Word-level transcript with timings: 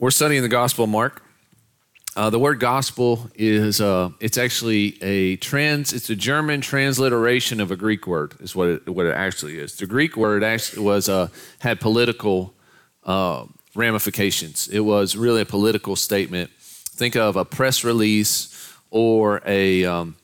We're 0.00 0.10
studying 0.10 0.40
the 0.40 0.48
Gospel 0.48 0.84
of 0.84 0.90
Mark. 0.90 1.22
Uh, 2.16 2.30
the 2.30 2.38
word 2.38 2.58
gospel 2.58 3.28
is 3.34 3.82
uh, 3.82 4.08
it's 4.18 4.38
actually 4.38 4.96
a 5.02 5.36
trans 5.36 5.92
it's 5.92 6.08
a 6.08 6.16
German 6.16 6.62
transliteration 6.62 7.60
of 7.60 7.70
a 7.70 7.76
Greek 7.76 8.06
word 8.06 8.34
is 8.40 8.56
what 8.56 8.68
it, 8.68 8.88
what 8.88 9.04
it 9.04 9.14
actually 9.14 9.58
is. 9.58 9.76
The 9.76 9.84
Greek 9.84 10.16
word 10.16 10.42
actually 10.42 10.84
was 10.84 11.10
uh, 11.10 11.28
had 11.58 11.80
political 11.80 12.54
uh, 13.04 13.44
ramifications. 13.74 14.68
It 14.68 14.80
was 14.80 15.16
really 15.16 15.42
a 15.42 15.44
political 15.44 15.96
statement. 15.96 16.50
Think 16.58 17.14
of 17.14 17.36
a 17.36 17.44
press 17.44 17.84
release 17.84 18.74
or 18.90 19.42
a 19.44 19.84
um, 19.84 20.16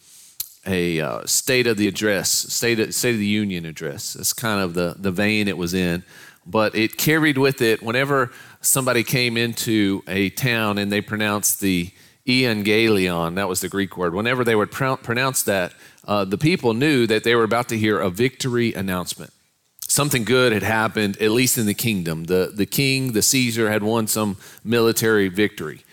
a 0.67 1.03
uh, 1.03 1.27
state 1.27 1.67
of 1.67 1.77
the 1.77 1.87
address, 1.87 2.31
state 2.31 2.81
of, 2.81 2.95
state 2.95 3.13
of 3.13 3.19
the 3.19 3.27
union 3.27 3.67
address. 3.67 4.15
That's 4.15 4.33
kind 4.33 4.63
of 4.63 4.73
the 4.73 4.95
the 4.97 5.11
vein 5.11 5.49
it 5.49 5.59
was 5.59 5.75
in, 5.75 6.03
but 6.47 6.75
it 6.75 6.97
carried 6.97 7.37
with 7.37 7.61
it 7.61 7.83
whenever 7.83 8.33
somebody 8.67 9.05
came 9.05 9.37
into 9.37 10.03
a 10.07 10.31
town 10.31 10.79
and 10.79 10.91
they 10.91 11.01
pronounced 11.01 11.61
the 11.61 11.91
evangelion, 12.27 13.37
that 13.37 13.49
was 13.49 13.61
the 13.61 13.69
Greek 13.69 13.97
word, 13.97 14.15
whenever 14.15 14.45
they 14.45 14.57
would 14.57 14.71
pr- 14.71 14.95
pronounce 14.95 15.43
that, 15.45 15.73
uh, 16.07 16.25
the 16.25 16.39
people 16.39 16.75
knew 16.75 17.07
that 17.07 17.25
they 17.25 17.35
were 17.35 17.45
about 17.45 17.69
to 17.69 17.79
hear 17.79 17.99
a 18.01 18.11
victory 18.11 18.75
announcement. 18.75 19.33
Something 19.81 20.25
good 20.25 20.53
had 20.53 20.65
happened, 20.65 21.17
at 21.19 21.31
least 21.31 21.59
in 21.59 21.67
the 21.67 21.75
kingdom. 21.75 22.25
The, 22.25 22.53
the 22.53 22.67
king, 22.67 23.13
the 23.13 23.23
Caesar, 23.23 23.71
had 23.71 23.83
won 23.83 24.09
some 24.09 24.37
military 24.65 25.29
victory. 25.29 25.85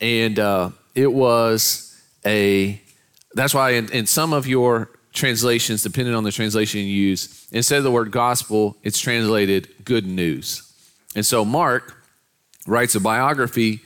And 0.00 0.38
uh, 0.38 0.70
it 0.94 1.12
was 1.12 1.98
a, 2.26 2.80
that's 3.34 3.54
why 3.54 3.70
in, 3.70 3.90
in 3.92 4.06
some 4.06 4.34
of 4.34 4.46
your 4.46 4.90
translations, 5.12 5.82
depending 5.82 6.14
on 6.14 6.24
the 6.24 6.32
translation 6.32 6.80
you 6.80 6.86
use, 6.86 7.48
instead 7.50 7.78
of 7.78 7.84
the 7.84 7.90
word 7.90 8.10
gospel, 8.10 8.76
it's 8.82 8.98
translated 8.98 9.68
good 9.84 10.06
news. 10.06 10.70
And 11.16 11.24
so 11.24 11.44
Mark 11.44 11.96
writes 12.66 12.94
a 12.94 13.00
biography 13.00 13.80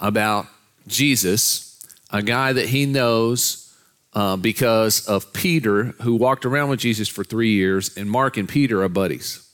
about 0.00 0.46
Jesus, 0.86 1.84
a 2.10 2.22
guy 2.22 2.52
that 2.52 2.68
he 2.68 2.86
knows 2.86 3.74
uh, 4.12 4.36
because 4.36 5.06
of 5.06 5.32
Peter, 5.32 5.84
who 6.02 6.16
walked 6.16 6.46
around 6.46 6.70
with 6.70 6.80
Jesus 6.80 7.08
for 7.08 7.22
three 7.22 7.52
years, 7.52 7.96
and 7.96 8.10
Mark 8.10 8.36
and 8.36 8.48
Peter 8.48 8.82
are 8.82 8.88
buddies. 8.88 9.46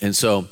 And 0.00 0.14
so 0.14 0.48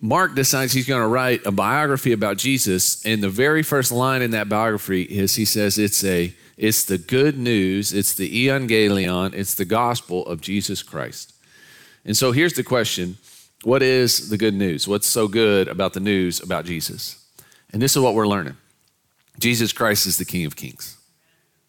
Mark 0.00 0.34
decides 0.34 0.72
he's 0.72 0.86
going 0.86 1.02
to 1.02 1.08
write 1.08 1.44
a 1.46 1.52
biography 1.52 2.12
about 2.12 2.36
Jesus, 2.36 3.04
and 3.04 3.22
the 3.22 3.28
very 3.28 3.62
first 3.62 3.90
line 3.90 4.22
in 4.22 4.30
that 4.32 4.48
biography 4.48 5.02
is 5.02 5.34
he 5.34 5.44
says 5.44 5.78
it's 5.78 6.04
a 6.04 6.34
it's 6.56 6.84
the 6.84 6.96
good 6.96 7.36
news, 7.36 7.92
it's 7.92 8.14
the 8.14 8.46
evangelion, 8.46 9.34
it's 9.34 9.54
the 9.54 9.66
gospel 9.66 10.24
of 10.26 10.40
Jesus 10.40 10.82
Christ. 10.82 11.34
And 12.04 12.16
so 12.16 12.32
here's 12.32 12.54
the 12.54 12.62
question 12.62 13.18
what 13.66 13.82
is 13.82 14.28
the 14.28 14.38
good 14.38 14.54
news? 14.54 14.86
What's 14.86 15.08
so 15.08 15.26
good 15.26 15.66
about 15.66 15.92
the 15.92 15.98
news 15.98 16.40
about 16.40 16.66
Jesus? 16.66 17.26
And 17.72 17.82
this 17.82 17.96
is 17.96 17.98
what 18.00 18.14
we're 18.14 18.28
learning 18.28 18.56
Jesus 19.40 19.72
Christ 19.72 20.06
is 20.06 20.18
the 20.18 20.24
King 20.24 20.46
of 20.46 20.54
Kings. 20.54 20.96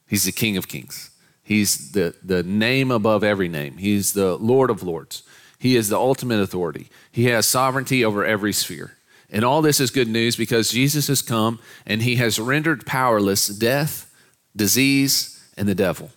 He's 0.08 0.24
the 0.24 0.32
King 0.32 0.58
of 0.58 0.68
Kings. 0.68 1.10
He's 1.42 1.94
the, 1.94 2.14
the 2.24 2.44
name 2.44 2.92
above 2.92 3.24
every 3.24 3.48
name. 3.48 3.78
He's 3.78 4.14
the 4.14 4.36
Lord 4.38 4.70
of 4.70 4.84
Lords. 4.84 5.24
He 5.58 5.76
is 5.76 5.90
the 5.90 5.98
ultimate 5.98 6.40
authority. 6.40 6.90
He 7.12 7.26
has 7.26 7.48
sovereignty 7.48 8.06
over 8.06 8.24
every 8.24 8.54
sphere. 8.54 8.96
And 9.32 9.44
all 9.44 9.64
this 9.64 9.80
is 9.80 9.90
good 9.90 10.08
news 10.08 10.36
because 10.36 10.70
Jesus 10.70 11.08
has 11.08 11.24
come 11.24 11.58
and 11.88 12.04
he 12.04 12.18
has 12.18 12.40
rendered 12.40 12.86
powerless 12.86 13.48
death, 13.48 14.14
disease, 14.56 15.44
and 15.58 15.68
the 15.68 15.74
devil. 15.74 16.12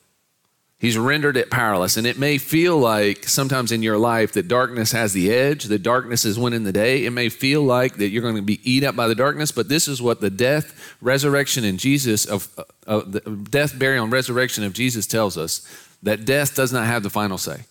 He's 0.81 0.97
rendered 0.97 1.37
it 1.37 1.51
powerless. 1.51 1.99
And 1.99 2.07
it 2.07 2.19
may 2.19 2.39
feel 2.39 2.79
like 2.79 3.29
sometimes 3.29 3.71
in 3.71 3.83
your 3.83 3.99
life 3.99 4.33
that 4.33 4.49
darkness 4.49 4.93
has 4.93 5.13
the 5.13 5.31
edge, 5.31 5.65
that 5.65 5.83
darkness 5.83 6.25
is 6.25 6.39
winning 6.39 6.65
the 6.65 6.73
day. 6.73 7.05
It 7.05 7.11
may 7.11 7.29
feel 7.29 7.63
like 7.63 7.97
that 7.97 8.09
you're 8.09 8.23
going 8.23 8.37
to 8.37 8.43
be 8.43 8.61
eat 8.65 8.83
up 8.83 8.97
by 8.97 9.07
the 9.07 9.15
darkness, 9.15 9.53
but 9.53 9.69
this 9.69 9.87
is 9.87 10.01
what 10.01 10.23
the 10.23 10.31
death, 10.31 10.97
resurrection, 11.03 11.65
and 11.65 11.79
Jesus 11.79 12.25
of 12.25 12.49
uh, 12.87 13.03
the 13.07 13.21
death, 13.21 13.79
burial, 13.79 14.05
and 14.05 14.13
resurrection 14.13 14.65
of 14.65 14.73
Jesus 14.73 15.07
tells 15.07 15.37
us 15.37 15.67
that 16.03 16.25
death 16.25 16.57
does 16.57 16.73
not 16.73 16.87
have 16.87 17.03
the 17.03 17.11
final 17.11 17.37
say. 17.37 17.65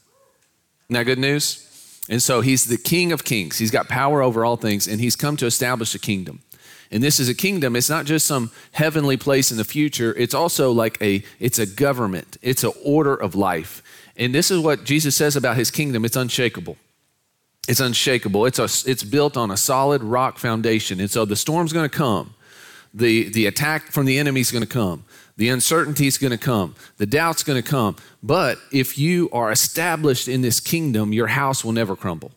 That 0.92 1.04
good 1.04 1.18
news? 1.18 1.66
And 2.10 2.22
so 2.22 2.42
he's 2.42 2.66
the 2.66 2.78
King 2.78 3.12
of 3.12 3.24
Kings. 3.24 3.58
He's 3.58 3.72
got 3.72 3.88
power 3.88 4.22
over 4.22 4.46
all 4.46 4.56
things, 4.56 4.88
and 4.88 5.02
he's 5.02 5.16
come 5.16 5.36
to 5.38 5.48
establish 5.48 5.96
a 5.96 6.00
kingdom. 6.00 6.42
And 6.92 7.04
this 7.04 7.20
is 7.20 7.30
a 7.30 7.36
kingdom. 7.36 7.76
It's 7.76 7.90
not 7.90 8.06
just 8.06 8.26
some 8.26 8.52
heavenly 8.72 9.16
place 9.16 9.52
in 9.52 9.58
the 9.58 9.64
future. 9.64 10.14
It's 10.16 10.34
also 10.34 10.72
like 10.72 11.00
a 11.02 11.24
it's 11.40 11.60
a 11.60 11.66
government. 11.66 12.38
It's 12.42 12.64
an 12.64 12.72
order 12.84 13.16
of 13.16 13.36
life. 13.36 13.84
And 14.18 14.34
this 14.34 14.52
is 14.52 14.60
what 14.60 14.84
Jesus 14.84 15.16
says 15.16 15.36
about 15.36 15.56
his 15.56 15.72
kingdom. 15.72 16.04
It's 16.04 16.16
unshakable. 16.16 16.78
It's 17.68 17.80
unshakable. 17.80 18.46
It's 18.48 18.58
a, 18.60 18.90
it's 18.90 19.04
built 19.04 19.38
on 19.38 19.52
a 19.52 19.58
solid 19.58 20.04
rock 20.04 20.40
foundation. 20.40 21.00
And 21.00 21.10
so 21.10 21.24
the 21.26 21.36
storm's 21.36 21.72
going 21.72 21.88
to 21.88 21.96
come. 21.96 22.34
The 22.94 23.30
the 23.30 23.46
attack 23.46 23.92
from 23.92 24.06
the 24.06 24.18
enemy 24.18 24.42
is 24.42 24.52
going 24.52 24.64
to 24.64 24.70
come. 24.70 25.06
The 25.38 25.50
uncertainty 25.50 26.08
is 26.08 26.18
going 26.18 26.32
to 26.32 26.38
come. 26.38 26.76
The 26.98 27.06
doubt's 27.06 27.44
going 27.44 27.62
to 27.62 27.70
come. 27.70 27.96
But 28.24 28.58
if 28.74 28.98
you 28.98 29.30
are 29.32 29.52
established 29.52 30.28
in 30.28 30.42
this 30.42 30.60
kingdom, 30.60 31.14
your 31.14 31.28
house 31.28 31.64
will 31.64 31.72
never 31.72 31.96
crumble 31.96 32.32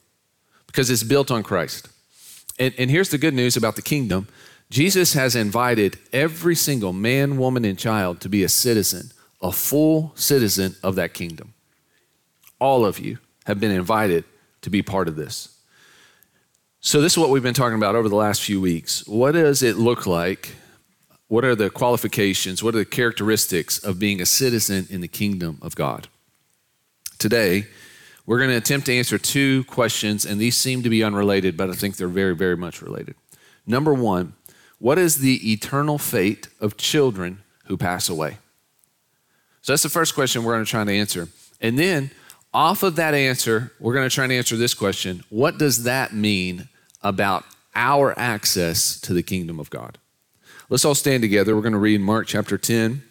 because 0.66 0.90
it's 0.90 1.02
built 1.02 1.30
on 1.30 1.42
Christ. 1.42 1.88
And, 2.62 2.72
and 2.78 2.90
here's 2.92 3.08
the 3.08 3.18
good 3.18 3.34
news 3.34 3.56
about 3.56 3.74
the 3.74 3.82
kingdom 3.82 4.28
Jesus 4.70 5.14
has 5.14 5.34
invited 5.34 5.98
every 6.12 6.54
single 6.54 6.92
man, 6.92 7.36
woman, 7.36 7.64
and 7.64 7.76
child 7.76 8.20
to 8.20 8.28
be 8.28 8.44
a 8.44 8.48
citizen, 8.48 9.10
a 9.42 9.50
full 9.50 10.12
citizen 10.14 10.76
of 10.80 10.94
that 10.94 11.12
kingdom. 11.12 11.54
All 12.60 12.86
of 12.86 13.00
you 13.00 13.18
have 13.46 13.58
been 13.58 13.72
invited 13.72 14.24
to 14.60 14.70
be 14.70 14.80
part 14.80 15.08
of 15.08 15.16
this. 15.16 15.48
So, 16.80 17.00
this 17.00 17.14
is 17.14 17.18
what 17.18 17.30
we've 17.30 17.42
been 17.42 17.52
talking 17.52 17.76
about 17.76 17.96
over 17.96 18.08
the 18.08 18.14
last 18.14 18.42
few 18.42 18.60
weeks. 18.60 19.04
What 19.08 19.32
does 19.32 19.64
it 19.64 19.76
look 19.76 20.06
like? 20.06 20.54
What 21.26 21.44
are 21.44 21.56
the 21.56 21.68
qualifications? 21.68 22.62
What 22.62 22.76
are 22.76 22.78
the 22.78 22.84
characteristics 22.84 23.82
of 23.82 23.98
being 23.98 24.20
a 24.20 24.26
citizen 24.26 24.86
in 24.88 25.00
the 25.00 25.08
kingdom 25.08 25.58
of 25.62 25.74
God? 25.74 26.06
Today, 27.18 27.66
we're 28.32 28.38
going 28.38 28.48
to 28.48 28.56
attempt 28.56 28.86
to 28.86 28.96
answer 28.96 29.18
two 29.18 29.62
questions, 29.64 30.24
and 30.24 30.40
these 30.40 30.56
seem 30.56 30.82
to 30.84 30.88
be 30.88 31.04
unrelated, 31.04 31.54
but 31.54 31.68
I 31.68 31.74
think 31.74 31.98
they're 31.98 32.08
very, 32.08 32.34
very 32.34 32.56
much 32.56 32.80
related. 32.80 33.14
Number 33.66 33.92
one, 33.92 34.32
what 34.78 34.96
is 34.96 35.18
the 35.18 35.52
eternal 35.52 35.98
fate 35.98 36.48
of 36.58 36.78
children 36.78 37.42
who 37.66 37.76
pass 37.76 38.08
away? 38.08 38.38
So 39.60 39.74
that's 39.74 39.82
the 39.82 39.90
first 39.90 40.14
question 40.14 40.44
we're 40.44 40.54
going 40.54 40.64
to 40.64 40.70
try 40.70 40.82
to 40.82 40.92
answer. 40.92 41.28
And 41.60 41.78
then, 41.78 42.10
off 42.54 42.82
of 42.82 42.96
that 42.96 43.12
answer, 43.12 43.70
we're 43.78 43.92
going 43.92 44.08
to 44.08 44.14
try 44.14 44.26
to 44.26 44.34
answer 44.34 44.56
this 44.56 44.72
question 44.72 45.24
What 45.28 45.58
does 45.58 45.84
that 45.84 46.14
mean 46.14 46.70
about 47.02 47.44
our 47.74 48.18
access 48.18 48.98
to 49.02 49.12
the 49.12 49.22
kingdom 49.22 49.60
of 49.60 49.68
God? 49.68 49.98
Let's 50.70 50.86
all 50.86 50.94
stand 50.94 51.20
together. 51.20 51.54
We're 51.54 51.60
going 51.60 51.72
to 51.74 51.78
read 51.78 52.00
Mark 52.00 52.28
chapter 52.28 52.56
10, 52.56 53.02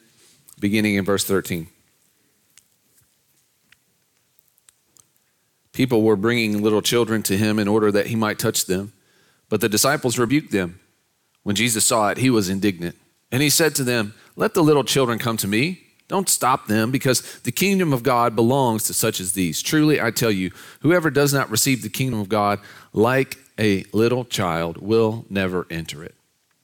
beginning 0.60 0.96
in 0.96 1.06
verse 1.06 1.26
13. 1.26 1.68
People 5.74 6.04
were 6.04 6.16
bringing 6.16 6.62
little 6.62 6.82
children 6.82 7.24
to 7.24 7.38
him 7.38 7.58
in 7.58 7.68
order 7.68 7.92
that 7.92 8.08
he 8.08 8.16
might 8.16 8.40
touch 8.40 8.66
them. 8.66 8.92
But 9.50 9.62
the 9.62 9.70
disciples 9.70 10.20
rebuked 10.20 10.52
them. 10.52 10.80
When 11.44 11.56
Jesus 11.56 11.86
saw 11.86 12.10
it, 12.10 12.18
he 12.18 12.30
was 12.30 12.50
indignant. 12.50 12.96
And 13.32 13.42
he 13.42 13.50
said 13.50 13.76
to 13.76 13.84
them, 13.84 14.14
Let 14.36 14.54
the 14.54 14.64
little 14.64 14.84
children 14.84 15.18
come 15.18 15.38
to 15.38 15.48
me. 15.48 15.84
Don't 16.08 16.28
stop 16.28 16.68
them, 16.68 16.92
because 16.92 17.40
the 17.42 17.54
kingdom 17.54 17.94
of 17.94 18.04
God 18.04 18.36
belongs 18.36 18.84
to 18.84 18.94
such 18.94 19.22
as 19.22 19.32
these. 19.32 19.62
Truly, 19.62 20.02
I 20.02 20.12
tell 20.12 20.32
you, 20.32 20.52
whoever 20.82 21.10
does 21.10 21.34
not 21.34 21.50
receive 21.50 21.82
the 21.82 21.90
kingdom 21.90 22.20
of 22.20 22.28
God 22.28 22.60
like 22.92 23.38
a 23.58 23.86
little 23.94 24.26
child 24.26 24.78
will 24.78 25.26
never 25.30 25.66
enter 25.70 26.04
it. 26.04 26.16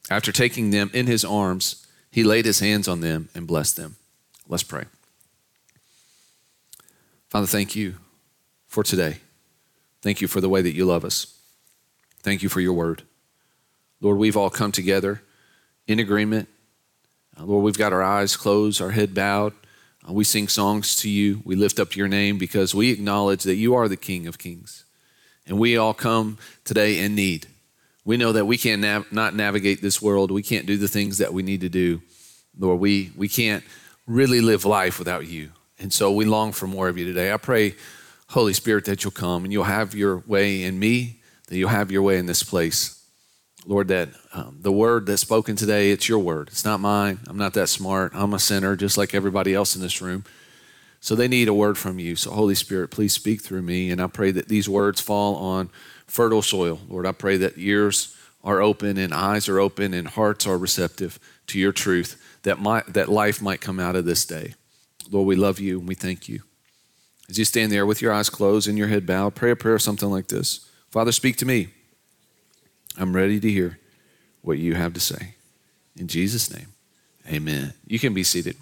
After 0.10 0.34
taking 0.34 0.72
them 0.72 0.92
in 0.94 1.08
his 1.08 1.24
arms, 1.24 1.88
he 2.12 2.26
laid 2.26 2.44
his 2.44 2.60
hands 2.60 2.90
on 2.90 3.00
them 3.00 3.30
and 3.34 3.48
blessed 3.48 3.78
them. 3.78 3.96
Let's 4.50 4.64
pray. 4.64 4.86
Father, 7.30 7.48
thank 7.48 7.74
you 7.74 7.96
for 8.68 8.84
today. 8.84 9.18
Thank 10.02 10.22
you 10.22 10.28
for 10.28 10.42
the 10.42 10.50
way 10.50 10.62
that 10.62 10.74
you 10.74 10.86
love 10.86 11.04
us. 11.04 11.38
Thank 12.22 12.44
you 12.44 12.50
for 12.50 12.62
your 12.62 12.74
word. 12.74 13.04
Lord, 14.02 14.18
we've 14.18 14.38
all 14.38 14.50
come 14.50 14.72
together 14.72 15.22
in 15.88 16.00
agreement. 16.00 16.48
Uh, 17.40 17.46
Lord, 17.46 17.64
we've 17.64 17.78
got 17.78 17.94
our 17.94 18.04
eyes 18.04 18.36
closed, 18.36 18.82
our 18.82 18.92
head 18.92 19.14
bowed. 19.14 19.54
Uh, 20.08 20.14
we 20.14 20.24
sing 20.24 20.48
songs 20.48 20.96
to 20.98 21.10
you. 21.10 21.42
We 21.44 21.56
lift 21.56 21.80
up 21.80 21.96
your 21.96 22.08
name 22.08 22.38
because 22.38 22.76
we 22.76 22.92
acknowledge 22.92 23.44
that 23.44 23.56
you 23.56 23.74
are 23.76 23.88
the 23.88 23.98
King 23.98 24.28
of 24.28 24.38
Kings. 24.38 24.86
And 25.48 25.58
we 25.58 25.78
all 25.78 25.94
come 25.94 26.38
today 26.66 27.00
in 27.00 27.16
need. 27.16 27.48
We 28.06 28.18
know 28.18 28.32
that 28.34 28.46
we 28.46 28.58
can't 28.58 28.82
nav- 28.82 29.12
not 29.12 29.36
navigate 29.36 29.82
this 29.82 30.02
world. 30.02 30.32
We 30.32 30.44
can't 30.44 30.66
do 30.66 30.78
the 30.78 30.88
things 30.88 31.18
that 31.18 31.34
we 31.34 31.44
need 31.44 31.62
to 31.62 31.70
do. 31.70 32.02
Lord, 32.60 32.80
we, 32.80 33.12
we 33.16 33.28
can't 33.28 33.64
really 34.06 34.42
live 34.42 34.66
life 34.66 35.00
without 35.00 35.28
you. 35.28 35.52
And 35.80 35.92
so 35.92 36.12
we 36.12 36.26
long 36.26 36.52
for 36.52 36.68
more 36.68 36.88
of 36.88 36.98
you 36.98 37.06
today. 37.06 37.32
I 37.32 37.38
pray 37.38 37.76
Holy 38.30 38.54
Spirit, 38.54 38.86
that 38.86 39.04
you'll 39.04 39.12
come 39.12 39.44
and 39.44 39.54
you'll 39.54 39.64
have 39.64 39.96
your 39.96 40.24
way 40.28 40.64
in 40.64 40.80
me, 40.80 41.22
that 41.48 41.58
you'll 41.58 41.70
have 41.70 41.92
your 41.92 42.02
way 42.02 42.18
in 42.18 42.26
this 42.26 42.44
place. 42.44 42.94
Lord, 43.66 43.90
that 43.90 44.10
um, 44.34 44.60
the 44.62 44.72
word 44.72 45.06
that's 45.06 45.22
spoken 45.22 45.56
today, 45.56 45.92
it's 45.92 46.08
your 46.08 46.20
word. 46.20 46.48
It's 46.50 46.64
not 46.64 46.80
mine. 46.80 47.20
I'm 47.28 47.38
not 47.38 47.54
that 47.56 47.68
smart. 47.68 48.14
I'm 48.16 48.34
a 48.34 48.40
sinner 48.40 48.76
just 48.76 48.98
like 48.98 49.14
everybody 49.14 49.54
else 49.54 49.76
in 49.76 49.82
this 49.82 50.02
room. 50.02 50.24
So 51.00 51.16
they 51.16 51.28
need 51.28 51.48
a 51.48 51.54
word 51.54 51.78
from 51.78 52.00
you. 52.00 52.16
So, 52.16 52.32
Holy 52.32 52.56
Spirit, 52.56 52.92
please 52.92 53.14
speak 53.14 53.42
through 53.42 53.62
me. 53.62 53.92
And 53.92 54.02
I 54.02 54.08
pray 54.08 54.32
that 54.32 54.48
these 54.48 54.70
words 54.70 55.02
fall 55.02 55.36
on 55.36 55.70
fertile 56.06 56.42
soil. 56.42 56.80
Lord, 56.88 57.06
I 57.06 57.12
pray 57.12 57.38
that 57.38 57.58
ears 57.58 58.16
are 58.44 58.62
open 58.62 58.98
and 58.98 59.14
eyes 59.14 59.50
are 59.50 59.60
open 59.60 59.94
and 59.94 60.08
hearts 60.08 60.48
are 60.48 60.58
receptive 60.58 61.20
to 61.48 61.60
your 61.60 61.74
truth 61.74 62.22
that, 62.44 62.60
might, 62.60 62.94
that 62.94 63.10
life 63.10 63.42
might 63.42 63.62
come 63.62 63.80
out 63.80 63.96
of 63.96 64.06
this 64.06 64.26
day. 64.26 64.54
Lord, 65.12 65.28
we 65.28 65.36
love 65.36 65.60
you 65.60 65.80
and 65.80 65.88
we 65.88 65.96
thank 65.96 66.30
you. 66.30 66.44
As 67.30 67.38
you 67.38 67.46
stand 67.46 67.72
there 67.72 67.86
with 67.86 68.02
your 68.02 68.14
eyes 68.14 68.30
closed 68.30 68.68
and 68.68 68.78
your 68.78 68.88
head 68.88 69.06
bowed, 69.06 69.36
pray 69.36 69.52
a 69.52 69.56
prayer 69.56 69.80
something 69.80 70.10
like 70.10 70.28
this 70.28 70.70
Father, 70.90 71.12
speak 71.12 71.38
to 71.38 71.46
me. 71.46 71.70
I'm 72.98 73.16
ready 73.16 73.40
to 73.40 73.52
hear 73.52 73.80
what 74.42 74.58
you 74.58 74.76
have 74.76 74.94
to 74.94 75.00
say. 75.00 75.36
In 75.98 76.08
Jesus' 76.08 76.54
name, 76.54 76.68
amen. 77.30 77.74
You 77.86 78.00
can 78.00 78.14
be 78.14 78.24
seated. 78.24 78.56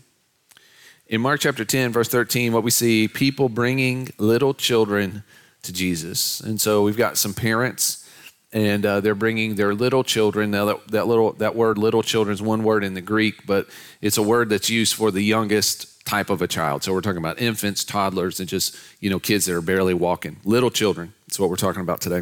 In 1.08 1.22
Mark 1.22 1.42
chapter 1.42 1.64
10, 1.64 1.92
verse 1.92 2.10
13, 2.10 2.52
what 2.52 2.64
we 2.64 2.72
see 2.72 3.08
people 3.08 3.48
bringing 3.48 4.10
little 4.18 4.56
children 4.56 5.24
to 5.62 5.72
Jesus. 5.72 6.40
And 6.40 6.60
so 6.60 6.84
we've 6.84 6.98
got 6.98 7.18
some 7.18 7.34
parents 7.34 8.10
and 8.52 8.86
uh, 8.86 9.02
they're 9.02 9.14
bringing 9.14 9.56
their 9.56 9.76
little 9.76 10.04
children. 10.04 10.50
Now 10.50 10.66
that, 10.66 10.88
that 10.88 11.08
little 11.08 11.34
that 11.34 11.56
word 11.56 11.78
little 11.78 12.02
children 12.02 12.34
is 12.34 12.42
one 12.42 12.64
word 12.64 12.84
in 12.84 12.94
the 12.94 13.02
Greek, 13.02 13.46
but 13.46 13.68
it's 14.02 14.18
a 14.18 14.24
word 14.24 14.50
that's 14.50 14.70
used 14.70 14.96
for 14.96 15.12
the 15.12 15.22
youngest 15.22 15.95
type 16.06 16.30
of 16.30 16.42
a 16.42 16.48
child. 16.48 16.84
So 16.84 16.94
we're 16.94 17.02
talking 17.02 17.18
about 17.18 17.42
infants, 17.42 17.84
toddlers, 17.84 18.40
and 18.40 18.48
just 18.48 18.78
you 19.00 19.10
know 19.10 19.20
kids 19.20 19.46
that 19.46 19.56
are 19.56 19.62
barely 19.62 19.94
walking. 19.94 20.38
Little 20.46 20.72
children. 20.72 21.14
That's 21.28 21.40
what 21.40 21.50
we're 21.50 21.56
talking 21.56 21.82
about 21.82 22.02
today. 22.02 22.22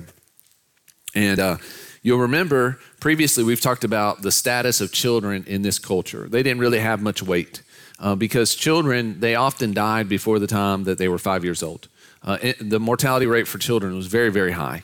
And 1.14 1.40
uh, 1.40 1.58
you'll 2.02 2.20
remember 2.20 2.80
previously 3.00 3.44
we've 3.44 3.62
talked 3.62 3.84
about 3.84 4.22
the 4.22 4.32
status 4.32 4.82
of 4.82 4.92
children 4.92 5.44
in 5.46 5.62
this 5.62 5.78
culture. 5.78 6.28
They 6.28 6.42
didn't 6.42 6.60
really 6.60 6.80
have 6.80 7.02
much 7.02 7.22
weight 7.22 7.62
uh, 8.00 8.16
because 8.16 8.56
children 8.56 9.20
they 9.20 9.36
often 9.36 9.74
died 9.74 10.10
before 10.10 10.40
the 10.40 10.48
time 10.48 10.86
that 10.86 10.98
they 10.98 11.08
were 11.08 11.20
five 11.20 11.44
years 11.44 11.62
old. 11.62 11.88
Uh, 12.24 12.38
the 12.62 12.80
mortality 12.80 13.26
rate 13.26 13.48
for 13.48 13.58
children 13.58 13.96
was 13.96 14.08
very 14.08 14.32
very 14.32 14.54
high. 14.54 14.84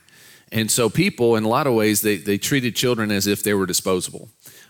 And 0.52 0.72
so 0.72 0.90
people, 0.90 1.36
in 1.36 1.44
a 1.44 1.48
lot 1.48 1.68
of 1.68 1.74
ways, 1.74 2.02
they, 2.02 2.18
they 2.18 2.40
treated 2.40 2.76
children 2.76 3.12
as 3.12 3.28
if 3.28 3.44
they 3.44 3.54
were 3.54 3.68
disposable. 3.68 4.30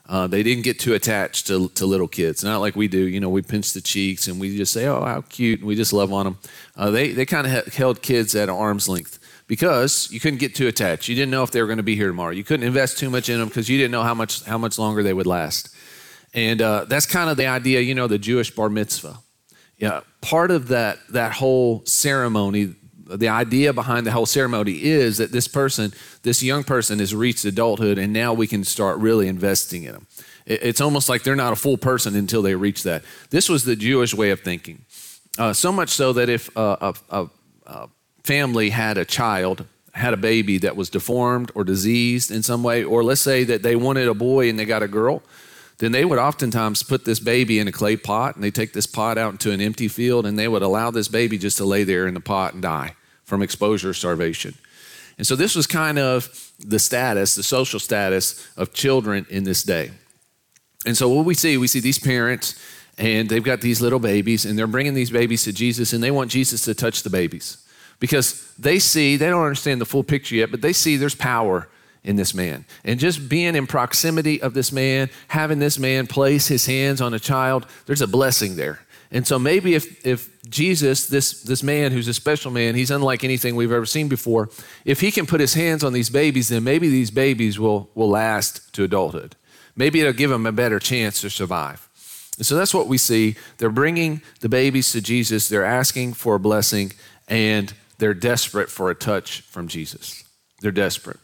Uh, 0.10 0.26
they 0.26 0.42
didn't 0.42 0.64
get 0.64 0.80
too 0.80 0.96
attached 0.96 1.46
to, 1.46 1.70
to 1.70 1.86
little 1.86 2.08
kids, 2.08 2.44
not 2.44 2.62
like 2.62 2.76
we 2.76 2.88
do. 2.88 2.98
You 2.98 3.20
know, 3.20 3.30
we 3.30 3.44
pinch 3.44 3.74
the 3.74 3.82
cheeks 3.82 4.28
and 4.28 4.40
we 4.40 4.58
just 4.58 4.74
say, 4.74 4.88
oh, 4.88 5.06
how 5.06 5.22
cute, 5.22 5.60
and 5.60 5.68
we 5.68 5.76
just 5.76 5.94
love 5.94 6.12
on 6.12 6.26
them. 6.26 6.38
Uh, 6.76 6.90
they 6.90 7.12
they 7.12 7.28
kind 7.28 7.46
of 7.46 7.68
held 7.68 8.02
kids 8.02 8.34
at 8.34 8.50
arm's 8.50 8.90
length 8.90 9.20
because 9.48 10.10
you 10.12 10.20
couldn't 10.20 10.40
get 10.40 10.56
too 10.56 10.68
attached. 10.68 11.10
You 11.10 11.16
didn't 11.16 11.30
know 11.32 11.44
if 11.44 11.52
they 11.52 11.62
were 11.62 11.68
going 11.68 11.78
to 11.78 11.84
be 11.84 11.96
here 11.96 12.08
tomorrow. 12.08 12.32
You 12.32 12.44
couldn't 12.44 12.66
invest 12.66 12.98
too 12.98 13.12
much 13.12 13.30
in 13.30 13.40
them 13.40 13.50
because 13.50 13.70
you 13.70 13.78
didn't 13.78 13.92
know 13.92 14.04
how 14.04 14.16
much, 14.16 14.44
how 14.46 14.58
much 14.58 14.80
longer 14.80 15.04
they 15.04 15.14
would 15.14 15.28
last. 15.28 15.76
And 16.34 16.62
uh, 16.62 16.86
that's 16.86 17.06
kind 17.06 17.30
of 17.30 17.38
the 17.38 17.48
idea, 17.48 17.82
you 17.82 17.94
know, 17.94 18.08
the 18.08 18.20
Jewish 18.20 18.52
bar 18.52 18.70
mitzvah. 18.70 19.18
Yeah, 19.78 20.02
part 20.22 20.52
of 20.52 20.70
that, 20.70 21.00
that 21.10 21.34
whole 21.34 21.86
ceremony 21.86 22.76
the 23.18 23.28
idea 23.28 23.74
behind 23.74 24.06
the 24.06 24.12
whole 24.12 24.26
ceremony 24.26 24.84
is 24.84 25.18
that 25.18 25.32
this 25.32 25.48
person, 25.48 25.94
this 26.24 26.44
young 26.44 26.64
person, 26.64 27.00
has 27.00 27.16
reached 27.16 27.44
adulthood, 27.46 27.98
and 27.98 28.14
now 28.14 28.34
we 28.34 28.48
can 28.48 28.64
start 28.64 28.98
really 29.00 29.28
investing 29.28 29.84
in 29.84 29.94
them. 29.94 30.08
It's 30.46 30.82
almost 30.82 31.10
like 31.10 31.24
they're 31.24 31.36
not 31.36 31.54
a 31.54 31.56
full 31.56 31.78
person 31.78 32.16
until 32.16 32.42
they 32.42 32.56
reach 32.56 32.84
that. 32.84 33.04
This 33.30 33.50
was 33.50 33.64
the 33.64 33.76
Jewish 33.76 34.14
way 34.14 34.32
of 34.32 34.42
thinking. 34.42 34.86
Uh, 35.38 35.54
so 35.54 35.72
much 35.72 35.90
so 35.90 36.14
that 36.14 36.30
if 36.30 36.56
a, 36.56 36.94
a, 37.10 37.30
a 37.66 37.90
family 38.24 38.70
had 38.70 38.98
a 38.98 39.06
child, 39.06 39.66
had 39.94 40.14
a 40.14 40.18
baby 40.18 40.58
that 40.60 40.76
was 40.76 40.90
deformed 40.90 41.52
or 41.56 41.64
diseased 41.64 42.32
in 42.32 42.44
some 42.44 42.64
way, 42.64 42.84
or 42.84 43.04
let's 43.04 43.22
say 43.22 43.44
that 43.44 43.64
they 43.64 43.76
wanted 43.76 44.08
a 44.08 44.14
boy 44.14 44.50
and 44.50 44.58
they 44.58 44.66
got 44.66 44.84
a 44.84 44.88
girl, 44.88 45.22
then 45.78 45.92
they 45.92 46.04
would 46.04 46.20
oftentimes 46.20 46.84
put 46.84 47.06
this 47.06 47.20
baby 47.20 47.58
in 47.58 47.68
a 47.68 47.72
clay 47.72 47.96
pot 47.96 48.36
and 48.36 48.44
they 48.44 48.52
take 48.52 48.74
this 48.74 48.86
pot 48.86 49.18
out 49.18 49.32
into 49.32 49.52
an 49.52 49.62
empty 49.62 49.88
field 49.88 50.26
and 50.26 50.38
they 50.38 50.48
would 50.48 50.62
allow 50.62 50.92
this 50.92 51.08
baby 51.08 51.38
just 51.38 51.58
to 51.58 51.66
lay 51.66 51.84
there 51.84 52.06
in 52.06 52.14
the 52.14 52.20
pot 52.20 52.54
and 52.54 52.62
die 52.62 52.96
from 53.30 53.44
exposure 53.44 53.94
starvation. 53.94 54.56
And 55.18 55.28
so 55.28 55.36
this 55.36 55.56
was 55.56 55.68
kind 55.68 56.00
of 56.00 56.52
the 56.60 56.80
status, 56.80 57.36
the 57.36 57.44
social 57.44 57.80
status 57.80 58.50
of 58.58 58.74
children 58.74 59.26
in 59.30 59.44
this 59.44 59.64
day. 59.64 59.92
And 60.86 60.98
so 60.98 61.08
what 61.10 61.26
we 61.26 61.36
see, 61.36 61.58
we 61.58 61.68
see 61.68 61.80
these 61.80 62.00
parents 62.00 62.56
and 62.98 63.30
they've 63.30 63.44
got 63.44 63.62
these 63.62 63.82
little 63.82 64.00
babies 64.00 64.46
and 64.46 64.58
they're 64.58 64.68
bringing 64.68 64.96
these 64.96 65.12
babies 65.12 65.44
to 65.44 65.54
Jesus 65.54 65.94
and 65.94 66.04
they 66.04 66.12
want 66.12 66.32
Jesus 66.32 66.62
to 66.66 66.74
touch 66.74 67.04
the 67.04 67.10
babies 67.10 67.66
because 68.00 68.52
they 68.58 68.80
see, 68.80 69.16
they 69.16 69.30
don't 69.30 69.44
understand 69.44 69.80
the 69.80 69.86
full 69.86 70.04
picture 70.04 70.36
yet, 70.36 70.52
but 70.52 70.62
they 70.62 70.74
see 70.74 70.98
there's 70.98 71.16
power 71.16 71.70
in 72.04 72.16
this 72.16 72.34
man. 72.34 72.66
And 72.84 73.00
just 73.00 73.30
being 73.30 73.56
in 73.56 73.68
proximity 73.68 74.42
of 74.42 74.54
this 74.54 74.72
man, 74.72 75.10
having 75.28 75.60
this 75.60 75.78
man 75.78 76.08
place 76.08 76.48
his 76.48 76.66
hands 76.66 77.02
on 77.02 77.14
a 77.14 77.20
child, 77.20 77.68
there's 77.86 78.02
a 78.02 78.08
blessing 78.08 78.56
there. 78.56 78.80
And 79.12 79.26
so 79.26 79.40
maybe 79.40 79.74
if, 79.74 80.06
if 80.06 80.30
Jesus, 80.50 81.08
this, 81.08 81.42
this 81.42 81.64
man 81.64 81.92
who's 81.92 82.08
a 82.08 82.14
special 82.14 82.52
man, 82.52 82.76
he's 82.76 82.92
unlike 82.92 83.24
anything 83.24 83.56
we've 83.56 83.72
ever 83.72 83.86
seen 83.86 84.08
before, 84.08 84.50
if 84.86 85.02
he 85.02 85.12
can 85.12 85.26
put 85.26 85.42
his 85.42 85.56
hands 85.56 85.84
on 85.84 85.94
these 85.94 86.10
babies, 86.10 86.50
then 86.50 86.64
maybe 86.64 86.90
these 86.90 87.10
babies 87.10 87.60
will, 87.60 87.90
will 87.96 88.10
last 88.10 88.72
to 88.74 88.84
adulthood. 88.84 89.36
Maybe 89.76 90.00
it'll 90.02 90.14
give 90.14 90.30
them 90.30 90.46
a 90.46 90.52
better 90.52 90.80
chance 90.80 91.22
to 91.22 91.30
survive. 91.30 91.90
And 92.38 92.46
so 92.46 92.56
that's 92.56 92.74
what 92.74 92.88
we 92.88 92.98
see. 92.98 93.36
They're 93.58 93.70
bringing 93.70 94.22
the 94.42 94.50
babies 94.50 94.92
to 94.92 95.02
Jesus, 95.02 95.50
they're 95.50 95.66
asking 95.66 96.14
for 96.14 96.36
a 96.36 96.40
blessing, 96.40 96.94
and 97.28 97.74
they're 97.98 98.14
desperate 98.14 98.70
for 98.70 98.90
a 98.90 98.96
touch 98.96 99.42
from 99.42 99.68
Jesus. 99.68 100.24
They're 100.62 100.72
desperate. 100.72 101.20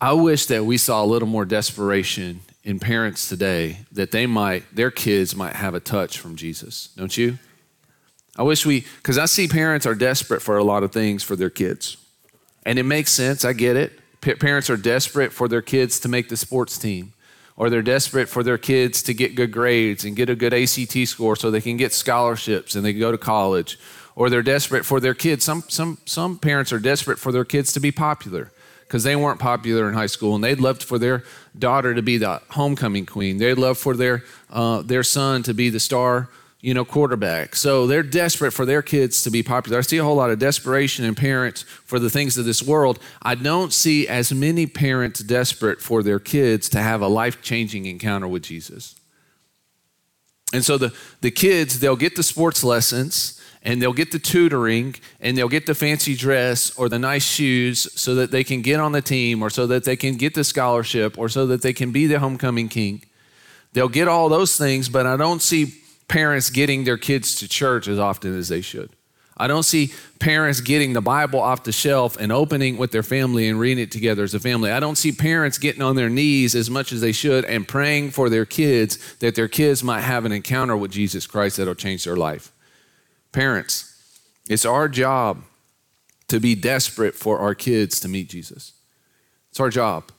I 0.00 0.14
wish 0.14 0.46
that 0.46 0.64
we 0.64 0.78
saw 0.78 1.04
a 1.04 1.06
little 1.06 1.28
more 1.28 1.44
desperation 1.44 2.40
in 2.64 2.78
parents 2.78 3.28
today 3.28 3.78
that 3.90 4.12
they 4.12 4.26
might, 4.26 4.64
their 4.74 4.90
kids 4.90 5.34
might 5.34 5.56
have 5.56 5.74
a 5.74 5.80
touch 5.80 6.18
from 6.18 6.36
Jesus, 6.36 6.90
don't 6.96 7.16
you? 7.16 7.38
I 8.36 8.42
wish 8.42 8.64
we, 8.64 8.86
because 8.96 9.18
I 9.18 9.26
see 9.26 9.48
parents 9.48 9.84
are 9.84 9.94
desperate 9.94 10.40
for 10.40 10.56
a 10.56 10.64
lot 10.64 10.82
of 10.82 10.92
things 10.92 11.22
for 11.22 11.36
their 11.36 11.50
kids. 11.50 11.96
And 12.64 12.78
it 12.78 12.84
makes 12.84 13.12
sense, 13.12 13.44
I 13.44 13.52
get 13.52 13.76
it. 13.76 13.98
Parents 14.20 14.70
are 14.70 14.76
desperate 14.76 15.32
for 15.32 15.48
their 15.48 15.62
kids 15.62 15.98
to 16.00 16.08
make 16.08 16.28
the 16.28 16.36
sports 16.36 16.78
team, 16.78 17.12
or 17.56 17.68
they're 17.68 17.82
desperate 17.82 18.28
for 18.28 18.44
their 18.44 18.58
kids 18.58 19.02
to 19.02 19.14
get 19.14 19.34
good 19.34 19.50
grades 19.50 20.04
and 20.04 20.14
get 20.14 20.30
a 20.30 20.36
good 20.36 20.54
ACT 20.54 20.96
score 21.08 21.34
so 21.34 21.50
they 21.50 21.60
can 21.60 21.76
get 21.76 21.92
scholarships 21.92 22.76
and 22.76 22.84
they 22.84 22.92
can 22.92 23.00
go 23.00 23.10
to 23.10 23.18
college, 23.18 23.78
or 24.14 24.30
they're 24.30 24.42
desperate 24.42 24.86
for 24.86 25.00
their 25.00 25.14
kids. 25.14 25.44
Some, 25.44 25.64
some, 25.66 25.98
some 26.06 26.38
parents 26.38 26.72
are 26.72 26.78
desperate 26.78 27.18
for 27.18 27.32
their 27.32 27.44
kids 27.44 27.72
to 27.72 27.80
be 27.80 27.90
popular 27.90 28.52
because 28.92 29.04
they 29.04 29.16
weren't 29.16 29.40
popular 29.40 29.88
in 29.88 29.94
high 29.94 30.04
school 30.04 30.34
and 30.34 30.44
they'd 30.44 30.60
love 30.60 30.82
for 30.82 30.98
their 30.98 31.24
daughter 31.58 31.94
to 31.94 32.02
be 32.02 32.18
the 32.18 32.42
homecoming 32.50 33.06
queen. 33.06 33.38
They'd 33.38 33.54
love 33.54 33.78
for 33.78 33.96
their, 33.96 34.22
uh, 34.50 34.82
their 34.82 35.02
son 35.02 35.42
to 35.44 35.54
be 35.54 35.70
the 35.70 35.80
star 35.80 36.28
you 36.60 36.74
know, 36.74 36.84
quarterback. 36.84 37.56
So 37.56 37.86
they're 37.86 38.02
desperate 38.02 38.50
for 38.52 38.66
their 38.66 38.82
kids 38.82 39.22
to 39.22 39.30
be 39.30 39.42
popular. 39.42 39.78
I 39.78 39.80
see 39.80 39.96
a 39.96 40.04
whole 40.04 40.16
lot 40.16 40.28
of 40.28 40.38
desperation 40.38 41.06
in 41.06 41.14
parents 41.14 41.62
for 41.62 41.98
the 41.98 42.10
things 42.10 42.36
of 42.36 42.44
this 42.44 42.62
world. 42.62 42.98
I 43.22 43.34
don't 43.34 43.72
see 43.72 44.06
as 44.06 44.30
many 44.30 44.66
parents 44.66 45.20
desperate 45.20 45.80
for 45.80 46.02
their 46.02 46.18
kids 46.18 46.68
to 46.68 46.82
have 46.82 47.00
a 47.00 47.08
life 47.08 47.40
changing 47.40 47.86
encounter 47.86 48.28
with 48.28 48.42
Jesus. 48.42 48.94
And 50.52 50.62
so 50.62 50.76
the, 50.76 50.94
the 51.22 51.30
kids, 51.30 51.80
they'll 51.80 51.96
get 51.96 52.14
the 52.14 52.22
sports 52.22 52.62
lessons 52.62 53.41
and 53.64 53.80
they'll 53.80 53.92
get 53.92 54.10
the 54.10 54.18
tutoring 54.18 54.94
and 55.20 55.36
they'll 55.36 55.48
get 55.48 55.66
the 55.66 55.74
fancy 55.74 56.16
dress 56.16 56.76
or 56.76 56.88
the 56.88 56.98
nice 56.98 57.24
shoes 57.24 57.88
so 57.94 58.16
that 58.16 58.30
they 58.30 58.44
can 58.44 58.62
get 58.62 58.80
on 58.80 58.92
the 58.92 59.02
team 59.02 59.42
or 59.42 59.50
so 59.50 59.66
that 59.68 59.84
they 59.84 59.96
can 59.96 60.16
get 60.16 60.34
the 60.34 60.44
scholarship 60.44 61.16
or 61.18 61.28
so 61.28 61.46
that 61.46 61.62
they 61.62 61.72
can 61.72 61.92
be 61.92 62.06
the 62.06 62.18
homecoming 62.18 62.68
king. 62.68 63.02
They'll 63.72 63.88
get 63.88 64.08
all 64.08 64.28
those 64.28 64.56
things, 64.56 64.88
but 64.88 65.06
I 65.06 65.16
don't 65.16 65.40
see 65.40 65.74
parents 66.08 66.50
getting 66.50 66.84
their 66.84 66.98
kids 66.98 67.36
to 67.36 67.48
church 67.48 67.88
as 67.88 67.98
often 67.98 68.36
as 68.36 68.48
they 68.48 68.60
should. 68.60 68.90
I 69.36 69.46
don't 69.46 69.62
see 69.62 69.92
parents 70.18 70.60
getting 70.60 70.92
the 70.92 71.00
Bible 71.00 71.40
off 71.40 71.64
the 71.64 71.72
shelf 71.72 72.16
and 72.20 72.30
opening 72.30 72.76
with 72.76 72.92
their 72.92 73.02
family 73.02 73.48
and 73.48 73.58
reading 73.58 73.82
it 73.82 73.90
together 73.90 74.22
as 74.22 74.34
a 74.34 74.40
family. 74.40 74.70
I 74.70 74.78
don't 74.78 74.98
see 74.98 75.10
parents 75.10 75.56
getting 75.56 75.82
on 75.82 75.96
their 75.96 76.10
knees 76.10 76.54
as 76.54 76.68
much 76.68 76.92
as 76.92 77.00
they 77.00 77.12
should 77.12 77.44
and 77.46 77.66
praying 77.66 78.10
for 78.10 78.28
their 78.28 78.44
kids 78.44 78.98
that 79.20 79.34
their 79.34 79.48
kids 79.48 79.82
might 79.82 80.02
have 80.02 80.26
an 80.26 80.32
encounter 80.32 80.76
with 80.76 80.90
Jesus 80.90 81.26
Christ 81.26 81.56
that'll 81.56 81.74
change 81.74 82.04
their 82.04 82.16
life. 82.16 82.52
Parents, 83.32 84.20
it's 84.48 84.64
our 84.64 84.88
job 84.88 85.42
to 86.28 86.38
be 86.38 86.54
desperate 86.54 87.14
for 87.14 87.38
our 87.38 87.54
kids 87.54 88.00
to 88.00 88.08
meet 88.08 88.28
Jesus. 88.28 88.72
It's 89.50 89.60
our 89.60 89.70
job. 89.70 90.12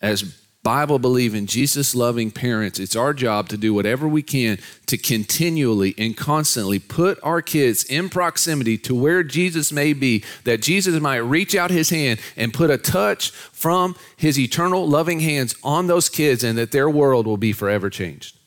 As 0.00 0.22
Bible 0.62 0.98
believing, 0.98 1.44
Jesus 1.44 1.94
loving 1.94 2.30
parents, 2.30 2.78
it's 2.78 2.96
our 2.96 3.12
job 3.12 3.50
to 3.50 3.58
do 3.58 3.74
whatever 3.74 4.08
we 4.08 4.22
can 4.22 4.58
to 4.86 4.96
continually 4.96 5.94
and 5.98 6.16
constantly 6.16 6.78
put 6.78 7.18
our 7.22 7.42
kids 7.42 7.84
in 7.84 8.08
proximity 8.08 8.78
to 8.78 8.94
where 8.94 9.22
Jesus 9.22 9.70
may 9.70 9.92
be, 9.92 10.24
that 10.44 10.62
Jesus 10.62 10.98
might 11.00 11.18
reach 11.18 11.54
out 11.54 11.70
his 11.70 11.90
hand 11.90 12.18
and 12.34 12.54
put 12.54 12.70
a 12.70 12.78
touch 12.78 13.30
from 13.30 13.94
his 14.16 14.38
eternal 14.38 14.88
loving 14.88 15.20
hands 15.20 15.54
on 15.62 15.86
those 15.86 16.08
kids 16.08 16.42
and 16.42 16.56
that 16.56 16.72
their 16.72 16.88
world 16.88 17.26
will 17.26 17.36
be 17.36 17.52
forever 17.52 17.90
changed. 17.90 18.38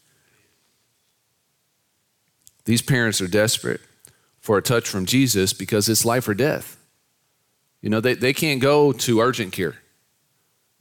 These 2.68 2.84
parents 2.84 3.20
are 3.22 3.28
desperate 3.28 3.82
for 4.40 4.58
a 4.58 4.62
touch 4.62 4.88
from 4.88 5.06
Jesus 5.06 5.54
because 5.54 5.90
it's 5.90 6.06
life 6.06 6.28
or 6.28 6.36
death. 6.36 6.78
You 7.82 7.90
know, 7.90 8.02
they, 8.02 8.14
they 8.14 8.34
can't 8.34 8.62
go 8.62 8.92
to 8.92 9.22
urgent 9.22 9.54
care. 9.54 9.76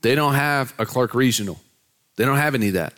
They 0.01 0.13
don't 0.13 0.35
have 0.35 0.73
a 0.77 0.85
Clark 0.85 1.15
Regional. 1.15 1.59
They 2.17 2.25
don't 2.25 2.37
have 2.37 2.55
any 2.55 2.67
of 2.67 2.73
that. 2.73 2.93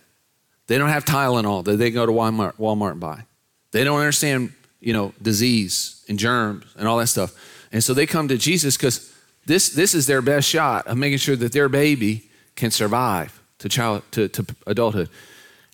They 0.67 0.77
don't 0.77 0.89
have 0.89 1.05
Tylenol 1.05 1.63
that 1.65 1.77
they 1.77 1.91
go 1.91 2.05
to 2.05 2.11
Walmart, 2.11 2.55
Walmart 2.57 2.91
and 2.91 2.99
buy. 2.99 3.23
They 3.71 3.83
don't 3.83 3.99
understand, 3.99 4.53
you 4.79 4.93
know, 4.93 5.13
disease 5.21 6.03
and 6.09 6.19
germs 6.19 6.65
and 6.77 6.87
all 6.87 6.97
that 6.97 7.07
stuff. 7.07 7.31
And 7.71 7.83
so 7.83 7.93
they 7.93 8.05
come 8.05 8.27
to 8.27 8.37
Jesus 8.37 8.75
because 8.75 9.13
This, 9.45 9.69
this 9.73 9.95
is 9.95 10.05
their 10.05 10.21
best 10.21 10.47
shot 10.47 10.85
of 10.87 10.97
making 10.97 11.19
sure 11.19 11.37
that 11.37 11.51
their 11.53 11.69
baby 11.69 12.29
can 12.55 12.71
survive 12.71 13.31
to, 13.59 13.69
child, 13.69 14.03
to, 14.11 14.27
to 14.27 14.45
adulthood. 14.67 15.09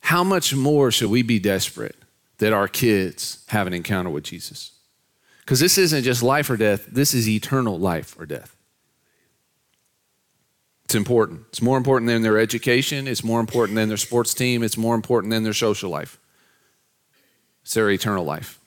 How 0.01 0.23
much 0.23 0.53
more 0.53 0.91
should 0.91 1.09
we 1.09 1.23
be 1.23 1.39
desperate 1.39 1.95
that 2.37 2.53
our 2.53 2.67
kids 2.67 3.45
have 3.49 3.67
an 3.67 3.73
encounter 3.73 4.09
with 4.09 4.23
Jesus? 4.23 4.71
Because 5.39 5.59
this 5.59 5.77
isn't 5.77 6.03
just 6.03 6.23
life 6.23 6.49
or 6.49 6.57
death, 6.57 6.85
this 6.87 7.13
is 7.13 7.29
eternal 7.29 7.77
life 7.77 8.19
or 8.19 8.25
death. 8.25 8.55
It's 10.85 10.95
important. 10.95 11.45
It's 11.49 11.61
more 11.61 11.77
important 11.77 12.07
than 12.09 12.21
their 12.21 12.37
education, 12.39 13.07
it's 13.07 13.23
more 13.23 13.39
important 13.39 13.75
than 13.75 13.87
their 13.87 13.97
sports 13.97 14.33
team, 14.33 14.63
it's 14.63 14.77
more 14.77 14.95
important 14.95 15.31
than 15.31 15.43
their 15.43 15.53
social 15.53 15.89
life. 15.89 16.19
It's 17.63 17.73
their 17.73 17.89
eternal 17.89 18.23
life. 18.23 18.59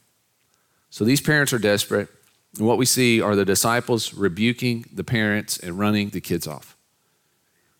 So 0.90 1.04
these 1.04 1.20
parents 1.20 1.52
are 1.52 1.58
desperate. 1.58 2.08
And 2.56 2.66
what 2.66 2.78
we 2.78 2.86
see 2.86 3.20
are 3.20 3.36
the 3.36 3.44
disciples 3.44 4.14
rebuking 4.14 4.86
the 4.92 5.04
parents 5.04 5.58
and 5.58 5.78
running 5.78 6.08
the 6.10 6.20
kids 6.20 6.46
off. 6.46 6.76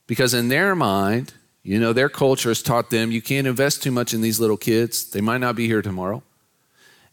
Because 0.07 0.35
in 0.35 0.49
their 0.49 0.75
mind, 0.75 1.35
you 1.62 1.79
know, 1.79 1.93
their 1.93 2.09
culture 2.09 2.49
has 2.50 2.62
taught 2.62 2.91
them 2.91 3.11
you 3.11 3.23
can't 3.23 3.47
invest 3.47 3.83
too 3.83 3.91
much 3.91 4.15
in 4.15 4.21
these 4.21 4.41
little 4.41 4.57
kids. 4.57 5.11
They 5.11 5.21
might 5.21 5.38
not 5.38 5.57
be 5.57 5.67
here 5.67 5.83
tomorrow. 5.83 6.23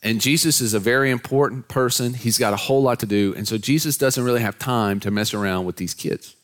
And 0.03 0.21
Jesus 0.21 0.61
is 0.61 0.73
a 0.73 0.79
very 0.79 1.09
important 1.09 1.67
person. 1.67 2.13
He's 2.13 2.37
got 2.37 2.53
a 2.53 2.57
whole 2.57 2.83
lot 2.83 2.99
to 2.99 3.05
do. 3.05 3.33
And 3.35 3.47
so 3.47 3.57
Jesus 3.57 3.97
doesn't 3.97 4.23
really 4.23 4.41
have 4.41 4.59
time 4.59 4.99
to 4.99 5.11
mess 5.11 5.33
around 5.33 5.65
with 5.65 5.77
these 5.77 5.93
kids. 5.93 6.35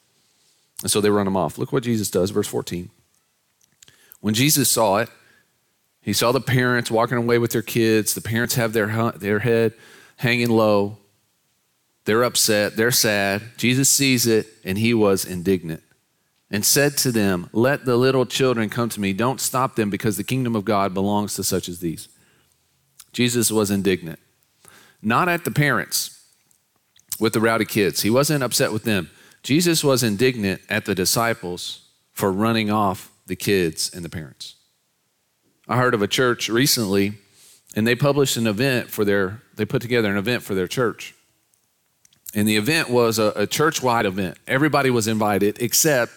And 0.81 0.89
so 0.89 1.00
they 1.00 1.12
run 1.12 1.25
them 1.25 1.38
off. 1.38 1.60
Look 1.60 1.72
what 1.72 1.84
Jesus 1.84 2.10
does, 2.10 2.31
verse 2.31 2.48
14. 2.48 2.89
When 4.20 4.34
Jesus 4.34 4.70
saw 4.70 4.98
it, 4.98 5.10
he 6.01 6.13
saw 6.13 6.31
the 6.31 6.41
parents 6.41 6.89
walking 6.89 7.17
away 7.17 7.38
with 7.38 7.51
their 7.51 7.62
kids. 7.62 8.15
The 8.15 8.22
parents 8.22 8.55
have 8.55 8.74
their, 8.74 9.12
their 9.12 9.39
head 9.39 9.74
hanging 10.17 10.50
low. 10.50 10.98
They're 12.05 12.24
upset. 12.24 12.75
They're 12.75 12.89
sad. 12.89 13.43
Jesus 13.58 13.89
sees 13.89 14.25
it, 14.25 14.48
and 14.63 14.77
he 14.77 14.96
was 14.96 15.24
indignant 15.24 15.84
and 16.51 16.65
said 16.65 16.98
to 16.98 17.12
them, 17.12 17.50
Let 17.53 17.86
the 17.86 17.96
little 17.96 18.25
children 18.25 18.70
come 18.70 18.89
to 18.89 19.00
me. 19.00 19.13
Don't 19.13 19.39
stop 19.39 19.75
them 19.75 19.89
because 19.89 20.17
the 20.17 20.24
kingdom 20.24 20.55
of 20.55 20.65
God 20.65 20.93
belongs 20.93 21.34
to 21.36 21.43
such 21.43 21.70
as 21.70 21.79
these. 21.79 22.10
Jesus 23.13 23.51
was 23.51 23.72
indignant, 23.72 24.20
not 25.01 25.29
at 25.29 25.46
the 25.46 25.51
parents 25.51 26.24
with 27.20 27.34
the 27.34 27.39
rowdy 27.39 27.65
kids. 27.65 28.01
He 28.01 28.10
wasn't 28.10 28.43
upset 28.43 28.74
with 28.74 28.84
them. 28.84 29.10
Jesus 29.43 29.84
was 29.84 30.03
indignant 30.03 30.62
at 30.70 30.86
the 30.86 30.93
disciples 30.93 31.88
for 32.12 32.31
running 32.31 32.70
off 32.70 33.12
the 33.25 33.36
kids 33.36 33.89
and 33.93 34.03
the 34.03 34.10
parents. 34.10 34.55
I 35.67 35.77
heard 35.77 35.93
of 35.93 36.01
a 36.01 36.08
church 36.08 36.50
recently, 36.50 37.13
and 37.75 37.88
they 37.88 37.96
published 37.96 38.38
an 38.38 38.46
event 38.46 38.89
for 38.89 39.05
their, 39.05 39.41
they 39.55 39.65
put 39.65 39.81
together 39.81 40.12
an 40.12 40.17
event 40.17 40.43
for 40.43 40.53
their 40.53 40.67
church. 40.67 41.15
And 42.34 42.48
the 42.48 42.58
event 42.58 42.89
was 42.89 43.20
a, 43.20 43.34
a 43.36 43.48
church 43.48 43.81
wide 43.81 44.05
event. 44.05 44.38
Everybody 44.48 44.89
was 44.89 45.08
invited 45.08 45.62
except 45.62 46.12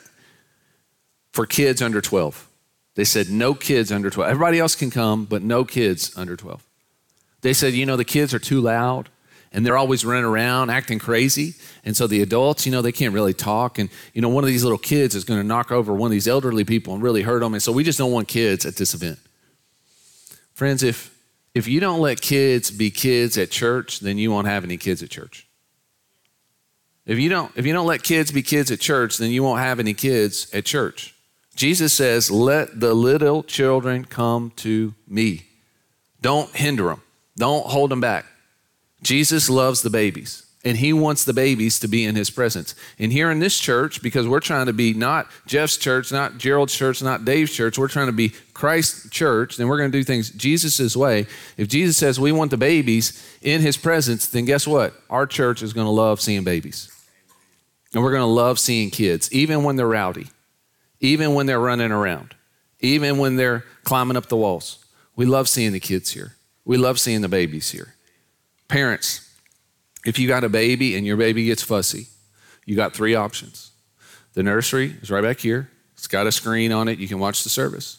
for 1.35 1.47
kids 1.47 1.83
under 1.83 2.01
12. 2.01 2.49
They 2.95 3.03
said 3.03 3.29
no 3.29 3.55
kids 3.55 3.91
under 3.91 4.09
12. 4.09 4.31
Everybody 4.31 4.61
else 4.61 4.77
can 4.77 4.93
come, 4.93 5.25
but 5.25 5.43
no 5.43 5.65
kids 5.65 6.17
under 6.17 6.37
12. 6.37 6.65
They 7.41 7.53
said, 7.53 7.75
you 7.75 7.85
know, 7.85 7.97
the 7.97 8.05
kids 8.05 8.33
are 8.33 8.39
too 8.39 8.61
loud 8.61 9.09
and 9.51 9.67
they're 9.67 9.77
always 9.77 10.05
running 10.05 10.25
around 10.25 10.71
acting 10.71 11.01
crazy. 11.01 11.55
And 11.85 11.97
so 11.97 12.07
the 12.07 12.23
adults, 12.23 12.67
you 12.67 12.71
know, 12.71 12.83
they 12.83 12.93
can't 12.93 13.13
really 13.13 13.35
talk. 13.35 13.81
And, 13.81 13.91
you 14.13 14.23
know, 14.23 14.29
one 14.29 14.45
of 14.45 14.49
these 14.49 14.63
little 14.63 14.79
kids 14.79 15.17
is 15.17 15.25
going 15.25 15.41
to 15.41 15.47
knock 15.47 15.73
over 15.73 15.93
one 15.93 16.07
of 16.07 16.13
these 16.13 16.29
elderly 16.29 16.63
people 16.63 16.95
and 16.95 17.03
really 17.03 17.23
hurt 17.23 17.41
them. 17.41 17.53
And 17.53 17.63
so 17.63 17.73
we 17.73 17.83
just 17.83 17.99
don't 17.99 18.13
want 18.13 18.29
kids 18.29 18.65
at 18.65 18.77
this 18.77 18.95
event. 18.95 19.19
Friends, 20.53 20.85
if, 20.85 21.19
if 21.53 21.67
you 21.67 21.81
don't 21.81 21.99
let 21.99 22.21
kids 22.21 22.71
be 22.71 22.93
kids 22.93 23.37
at 23.37 23.51
church, 23.51 23.99
then 23.99 24.19
you 24.19 24.31
won't 24.31 24.47
have 24.47 24.63
any 24.63 24.77
kids 24.77 25.03
at 25.03 25.11
church. 25.11 25.49
If 27.07 27.19
you 27.19 27.29
don't, 27.29 27.51
if 27.57 27.67
you 27.67 27.73
don't 27.73 27.87
let 27.87 28.05
kids 28.05 28.31
be 28.31 28.43
kids 28.43 28.71
at 28.71 28.79
church, 28.79 29.19
then 29.19 29.33
you 29.33 29.43
won't 29.43 29.59
have 29.59 29.81
any 29.81 29.95
kids 29.95 30.49
at 30.55 30.65
church. 30.65 31.14
Jesus 31.55 31.93
says, 31.93 32.31
Let 32.31 32.81
the 32.81 32.95
little 32.95 33.43
children 33.43 34.05
come 34.05 34.53
to 34.57 34.95
me. 35.07 35.47
Don't 36.21 36.55
hinder 36.55 36.85
them, 36.85 37.03
don't 37.37 37.67
hold 37.67 37.91
them 37.91 38.01
back. 38.01 38.27
Jesus 39.03 39.51
loves 39.51 39.83
the 39.83 39.91
babies 39.91 40.45
and 40.65 40.79
he 40.79 40.93
wants 40.93 41.25
the 41.25 41.33
babies 41.35 41.79
to 41.81 41.89
be 41.89 42.05
in 42.05 42.15
his 42.15 42.31
presence. 42.31 42.75
And 42.99 43.13
here 43.13 43.31
in 43.31 43.39
this 43.39 43.59
church, 43.59 44.03
because 44.03 44.27
we're 44.27 44.41
trying 44.41 44.67
to 44.67 44.73
be 44.73 44.95
not 44.95 45.27
Jeff's 45.47 45.77
church, 45.77 46.11
not 46.11 46.39
Gerald's 46.39 46.75
church, 46.75 47.03
not 47.03 47.25
Dave's 47.25 47.53
church, 47.53 47.79
we're 47.79 47.89
trying 47.89 48.07
to 48.07 48.13
be 48.13 48.31
Christ's 48.55 49.11
church, 49.11 49.59
and 49.59 49.69
we're 49.69 49.77
going 49.77 49.93
to 49.93 49.99
do 49.99 50.03
things 50.03 50.31
Jesus' 50.31 50.97
way. 50.97 51.27
If 51.59 51.69
Jesus 51.69 51.99
says 51.99 52.19
we 52.19 52.33
want 52.33 52.51
the 52.51 52.57
babies 52.57 53.23
in 53.43 53.61
his 53.61 53.77
presence, 53.77 54.27
then 54.27 54.47
guess 54.47 54.67
what? 54.67 54.95
Our 55.11 55.27
church 55.27 55.63
is 55.63 55.75
going 55.75 55.87
to 55.87 55.91
love 55.91 56.21
seeing 56.21 56.45
babies. 56.45 56.91
And 57.93 58.03
we're 58.03 58.11
going 58.11 58.23
to 58.23 58.27
love 58.27 58.59
seeing 58.59 58.91
kids, 58.91 59.31
even 59.33 59.65
when 59.65 59.77
they're 59.77 59.87
rowdy, 59.87 60.29
even 61.05 61.35
when 61.35 61.45
they're 61.45 61.61
running 61.61 61.93
around, 61.93 62.35
even 62.81 63.19
when 63.19 63.37
they're 63.37 63.63
climbing 63.83 64.17
up 64.17 64.29
the 64.29 64.37
walls. 64.37 64.83
We 65.15 65.27
love 65.27 65.51
seeing 65.51 65.73
the 65.73 65.81
kids 65.81 66.13
here. 66.13 66.33
We 66.65 66.79
love 66.79 66.99
seeing 66.99 67.21
the 67.21 67.29
babies 67.29 67.71
here. 67.71 67.95
Parents, 68.69 69.31
if 70.07 70.19
you 70.19 70.27
got 70.27 70.45
a 70.45 70.49
baby 70.49 70.97
and 70.97 71.07
your 71.07 71.19
baby 71.19 71.45
gets 71.45 71.63
fussy, 71.63 72.07
you 72.65 72.75
got 72.75 72.95
three 72.95 73.15
options. 73.15 73.73
The 74.33 74.43
nursery 74.43 74.97
is 75.03 75.11
right 75.11 75.23
back 75.23 75.41
here. 75.41 75.71
It's 75.93 76.07
got 76.07 76.27
a 76.27 76.33
screen 76.33 76.73
on 76.73 76.89
it. 76.89 76.99
You 76.99 77.07
can 77.07 77.19
watch 77.19 77.45
the 77.45 77.51
service. 77.51 77.99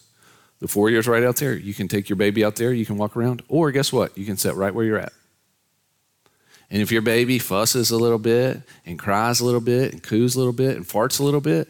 The 0.59 0.67
four 0.67 0.89
years 0.89 1.07
right 1.07 1.23
out 1.23 1.35
there. 1.35 1.53
You 1.53 1.75
can 1.75 1.87
take 1.87 2.09
your 2.09 2.15
baby 2.15 2.43
out 2.43 2.55
there. 2.55 2.73
You 2.73 2.87
can 2.87 2.97
walk 2.97 3.15
around. 3.15 3.43
Or 3.47 3.69
guess 3.69 3.93
what? 3.93 4.17
You 4.17 4.25
can 4.25 4.35
sit 4.35 4.55
right 4.55 4.73
where 4.73 4.83
you're 4.83 4.97
at. 4.97 5.13
And 6.71 6.81
if 6.81 6.91
your 6.91 7.03
baby 7.03 7.37
fusses 7.37 7.91
a 7.91 7.97
little 7.97 8.17
bit 8.17 8.63
and 8.83 8.97
cries 8.97 9.41
a 9.41 9.45
little 9.45 9.61
bit 9.61 9.93
and 9.93 10.01
coos 10.01 10.35
a 10.35 10.39
little 10.39 10.53
bit 10.53 10.75
and 10.75 10.87
farts 10.87 11.19
a 11.19 11.23
little 11.23 11.39
bit, 11.39 11.67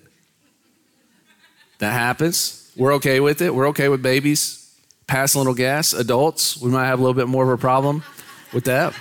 that 1.80 1.92
happens. 1.92 2.72
We're 2.76 2.94
okay 2.96 3.20
with 3.20 3.42
it. 3.42 3.54
We're 3.54 3.70
okay 3.70 3.90
with 3.90 4.02
babies 4.02 4.62
passing 5.08 5.40
a 5.40 5.42
little 5.42 5.54
gas. 5.54 5.94
Adults, 5.94 6.58
we 6.58 6.70
might 6.70 6.88
have 6.88 7.00
a 7.00 7.02
little 7.02 7.14
bit 7.14 7.28
more 7.28 7.44
of 7.44 7.50
a 7.50 7.58
problem 7.58 8.04
with 8.54 8.66
that. 8.66 8.94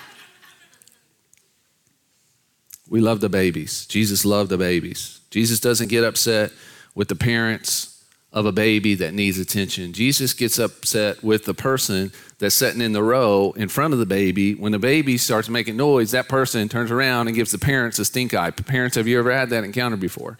We 2.88 3.00
love 3.00 3.20
the 3.20 3.28
babies. 3.28 3.86
Jesus 3.86 4.24
loved 4.24 4.50
the 4.50 4.58
babies. 4.58 5.20
Jesus 5.30 5.58
doesn't 5.58 5.88
get 5.88 6.04
upset 6.04 6.52
with 6.94 7.08
the 7.08 7.16
parents 7.16 7.90
of 8.32 8.46
a 8.46 8.52
baby 8.52 8.94
that 8.96 9.14
needs 9.14 9.38
attention. 9.38 9.92
Jesus 9.92 10.32
gets 10.32 10.58
upset 10.58 11.22
with 11.22 11.44
the 11.44 11.54
person 11.54 12.12
that's 12.38 12.54
sitting 12.54 12.80
in 12.80 12.92
the 12.92 13.02
row 13.02 13.52
in 13.56 13.68
front 13.68 13.94
of 13.94 14.00
the 14.00 14.06
baby. 14.06 14.54
When 14.54 14.72
the 14.72 14.78
baby 14.78 15.16
starts 15.18 15.48
making 15.48 15.76
noise, 15.76 16.10
that 16.10 16.28
person 16.28 16.68
turns 16.68 16.90
around 16.90 17.28
and 17.28 17.36
gives 17.36 17.52
the 17.52 17.58
parents 17.58 17.98
a 18.00 18.04
stink 18.04 18.34
eye. 18.34 18.50
Parents, 18.50 18.96
have 18.96 19.06
you 19.06 19.18
ever 19.18 19.32
had 19.32 19.50
that 19.50 19.64
encounter 19.64 19.96
before? 19.96 20.36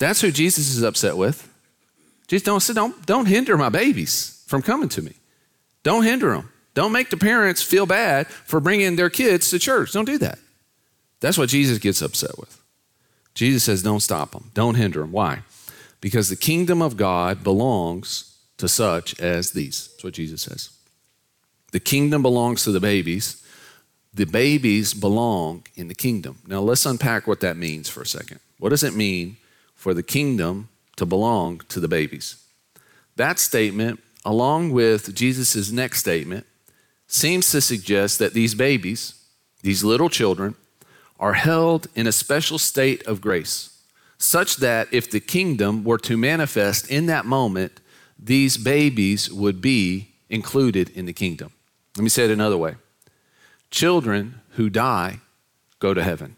That's 0.00 0.22
who 0.22 0.32
Jesus 0.32 0.74
is 0.74 0.82
upset 0.82 1.16
with. 1.16 1.46
Jesus 2.26 2.44
don't, 2.44 2.60
say, 2.60 2.72
don't, 2.72 3.06
don't 3.06 3.26
hinder 3.26 3.56
my 3.56 3.68
babies 3.68 4.42
from 4.46 4.62
coming 4.62 4.88
to 4.88 5.02
me. 5.02 5.12
Don't 5.82 6.04
hinder 6.04 6.30
them. 6.30 6.50
Don't 6.74 6.92
make 6.92 7.10
the 7.10 7.16
parents 7.16 7.62
feel 7.62 7.84
bad 7.84 8.26
for 8.26 8.60
bringing 8.60 8.96
their 8.96 9.10
kids 9.10 9.50
to 9.50 9.58
church. 9.58 9.92
Don't 9.92 10.06
do 10.06 10.16
that. 10.18 10.38
That's 11.20 11.36
what 11.36 11.50
Jesus 11.50 11.78
gets 11.78 12.00
upset 12.00 12.38
with. 12.38 12.62
Jesus 13.34 13.62
says, 13.62 13.82
don't 13.82 14.00
stop 14.00 14.32
them, 14.32 14.50
don't 14.54 14.74
hinder 14.74 15.00
them. 15.00 15.12
Why? 15.12 15.40
Because 16.00 16.30
the 16.30 16.36
kingdom 16.36 16.80
of 16.80 16.96
God 16.96 17.44
belongs 17.44 18.38
to 18.56 18.68
such 18.68 19.18
as 19.20 19.52
these. 19.52 19.88
That's 19.88 20.04
what 20.04 20.14
Jesus 20.14 20.42
says. 20.42 20.70
The 21.72 21.80
kingdom 21.80 22.22
belongs 22.22 22.64
to 22.64 22.72
the 22.72 22.80
babies. 22.80 23.44
The 24.14 24.24
babies 24.24 24.94
belong 24.94 25.64
in 25.76 25.88
the 25.88 25.94
kingdom. 25.94 26.38
Now 26.46 26.60
let's 26.60 26.86
unpack 26.86 27.26
what 27.26 27.40
that 27.40 27.56
means 27.56 27.88
for 27.88 28.02
a 28.02 28.06
second. 28.06 28.40
What 28.58 28.70
does 28.70 28.82
it 28.82 28.94
mean 28.94 29.36
for 29.80 29.94
the 29.94 30.02
kingdom 30.02 30.68
to 30.96 31.06
belong 31.06 31.62
to 31.70 31.80
the 31.80 31.88
babies? 31.88 32.36
That 33.16 33.38
statement, 33.38 33.98
along 34.26 34.72
with 34.72 35.14
Jesus' 35.14 35.72
next 35.72 36.00
statement, 36.00 36.44
seems 37.06 37.50
to 37.50 37.62
suggest 37.62 38.18
that 38.18 38.34
these 38.34 38.54
babies, 38.54 39.14
these 39.62 39.82
little 39.82 40.10
children, 40.10 40.54
are 41.18 41.32
held 41.32 41.86
in 41.94 42.06
a 42.06 42.12
special 42.12 42.58
state 42.58 43.02
of 43.06 43.22
grace, 43.22 43.82
such 44.18 44.56
that 44.56 44.86
if 44.92 45.10
the 45.10 45.18
kingdom 45.18 45.82
were 45.82 45.98
to 45.98 46.18
manifest 46.18 46.90
in 46.90 47.06
that 47.06 47.24
moment, 47.24 47.80
these 48.18 48.58
babies 48.58 49.32
would 49.32 49.62
be 49.62 50.10
included 50.28 50.90
in 50.90 51.06
the 51.06 51.14
kingdom. 51.14 51.52
Let 51.96 52.02
me 52.02 52.10
say 52.10 52.26
it 52.26 52.30
another 52.30 52.58
way 52.58 52.76
children 53.70 54.42
who 54.56 54.68
die 54.68 55.20
go 55.78 55.94
to 55.94 56.02
heaven. 56.02 56.36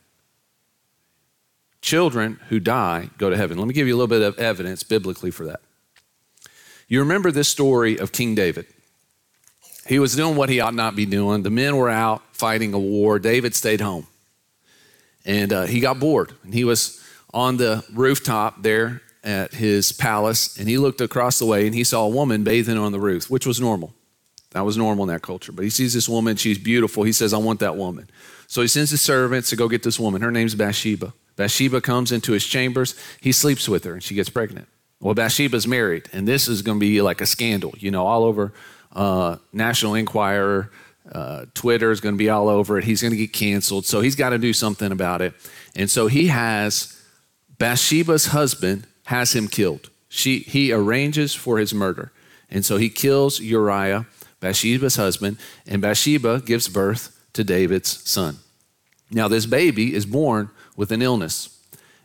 Children 1.82 2.40
who 2.48 2.60
die 2.60 3.10
go 3.18 3.28
to 3.28 3.36
heaven. 3.36 3.58
Let 3.58 3.68
me 3.68 3.74
give 3.74 3.86
you 3.86 3.94
a 3.94 3.98
little 3.98 4.08
bit 4.08 4.22
of 4.22 4.38
evidence 4.38 4.82
biblically 4.82 5.30
for 5.30 5.44
that. 5.46 5.60
You 6.88 7.00
remember 7.00 7.30
this 7.30 7.48
story 7.48 7.98
of 7.98 8.12
King 8.12 8.34
David. 8.34 8.66
He 9.86 9.98
was 9.98 10.14
doing 10.14 10.36
what 10.36 10.48
he 10.48 10.60
ought 10.60 10.74
not 10.74 10.94
be 10.94 11.06
doing. 11.06 11.42
The 11.42 11.50
men 11.50 11.76
were 11.76 11.90
out 11.90 12.22
fighting 12.32 12.72
a 12.72 12.78
war. 12.78 13.18
David 13.18 13.54
stayed 13.54 13.80
home. 13.80 14.06
And 15.24 15.52
uh, 15.52 15.64
he 15.64 15.80
got 15.80 15.98
bored. 15.98 16.32
And 16.44 16.54
he 16.54 16.64
was 16.64 17.02
on 17.34 17.56
the 17.56 17.84
rooftop 17.92 18.62
there 18.62 19.02
at 19.24 19.54
his 19.54 19.92
palace, 19.92 20.58
and 20.58 20.68
he 20.68 20.78
looked 20.78 21.00
across 21.00 21.38
the 21.38 21.46
way 21.46 21.64
and 21.66 21.74
he 21.74 21.84
saw 21.84 22.04
a 22.04 22.08
woman 22.08 22.42
bathing 22.42 22.76
on 22.76 22.92
the 22.92 22.98
roof, 23.00 23.30
which 23.30 23.46
was 23.46 23.60
normal. 23.60 23.94
That 24.50 24.64
was 24.64 24.76
normal 24.76 25.04
in 25.04 25.08
that 25.08 25.22
culture. 25.22 25.52
But 25.52 25.64
he 25.64 25.70
sees 25.70 25.94
this 25.94 26.08
woman, 26.08 26.36
she's 26.36 26.58
beautiful. 26.58 27.04
He 27.04 27.12
says, 27.12 27.32
I 27.32 27.38
want 27.38 27.60
that 27.60 27.76
woman. 27.76 28.10
So 28.52 28.60
he 28.60 28.68
sends 28.68 28.90
his 28.90 29.00
servants 29.00 29.48
to 29.48 29.56
go 29.56 29.66
get 29.66 29.82
this 29.82 29.98
woman. 29.98 30.20
Her 30.20 30.30
name's 30.30 30.54
Bathsheba. 30.54 31.14
Bathsheba 31.36 31.80
comes 31.80 32.12
into 32.12 32.32
his 32.32 32.46
chambers. 32.46 32.94
He 33.18 33.32
sleeps 33.32 33.66
with 33.66 33.82
her 33.84 33.94
and 33.94 34.02
she 34.02 34.14
gets 34.14 34.28
pregnant. 34.28 34.68
Well, 35.00 35.14
Bathsheba's 35.14 35.66
married, 35.66 36.10
and 36.12 36.28
this 36.28 36.48
is 36.48 36.60
going 36.60 36.78
to 36.78 36.80
be 36.80 37.00
like 37.00 37.22
a 37.22 37.26
scandal, 37.26 37.72
you 37.78 37.90
know, 37.90 38.06
all 38.06 38.24
over 38.24 38.52
uh, 38.92 39.36
National 39.54 39.94
Enquirer. 39.94 40.70
Uh, 41.10 41.46
Twitter 41.54 41.90
is 41.92 42.02
going 42.02 42.14
to 42.14 42.18
be 42.18 42.28
all 42.28 42.50
over 42.50 42.76
it. 42.76 42.84
He's 42.84 43.00
going 43.00 43.12
to 43.12 43.16
get 43.16 43.32
canceled. 43.32 43.86
So 43.86 44.02
he's 44.02 44.16
got 44.16 44.30
to 44.30 44.38
do 44.38 44.52
something 44.52 44.92
about 44.92 45.22
it. 45.22 45.32
And 45.74 45.90
so 45.90 46.08
he 46.08 46.26
has 46.26 47.02
Bathsheba's 47.56 48.26
husband 48.26 48.86
has 49.04 49.34
him 49.34 49.48
killed. 49.48 49.88
She, 50.10 50.40
he 50.40 50.72
arranges 50.72 51.34
for 51.34 51.56
his 51.56 51.72
murder. 51.72 52.12
And 52.50 52.66
so 52.66 52.76
he 52.76 52.90
kills 52.90 53.40
Uriah, 53.40 54.04
Bathsheba's 54.40 54.96
husband, 54.96 55.38
and 55.66 55.80
Bathsheba 55.80 56.42
gives 56.42 56.68
birth 56.68 57.18
to 57.32 57.44
David's 57.44 58.08
son. 58.08 58.36
Now, 59.12 59.28
this 59.28 59.46
baby 59.46 59.94
is 59.94 60.06
born 60.06 60.50
with 60.76 60.90
an 60.90 61.02
illness. 61.02 61.58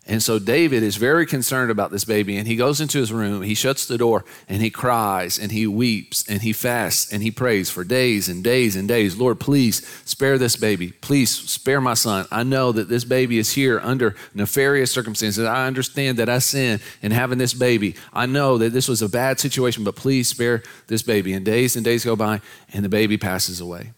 And 0.10 0.24
so 0.24 0.40
David 0.40 0.84
is 0.84 0.96
very 0.96 1.26
concerned 1.26 1.70
about 1.70 1.92
this 1.92 2.06
baby, 2.06 2.38
and 2.38 2.48
he 2.48 2.56
goes 2.56 2.80
into 2.80 2.98
his 2.98 3.12
room, 3.12 3.42
he 3.42 3.54
shuts 3.54 3.86
the 3.86 3.98
door, 3.98 4.24
and 4.48 4.62
he 4.62 4.70
cries, 4.70 5.38
and 5.38 5.52
he 5.52 5.68
weeps, 5.68 6.26
and 6.30 6.42
he 6.42 6.54
fasts, 6.54 7.12
and 7.12 7.22
he 7.22 7.30
prays 7.30 7.70
for 7.70 7.84
days 7.84 8.30
and 8.30 8.42
days 8.42 8.78
and 8.78 8.88
days. 8.88 9.18
Lord, 9.18 9.38
please 9.42 9.86
spare 10.06 10.38
this 10.38 10.56
baby. 10.56 10.94
Please 11.02 11.30
spare 11.30 11.82
my 11.82 11.94
son. 11.94 12.26
I 12.32 12.44
know 12.44 12.72
that 12.72 12.88
this 12.88 13.04
baby 13.04 13.38
is 13.38 13.52
here 13.52 13.82
under 13.84 14.16
nefarious 14.34 14.94
circumstances. 14.94 15.46
I 15.46 15.68
understand 15.68 16.18
that 16.20 16.30
I 16.30 16.40
sin 16.40 16.80
in 17.02 17.12
having 17.12 17.38
this 17.38 17.54
baby. 17.54 17.94
I 18.14 18.28
know 18.28 18.58
that 18.60 18.72
this 18.72 18.88
was 18.88 19.02
a 19.02 19.10
bad 19.10 19.42
situation, 19.42 19.84
but 19.84 19.98
please 19.98 20.30
spare 20.30 20.64
this 20.88 21.02
baby. 21.02 21.34
And 21.34 21.46
days 21.46 21.76
and 21.76 21.84
days 21.84 22.06
go 22.06 22.16
by, 22.16 22.40
and 22.72 22.86
the 22.86 22.90
baby 22.90 23.18
passes 23.18 23.60
away. 23.60 23.92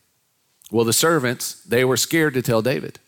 Well, 0.72 0.86
the 0.86 0.94
servants, 0.94 1.64
they 1.64 1.84
were 1.84 1.98
scared 1.98 2.34
to 2.36 2.42
tell 2.42 2.62
David. 2.62 3.00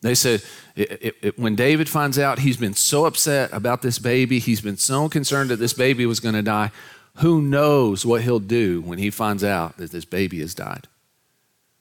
They 0.00 0.14
said, 0.14 0.42
it, 0.76 0.90
it, 1.02 1.16
it, 1.22 1.38
when 1.38 1.56
David 1.56 1.88
finds 1.88 2.18
out 2.18 2.38
he's 2.38 2.56
been 2.56 2.74
so 2.74 3.06
upset 3.06 3.52
about 3.52 3.82
this 3.82 3.98
baby, 3.98 4.38
he's 4.38 4.60
been 4.60 4.76
so 4.76 5.08
concerned 5.08 5.50
that 5.50 5.56
this 5.56 5.72
baby 5.72 6.06
was 6.06 6.20
going 6.20 6.34
to 6.36 6.42
die, 6.42 6.70
who 7.16 7.42
knows 7.42 8.06
what 8.06 8.22
he'll 8.22 8.38
do 8.38 8.80
when 8.80 8.98
he 8.98 9.10
finds 9.10 9.42
out 9.42 9.76
that 9.78 9.90
this 9.90 10.04
baby 10.04 10.38
has 10.40 10.54
died? 10.54 10.86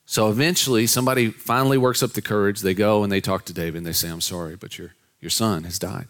So 0.06 0.30
eventually, 0.30 0.88
somebody 0.88 1.30
finally 1.30 1.78
works 1.78 2.02
up 2.02 2.14
the 2.14 2.22
courage. 2.22 2.62
They 2.62 2.74
go 2.74 3.04
and 3.04 3.12
they 3.12 3.22
talk 3.22 3.46
to 3.46 3.54
David 3.54 3.80
and 3.80 3.86
they 3.86 3.92
say, 3.92 4.10
I'm 4.10 4.22
sorry, 4.22 4.56
but 4.56 4.80
your, 4.80 4.94
your 5.20 5.30
son 5.30 5.66
has 5.66 5.78
died. 5.78 6.08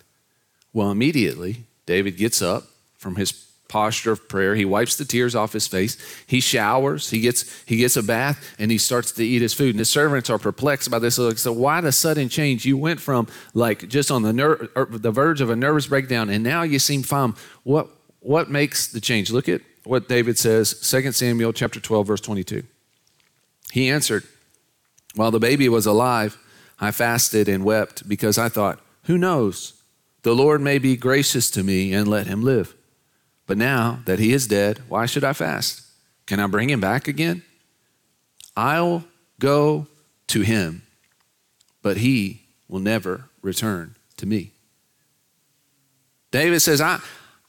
Well, 0.71 0.91
immediately, 0.91 1.63
David 1.85 2.15
gets 2.15 2.41
up 2.41 2.67
from 2.95 3.15
his 3.15 3.46
posture 3.67 4.11
of 4.11 4.27
prayer. 4.29 4.55
He 4.55 4.65
wipes 4.65 4.95
the 4.95 5.05
tears 5.05 5.35
off 5.35 5.53
his 5.53 5.67
face. 5.67 5.97
He 6.25 6.39
showers. 6.39 7.09
He 7.09 7.19
gets 7.19 7.63
he 7.65 7.77
gets 7.77 7.97
a 7.97 8.03
bath 8.03 8.55
and 8.59 8.71
he 8.71 8.77
starts 8.77 9.11
to 9.13 9.25
eat 9.25 9.41
his 9.41 9.53
food. 9.53 9.71
And 9.71 9.79
the 9.79 9.85
servants 9.85 10.29
are 10.29 10.37
perplexed 10.37 10.89
by 10.89 10.99
this. 10.99 11.15
So 11.15 11.51
why 11.51 11.81
the 11.81 11.91
sudden 11.91 12.29
change? 12.29 12.65
You 12.65 12.77
went 12.77 12.99
from 12.99 13.27
like 13.53 13.87
just 13.87 14.11
on 14.11 14.23
the 14.23 14.33
ner- 14.33 14.69
er, 14.75 14.87
the 14.89 15.11
verge 15.11 15.41
of 15.41 15.49
a 15.49 15.55
nervous 15.55 15.87
breakdown, 15.87 16.29
and 16.29 16.43
now 16.43 16.63
you 16.63 16.79
seem 16.79 17.03
fine. 17.03 17.33
What 17.63 17.89
what 18.19 18.49
makes 18.49 18.87
the 18.87 19.01
change? 19.01 19.31
Look 19.31 19.49
at 19.49 19.61
what 19.83 20.07
David 20.07 20.37
says. 20.37 20.73
2 20.73 21.11
Samuel 21.11 21.53
chapter 21.53 21.79
12 21.79 22.07
verse 22.07 22.21
22. 22.21 22.63
He 23.71 23.89
answered, 23.89 24.23
"While 25.15 25.31
the 25.31 25.39
baby 25.39 25.69
was 25.69 25.85
alive, 25.85 26.37
I 26.79 26.91
fasted 26.91 27.49
and 27.49 27.63
wept 27.63 28.07
because 28.07 28.37
I 28.37 28.49
thought, 28.49 28.79
who 29.03 29.17
knows? 29.17 29.73
The 30.23 30.35
Lord 30.35 30.61
may 30.61 30.77
be 30.77 30.95
gracious 30.95 31.49
to 31.51 31.63
me 31.63 31.93
and 31.93 32.07
let 32.07 32.27
him 32.27 32.43
live." 32.43 32.76
But 33.47 33.57
now 33.57 34.01
that 34.05 34.19
he 34.19 34.33
is 34.33 34.45
dead, 34.45 34.81
why 34.89 35.05
should 35.05 35.23
I 35.23 35.33
fast? 35.33 35.81
Can 36.25 36.39
I 36.41 36.47
bring 36.47 36.69
him 36.69 36.81
back 36.81 37.07
again? 37.07 37.43
I'll 38.55 39.05
go 39.39 39.87
to 40.27 40.41
him, 40.41 40.83
but 41.81 41.97
he 41.97 42.41
will 42.67 42.81
never 42.81 43.29
return 43.41 43.95
to 44.17 44.25
me. 44.25 44.51
David 46.31 46.59
says, 46.59 46.81
I, 46.81 46.99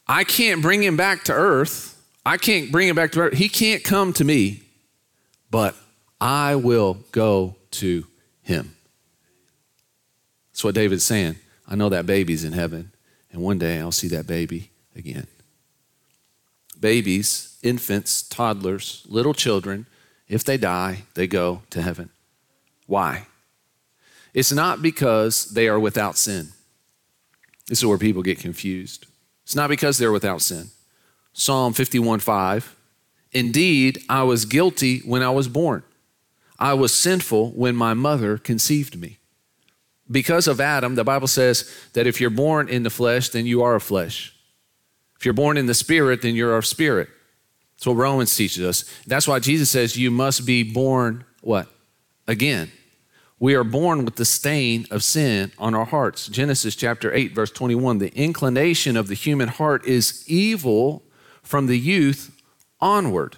I 0.07 0.23
can't 0.23 0.62
bring 0.62 0.83
him 0.83 0.97
back 0.97 1.25
to 1.25 1.33
earth. 1.33 2.00
I 2.25 2.37
can't 2.37 2.71
bring 2.71 2.87
him 2.87 2.95
back 2.95 3.11
to 3.13 3.21
earth. 3.21 3.34
He 3.34 3.49
can't 3.49 3.82
come 3.82 4.13
to 4.13 4.25
me, 4.25 4.63
but 5.50 5.75
I 6.21 6.54
will 6.54 6.99
go 7.11 7.56
to 7.73 8.06
him. 8.43 8.76
That's 10.52 10.63
what 10.63 10.76
David's 10.76 11.04
saying. 11.04 11.37
I 11.67 11.75
know 11.75 11.89
that 11.89 12.06
baby's 12.06 12.45
in 12.45 12.52
heaven, 12.52 12.93
and 13.32 13.43
one 13.43 13.58
day 13.58 13.80
I'll 13.80 13.91
see 13.91 14.08
that 14.08 14.26
baby 14.26 14.71
again 14.95 15.26
babies, 16.80 17.58
infants, 17.62 18.23
toddlers, 18.23 19.04
little 19.08 19.34
children, 19.34 19.86
if 20.28 20.45
they 20.45 20.56
die, 20.56 21.04
they 21.14 21.26
go 21.26 21.62
to 21.71 21.82
heaven. 21.82 22.10
Why? 22.86 23.26
It's 24.34 24.52
not 24.52 24.82
because 24.82 25.50
they 25.50 25.69
are 25.69 25.80
without 25.80 26.17
sin. 26.17 26.49
This 27.67 27.78
is 27.78 27.86
where 27.86 27.99
people 27.99 28.23
get 28.23 28.38
confused. 28.38 29.06
It's 29.45 29.56
not 29.56 29.71
because 29.71 29.99
they're 29.99 30.12
without 30.12 30.43
sin. 30.43 30.69
Psalm 31.32 31.73
51 31.73 32.21
5. 32.21 32.76
Indeed, 33.32 34.02
I 34.08 34.23
was 34.23 34.45
guilty 34.45 35.00
when 35.00 35.23
I 35.23 35.30
was 35.30 35.49
born. 35.49 35.82
I 36.58 36.75
was 36.75 36.95
sinful 36.95 37.50
when 37.50 37.76
my 37.76 37.95
mother 37.95 38.38
conceived 38.38 38.99
me. 38.99 39.19
Because 40.10 40.49
of 40.49 40.60
Adam, 40.60 40.95
the 40.95 41.04
Bible 41.04 41.28
says 41.28 41.71
that 41.93 42.06
if 42.06 42.21
you're 42.21 42.30
born 42.30 42.69
in 42.69 42.82
the 42.82 42.91
flesh, 42.91 43.28
then 43.28 43.47
you 43.47 43.62
are 43.62 43.75
a 43.75 43.80
flesh. 43.80 44.34
If 45.19 45.25
you're 45.25 45.35
born 45.35 45.57
in 45.57 45.67
the 45.67 45.75
spirit, 45.75 46.23
then 46.23 46.35
you're 46.35 46.57
a 46.57 46.63
spirit. 46.63 47.09
That's 47.76 47.87
what 47.87 47.97
Romans 47.97 48.35
teaches 48.35 48.65
us. 48.65 48.85
That's 49.07 49.28
why 49.28 49.39
Jesus 49.39 49.71
says 49.71 49.97
you 49.97 50.11
must 50.11 50.47
be 50.47 50.63
born 50.63 51.25
what? 51.41 51.69
Again. 52.26 52.71
We 53.41 53.54
are 53.54 53.65
born 53.65 54.04
with 54.04 54.17
the 54.17 54.25
stain 54.25 54.87
of 54.91 55.04
sin 55.04 55.52
on 55.59 55.75
our 55.75 55.85
hearts. 55.85 56.26
Genesis 56.26 56.75
chapter 56.75 57.13
8, 57.13 57.33
verse 57.33 57.52
21. 57.52 57.99
The 57.99 58.15
inclination 58.17 58.97
of 58.97 59.07
the 59.07 59.15
human 59.15 59.49
heart 59.49 59.87
is 59.87 60.25
evil 60.28 61.04
from 61.43 61.67
the 61.67 61.78
youth 61.78 62.37
onward. 62.81 63.37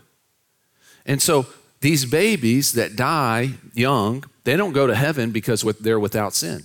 And 1.04 1.20
so 1.20 1.46
these 1.80 2.06
babies 2.06 2.72
that 2.72 2.96
die 2.96 3.52
young, 3.74 4.24
they 4.44 4.56
don't 4.56 4.72
go 4.72 4.86
to 4.86 4.94
heaven 4.94 5.32
because 5.32 5.62
they're 5.80 6.00
without 6.00 6.32
sin. 6.32 6.62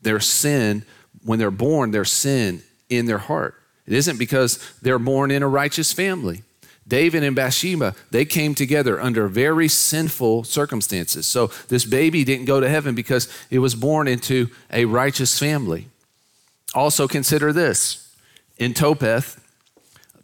Their 0.00 0.20
sin, 0.20 0.84
when 1.24 1.38
they're 1.38 1.50
born, 1.50 1.90
their 1.90 2.04
sin 2.06 2.62
in 2.88 3.04
their 3.04 3.18
heart. 3.18 3.54
It 3.86 3.94
isn't 3.94 4.18
because 4.18 4.58
they're 4.82 4.98
born 4.98 5.30
in 5.30 5.42
a 5.42 5.48
righteous 5.48 5.92
family. 5.92 6.42
David 6.88 7.24
and 7.24 7.34
Bathsheba, 7.34 7.94
they 8.10 8.24
came 8.24 8.54
together 8.54 9.00
under 9.00 9.26
very 9.26 9.68
sinful 9.68 10.44
circumstances. 10.44 11.26
So 11.26 11.48
this 11.68 11.84
baby 11.84 12.22
didn't 12.22 12.44
go 12.44 12.60
to 12.60 12.68
heaven 12.68 12.94
because 12.94 13.28
it 13.50 13.58
was 13.58 13.74
born 13.74 14.06
into 14.06 14.48
a 14.70 14.84
righteous 14.84 15.38
family. 15.38 15.88
Also, 16.74 17.08
consider 17.08 17.52
this 17.52 18.14
in 18.56 18.72
Topheth, 18.72 19.40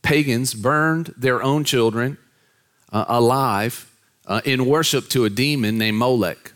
pagans 0.03 0.55
burned 0.55 1.15
their 1.17 1.43
own 1.43 1.65
children 1.65 2.19
uh, 2.93 3.05
alive 3.09 3.91
uh, 4.27 4.41
in 4.45 4.67
worship 4.67 5.09
to 5.09 5.25
a 5.25 5.31
demon 5.31 5.79
named 5.79 5.99
Molech. 5.99 6.53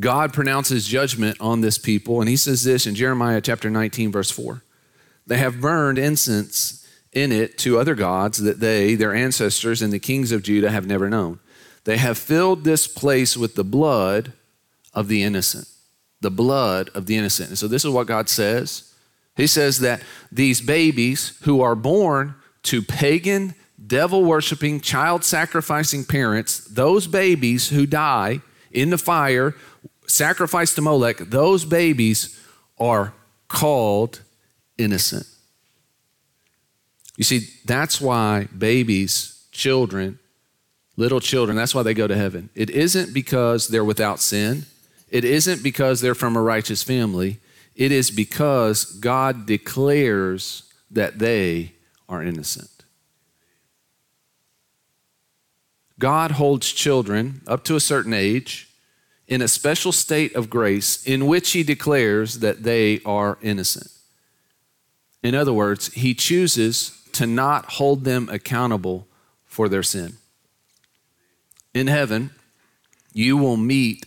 God 0.00 0.32
pronounces 0.32 0.86
judgment 0.86 1.36
on 1.40 1.60
this 1.60 1.78
people, 1.78 2.20
and 2.20 2.28
he 2.28 2.36
says 2.36 2.64
this 2.64 2.86
in 2.86 2.94
Jeremiah 2.94 3.40
chapter 3.40 3.70
19, 3.70 4.10
verse 4.10 4.30
4. 4.30 4.62
They 5.26 5.38
have 5.38 5.60
burned 5.60 5.98
incense 5.98 6.86
in 7.12 7.32
it 7.32 7.56
to 7.58 7.78
other 7.78 7.94
gods 7.94 8.38
that 8.38 8.60
they, 8.60 8.94
their 8.94 9.14
ancestors, 9.14 9.80
and 9.80 9.92
the 9.92 9.98
kings 9.98 10.32
of 10.32 10.42
Judah 10.42 10.70
have 10.70 10.86
never 10.86 11.08
known. 11.08 11.38
They 11.84 11.96
have 11.98 12.18
filled 12.18 12.64
this 12.64 12.88
place 12.88 13.36
with 13.36 13.54
the 13.54 13.64
blood 13.64 14.32
of 14.92 15.08
the 15.08 15.22
innocent. 15.22 15.68
The 16.20 16.30
blood 16.30 16.90
of 16.94 17.06
the 17.06 17.16
innocent. 17.16 17.50
And 17.50 17.58
so 17.58 17.68
this 17.68 17.84
is 17.84 17.90
what 17.90 18.06
God 18.06 18.28
says. 18.28 18.94
He 19.36 19.46
says 19.46 19.80
that 19.80 20.02
these 20.30 20.60
babies 20.60 21.38
who 21.42 21.60
are 21.60 21.74
born 21.74 22.34
to 22.64 22.82
pagan, 22.82 23.54
devil 23.84 24.24
worshiping, 24.24 24.80
child 24.80 25.24
sacrificing 25.24 26.04
parents, 26.04 26.60
those 26.60 27.06
babies 27.06 27.68
who 27.68 27.86
die 27.86 28.40
in 28.70 28.90
the 28.90 28.98
fire, 28.98 29.54
sacrificed 30.06 30.76
to 30.76 30.82
Molech, 30.82 31.18
those 31.18 31.64
babies 31.64 32.40
are 32.78 33.12
called 33.48 34.20
innocent. 34.78 35.26
You 37.16 37.24
see, 37.24 37.48
that's 37.64 38.00
why 38.00 38.48
babies, 38.56 39.46
children, 39.52 40.18
little 40.96 41.20
children, 41.20 41.56
that's 41.56 41.74
why 41.74 41.82
they 41.82 41.94
go 41.94 42.06
to 42.06 42.16
heaven. 42.16 42.50
It 42.54 42.70
isn't 42.70 43.14
because 43.14 43.68
they're 43.68 43.84
without 43.84 44.20
sin, 44.20 44.66
it 45.10 45.24
isn't 45.24 45.62
because 45.62 46.00
they're 46.00 46.14
from 46.14 46.36
a 46.36 46.42
righteous 46.42 46.82
family. 46.82 47.38
It 47.76 47.90
is 47.90 48.10
because 48.10 48.84
God 48.84 49.46
declares 49.46 50.72
that 50.90 51.18
they 51.18 51.72
are 52.08 52.22
innocent. 52.22 52.70
God 55.98 56.32
holds 56.32 56.72
children 56.72 57.42
up 57.46 57.64
to 57.64 57.76
a 57.76 57.80
certain 57.80 58.12
age 58.12 58.68
in 59.26 59.40
a 59.40 59.48
special 59.48 59.92
state 59.92 60.34
of 60.34 60.50
grace 60.50 61.04
in 61.04 61.26
which 61.26 61.52
He 61.52 61.62
declares 61.62 62.40
that 62.40 62.62
they 62.62 63.00
are 63.04 63.38
innocent. 63.42 63.90
In 65.24 65.34
other 65.34 65.54
words, 65.54 65.92
he 65.94 66.14
chooses 66.14 67.02
to 67.12 67.26
not 67.26 67.64
hold 67.72 68.04
them 68.04 68.28
accountable 68.28 69.08
for 69.46 69.70
their 69.70 69.82
sin. 69.82 70.18
In 71.72 71.86
heaven, 71.86 72.30
you 73.14 73.38
will 73.38 73.56
meet 73.56 74.04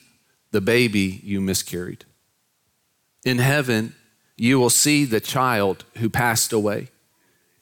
the 0.51 0.62
baby 0.62 1.19
you 1.23 1.41
miscarried. 1.41 2.06
In 3.25 3.39
heaven, 3.39 3.95
you 4.38 4.60
will 4.60 4.69
see 4.69 5.06
the 5.06 5.19
child 5.19 5.86
who 5.97 6.08
passed 6.08 6.53
away. 6.53 6.89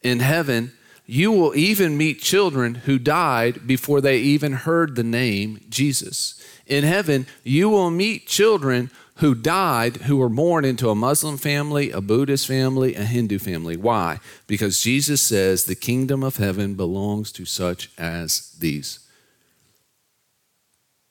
In 0.02 0.20
heaven, 0.20 0.74
you 1.06 1.32
will 1.32 1.56
even 1.56 1.98
meet 1.98 2.22
children 2.22 2.76
who 2.76 2.98
died 2.98 3.68
before 3.68 4.02
they 4.02 4.18
even 4.18 4.54
heard 4.54 4.96
the 4.96 5.04
name 5.04 5.60
Jesus. 5.70 6.42
In 6.66 6.84
heaven, 6.84 7.28
you 7.44 7.70
will 7.70 7.92
meet 7.92 8.28
children 8.28 8.90
who 9.20 9.34
died 9.34 9.98
who 9.98 10.18
were 10.18 10.30
born 10.30 10.66
into 10.66 10.90
a 10.90 10.96
Muslim 10.96 11.38
family, 11.38 11.92
a 11.92 12.02
Buddhist 12.02 12.48
family, 12.48 12.96
a 12.96 13.04
Hindu 13.04 13.40
family. 13.40 13.78
Why? 13.78 14.20
Because 14.46 14.82
Jesus 14.82 15.22
says 15.22 15.66
the 15.66 15.76
kingdom 15.76 16.24
of 16.24 16.38
heaven 16.38 16.74
belongs 16.74 17.32
to 17.34 17.46
such 17.46 17.90
as 17.98 18.52
these. 18.60 19.00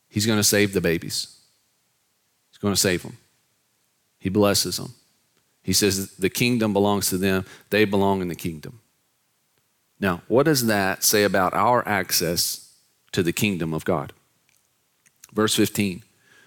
He's 0.08 0.26
going 0.26 0.38
to 0.38 0.44
save 0.44 0.72
the 0.72 0.80
babies, 0.80 1.38
He's 2.50 2.58
going 2.58 2.74
to 2.74 2.80
save 2.80 3.02
them. 3.02 3.16
He 4.18 4.28
blesses 4.28 4.78
them. 4.78 4.94
He 5.62 5.72
says 5.72 6.16
the 6.16 6.30
kingdom 6.30 6.72
belongs 6.72 7.08
to 7.10 7.18
them, 7.18 7.44
they 7.70 7.84
belong 7.84 8.22
in 8.22 8.28
the 8.28 8.34
kingdom. 8.34 8.80
Now, 10.04 10.20
what 10.28 10.42
does 10.42 10.66
that 10.66 11.02
say 11.02 11.24
about 11.24 11.54
our 11.54 11.82
access 11.88 12.70
to 13.12 13.22
the 13.22 13.32
kingdom 13.32 13.72
of 13.72 13.86
God? 13.86 14.12
Verse 15.32 15.54
15 15.54 16.02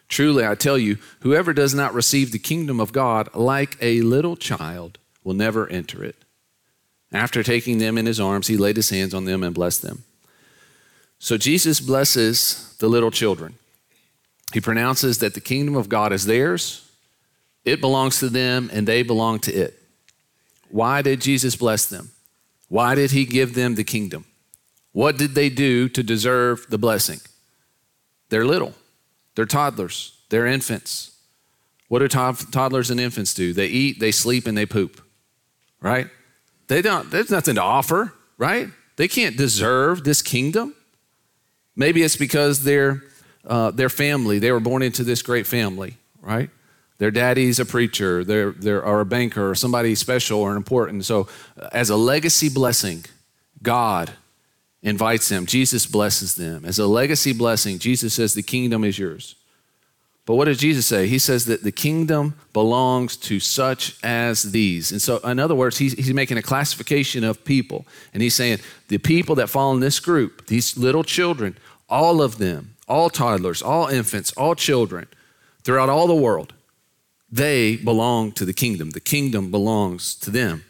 Truly, 0.07 0.45
I 0.45 0.53
tell 0.53 0.77
you, 0.77 0.99
whoever 1.21 1.53
does 1.53 1.73
not 1.73 1.95
receive 1.95 2.31
the 2.31 2.37
kingdom 2.37 2.79
of 2.79 2.93
God 2.93 3.33
like 3.33 3.75
a 3.81 4.01
little 4.01 4.35
child 4.35 4.99
will 5.23 5.33
never 5.33 5.67
enter 5.69 6.03
it. 6.03 6.17
After 7.11 7.41
taking 7.41 7.79
them 7.79 7.97
in 7.97 8.05
his 8.05 8.19
arms, 8.19 8.45
he 8.45 8.57
laid 8.57 8.75
his 8.75 8.91
hands 8.91 9.15
on 9.15 9.25
them 9.25 9.41
and 9.41 9.55
blessed 9.55 9.81
them. 9.81 10.03
So 11.17 11.35
Jesus 11.35 11.79
blesses 11.79 12.75
the 12.77 12.87
little 12.87 13.09
children. 13.09 13.55
He 14.53 14.61
pronounces 14.61 15.17
that 15.17 15.33
the 15.33 15.41
kingdom 15.41 15.75
of 15.75 15.89
God 15.89 16.13
is 16.13 16.27
theirs, 16.27 16.87
it 17.65 17.81
belongs 17.81 18.19
to 18.19 18.29
them, 18.29 18.69
and 18.71 18.87
they 18.87 19.01
belong 19.01 19.39
to 19.39 19.51
it. 19.51 19.81
Why 20.69 21.01
did 21.01 21.21
Jesus 21.21 21.55
bless 21.55 21.87
them? 21.87 22.11
Why 22.67 22.95
did 22.95 23.11
he 23.11 23.25
give 23.25 23.53
them 23.53 23.75
the 23.75 23.83
kingdom? 23.83 24.25
What 24.91 25.17
did 25.17 25.35
they 25.35 25.49
do 25.49 25.87
to 25.89 26.03
deserve 26.03 26.65
the 26.69 26.77
blessing? 26.77 27.19
They're 28.29 28.45
little, 28.45 28.73
they're 29.35 29.45
toddlers, 29.45 30.17
they're 30.29 30.45
infants. 30.45 31.11
What 31.87 31.99
do 31.99 32.07
toddlers 32.07 32.89
and 32.89 32.99
infants 32.99 33.33
do? 33.33 33.53
They 33.53 33.67
eat, 33.67 33.99
they 33.99 34.11
sleep, 34.11 34.45
and 34.45 34.57
they 34.57 34.65
poop, 34.65 35.01
right? 35.79 36.07
They 36.67 36.81
don't, 36.81 37.09
there's 37.09 37.31
nothing 37.31 37.55
to 37.55 37.61
offer, 37.61 38.13
right? 38.37 38.67
They 38.97 39.07
can't 39.07 39.37
deserve 39.37 40.03
this 40.03 40.21
kingdom. 40.21 40.75
Maybe 41.75 42.03
it's 42.03 42.17
because 42.17 42.63
they're, 42.63 43.03
uh, 43.45 43.71
their 43.71 43.89
family, 43.89 44.39
they 44.39 44.51
were 44.51 44.59
born 44.59 44.81
into 44.81 45.03
this 45.03 45.21
great 45.21 45.47
family, 45.47 45.95
right? 46.21 46.49
Their 46.97 47.11
daddy's 47.11 47.59
a 47.59 47.65
preacher, 47.65 48.23
they're, 48.23 48.51
they're, 48.51 48.83
or 48.83 49.01
a 49.01 49.05
banker, 49.05 49.51
or 49.51 49.55
somebody 49.55 49.93
special 49.93 50.39
or 50.39 50.55
important. 50.55 51.05
So, 51.05 51.27
uh, 51.59 51.69
as 51.71 51.89
a 51.89 51.95
legacy 51.95 52.49
blessing, 52.49 53.05
God 53.61 54.11
invites 54.81 55.29
them. 55.29 55.45
Jesus 55.45 55.85
blesses 55.85 56.35
them. 56.35 56.65
As 56.65 56.79
a 56.79 56.87
legacy 56.87 57.33
blessing, 57.33 57.77
Jesus 57.77 58.15
says, 58.15 58.33
The 58.33 58.41
kingdom 58.41 58.83
is 58.83 58.97
yours. 58.97 59.35
But 60.27 60.35
what 60.35 60.45
does 60.45 60.57
Jesus 60.57 60.85
say? 60.85 61.07
He 61.07 61.19
says 61.19 61.45
that 61.45 61.63
the 61.63 61.71
kingdom 61.71 62.35
belongs 62.51 63.15
to 63.15 63.39
such 63.39 63.97
as 64.03 64.51
these. 64.51 64.91
And 64.91 65.01
so, 65.01 65.19
in 65.19 65.39
other 65.39 65.55
words, 65.55 65.77
he's, 65.77 65.93
he's 65.93 66.13
making 66.13 66.37
a 66.37 66.41
classification 66.41 67.23
of 67.23 67.45
people. 67.45 67.87
And 68.13 68.21
he's 68.21 68.35
saying 68.35 68.59
the 68.89 68.97
people 68.97 69.35
that 69.35 69.47
fall 69.47 69.71
in 69.71 69.79
this 69.79 70.01
group, 70.01 70.47
these 70.47 70.75
little 70.77 71.05
children, 71.05 71.57
all 71.87 72.21
of 72.21 72.39
them, 72.39 72.75
all 72.89 73.09
toddlers, 73.09 73.61
all 73.61 73.87
infants, 73.87 74.33
all 74.33 74.53
children 74.53 75.07
throughout 75.63 75.87
all 75.87 76.07
the 76.07 76.15
world, 76.15 76.51
they 77.29 77.75
belong 77.75 78.31
to 78.33 78.45
the 78.45 78.53
kingdom. 78.53 78.91
The 78.91 78.99
kingdom 78.99 79.51
belongs 79.51 80.15
to 80.15 80.31
them. 80.31 80.63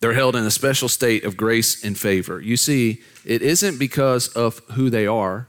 They're 0.00 0.12
held 0.12 0.36
in 0.36 0.44
a 0.44 0.50
special 0.50 0.88
state 0.88 1.24
of 1.24 1.36
grace 1.36 1.82
and 1.82 1.98
favor. 1.98 2.40
You 2.40 2.56
see, 2.56 3.02
it 3.24 3.42
isn't 3.42 3.78
because 3.78 4.28
of 4.28 4.60
who 4.72 4.90
they 4.90 5.06
are, 5.06 5.48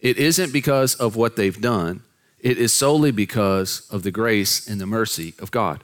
it 0.00 0.18
isn't 0.18 0.52
because 0.52 0.94
of 0.96 1.16
what 1.16 1.36
they've 1.36 1.60
done, 1.60 2.02
it 2.40 2.58
is 2.58 2.72
solely 2.72 3.10
because 3.10 3.88
of 3.90 4.02
the 4.02 4.10
grace 4.10 4.68
and 4.68 4.80
the 4.80 4.86
mercy 4.86 5.34
of 5.38 5.50
God. 5.50 5.82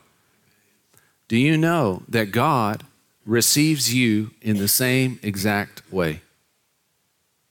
Do 1.28 1.36
you 1.36 1.56
know 1.56 2.02
that 2.08 2.32
God 2.32 2.84
receives 3.24 3.94
you 3.94 4.32
in 4.42 4.58
the 4.58 4.68
same 4.68 5.18
exact 5.22 5.90
way? 5.90 6.20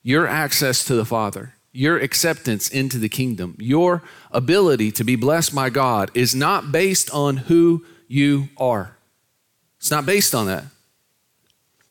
Your 0.03 0.27
access 0.27 0.83
to 0.85 0.95
the 0.95 1.05
Father 1.05 1.55
your 1.71 1.97
acceptance 1.97 2.69
into 2.69 2.97
the 2.97 3.09
kingdom, 3.09 3.55
your 3.59 4.01
ability 4.31 4.91
to 4.93 5.03
be 5.03 5.15
blessed 5.15 5.53
by 5.53 5.69
God 5.69 6.09
is 6.13 6.33
not 6.33 6.71
based 6.71 7.11
on 7.11 7.37
who 7.37 7.85
you 8.07 8.49
are. 8.57 8.97
It's 9.77 9.91
not 9.91 10.05
based 10.05 10.33
on 10.33 10.47
that. 10.47 10.65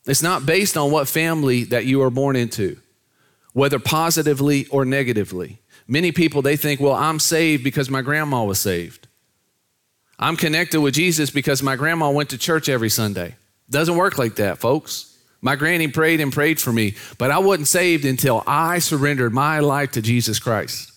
It's 0.06 0.22
not 0.22 0.46
based 0.46 0.76
on 0.76 0.90
what 0.90 1.06
family 1.06 1.64
that 1.64 1.86
you 1.86 2.02
are 2.02 2.10
born 2.10 2.34
into, 2.34 2.78
whether 3.52 3.78
positively 3.78 4.66
or 4.66 4.84
negatively. 4.84 5.60
Many 5.86 6.12
people, 6.12 6.42
they 6.42 6.56
think, 6.56 6.80
well, 6.80 6.94
I'm 6.94 7.20
saved 7.20 7.62
because 7.62 7.88
my 7.88 8.02
grandma 8.02 8.44
was 8.44 8.58
saved. 8.58 9.06
I'm 10.18 10.36
connected 10.36 10.80
with 10.80 10.94
Jesus 10.94 11.30
because 11.30 11.62
my 11.62 11.76
grandma 11.76 12.10
went 12.10 12.30
to 12.30 12.38
church 12.38 12.68
every 12.68 12.88
Sunday. 12.88 13.36
Doesn't 13.70 13.96
work 13.96 14.18
like 14.18 14.36
that, 14.36 14.58
folks. 14.58 15.07
My 15.40 15.54
granny 15.54 15.88
prayed 15.88 16.20
and 16.20 16.32
prayed 16.32 16.60
for 16.60 16.72
me, 16.72 16.94
but 17.16 17.30
I 17.30 17.38
wasn't 17.38 17.68
saved 17.68 18.04
until 18.04 18.42
I 18.46 18.80
surrendered 18.80 19.32
my 19.32 19.60
life 19.60 19.92
to 19.92 20.02
Jesus 20.02 20.38
Christ. 20.38 20.92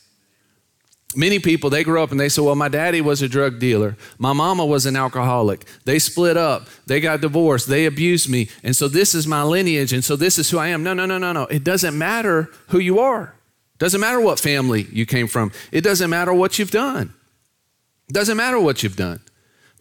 Many 1.15 1.39
people, 1.39 1.69
they 1.69 1.83
grew 1.83 2.01
up 2.01 2.11
and 2.11 2.19
they 2.19 2.29
said, 2.29 2.45
Well, 2.45 2.55
my 2.55 2.69
daddy 2.69 3.01
was 3.01 3.21
a 3.21 3.27
drug 3.27 3.59
dealer. 3.59 3.97
My 4.17 4.31
mama 4.31 4.65
was 4.65 4.85
an 4.85 4.95
alcoholic. 4.95 5.65
They 5.83 5.99
split 5.99 6.37
up. 6.37 6.67
They 6.87 7.01
got 7.01 7.19
divorced. 7.19 7.67
They 7.67 7.85
abused 7.85 8.29
me. 8.29 8.49
And 8.63 8.75
so 8.75 8.87
this 8.87 9.13
is 9.13 9.27
my 9.27 9.43
lineage. 9.43 9.91
And 9.91 10.05
so 10.05 10.15
this 10.15 10.39
is 10.39 10.49
who 10.49 10.57
I 10.57 10.67
am. 10.67 10.83
No, 10.83 10.93
no, 10.93 11.05
no, 11.05 11.17
no, 11.17 11.33
no. 11.33 11.43
It 11.43 11.65
doesn't 11.65 11.97
matter 11.97 12.49
who 12.69 12.79
you 12.79 12.99
are. 12.99 13.35
It 13.75 13.79
doesn't 13.79 13.99
matter 13.99 14.21
what 14.21 14.39
family 14.39 14.87
you 14.91 15.05
came 15.05 15.27
from. 15.27 15.51
It 15.71 15.81
doesn't 15.81 16.09
matter 16.09 16.33
what 16.33 16.57
you've 16.57 16.71
done. 16.71 17.13
It 18.07 18.13
doesn't 18.13 18.37
matter 18.37 18.59
what 18.59 18.81
you've 18.81 18.95
done. 18.95 19.19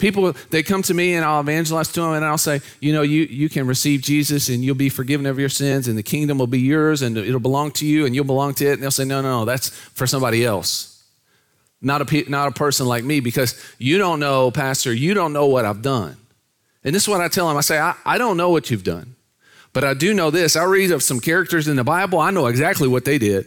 People, 0.01 0.33
they 0.49 0.63
come 0.63 0.83
to 0.83 0.95
me 0.95 1.15
and 1.15 1.25
I'll 1.25 1.41
evangelize 1.41 1.89
to 1.93 2.01
them 2.01 2.15
and 2.15 2.25
I'll 2.25 2.39
say, 2.39 2.61
you 2.81 2.93
know, 2.93 3.03
you, 3.03 3.23
you 3.23 3.49
can 3.49 3.67
receive 3.67 4.01
Jesus 4.01 4.49
and 4.49 4.65
you'll 4.65 4.75
be 4.75 4.89
forgiven 4.89 5.27
of 5.27 5.39
your 5.39 5.49
sins 5.49 5.87
and 5.87 5.97
the 5.97 6.03
kingdom 6.03 6.39
will 6.39 6.47
be 6.47 6.59
yours 6.59 7.03
and 7.03 7.17
it'll 7.17 7.39
belong 7.39 7.71
to 7.73 7.87
you 7.87 8.07
and 8.07 8.15
you'll 8.15 8.25
belong 8.25 8.55
to 8.55 8.67
it. 8.67 8.73
And 8.75 8.83
they'll 8.83 8.91
say, 8.91 9.05
no, 9.05 9.21
no, 9.21 9.41
no, 9.41 9.45
that's 9.45 9.69
for 9.69 10.07
somebody 10.07 10.45
else. 10.45 11.05
Not 11.83 12.13
a, 12.13 12.31
not 12.31 12.49
a 12.49 12.53
person 12.53 12.87
like 12.87 13.05
me 13.05 13.21
because 13.21 13.63
you 13.79 13.99
don't 13.99 14.21
know, 14.21 14.51
Pastor, 14.51 14.93
you 14.93 15.15
don't 15.15 15.33
know 15.33 15.47
what 15.47 15.65
I've 15.65 15.83
done. 15.83 16.17
And 16.83 16.95
this 16.95 17.03
is 17.05 17.09
what 17.09 17.21
I 17.21 17.29
tell 17.29 17.49
them. 17.49 17.57
I 17.57 17.61
say, 17.61 17.79
I, 17.79 17.95
I 18.05 18.19
don't 18.19 18.37
know 18.37 18.51
what 18.51 18.71
you've 18.71 18.85
done, 18.85 19.15
but 19.73 19.85
I 19.85 19.95
do 19.95 20.15
know 20.15 20.31
this. 20.31 20.57
I 20.57 20.65
read 20.65 20.91
of 20.91 21.03
some 21.03 21.21
characters 21.21 21.69
in 21.69 21.77
the 21.77 21.85
Bible. 21.85 22.19
I 22.19 22.31
know 22.31 22.47
exactly 22.47 22.89
what 22.89 23.05
they 23.05 23.19
did. 23.19 23.47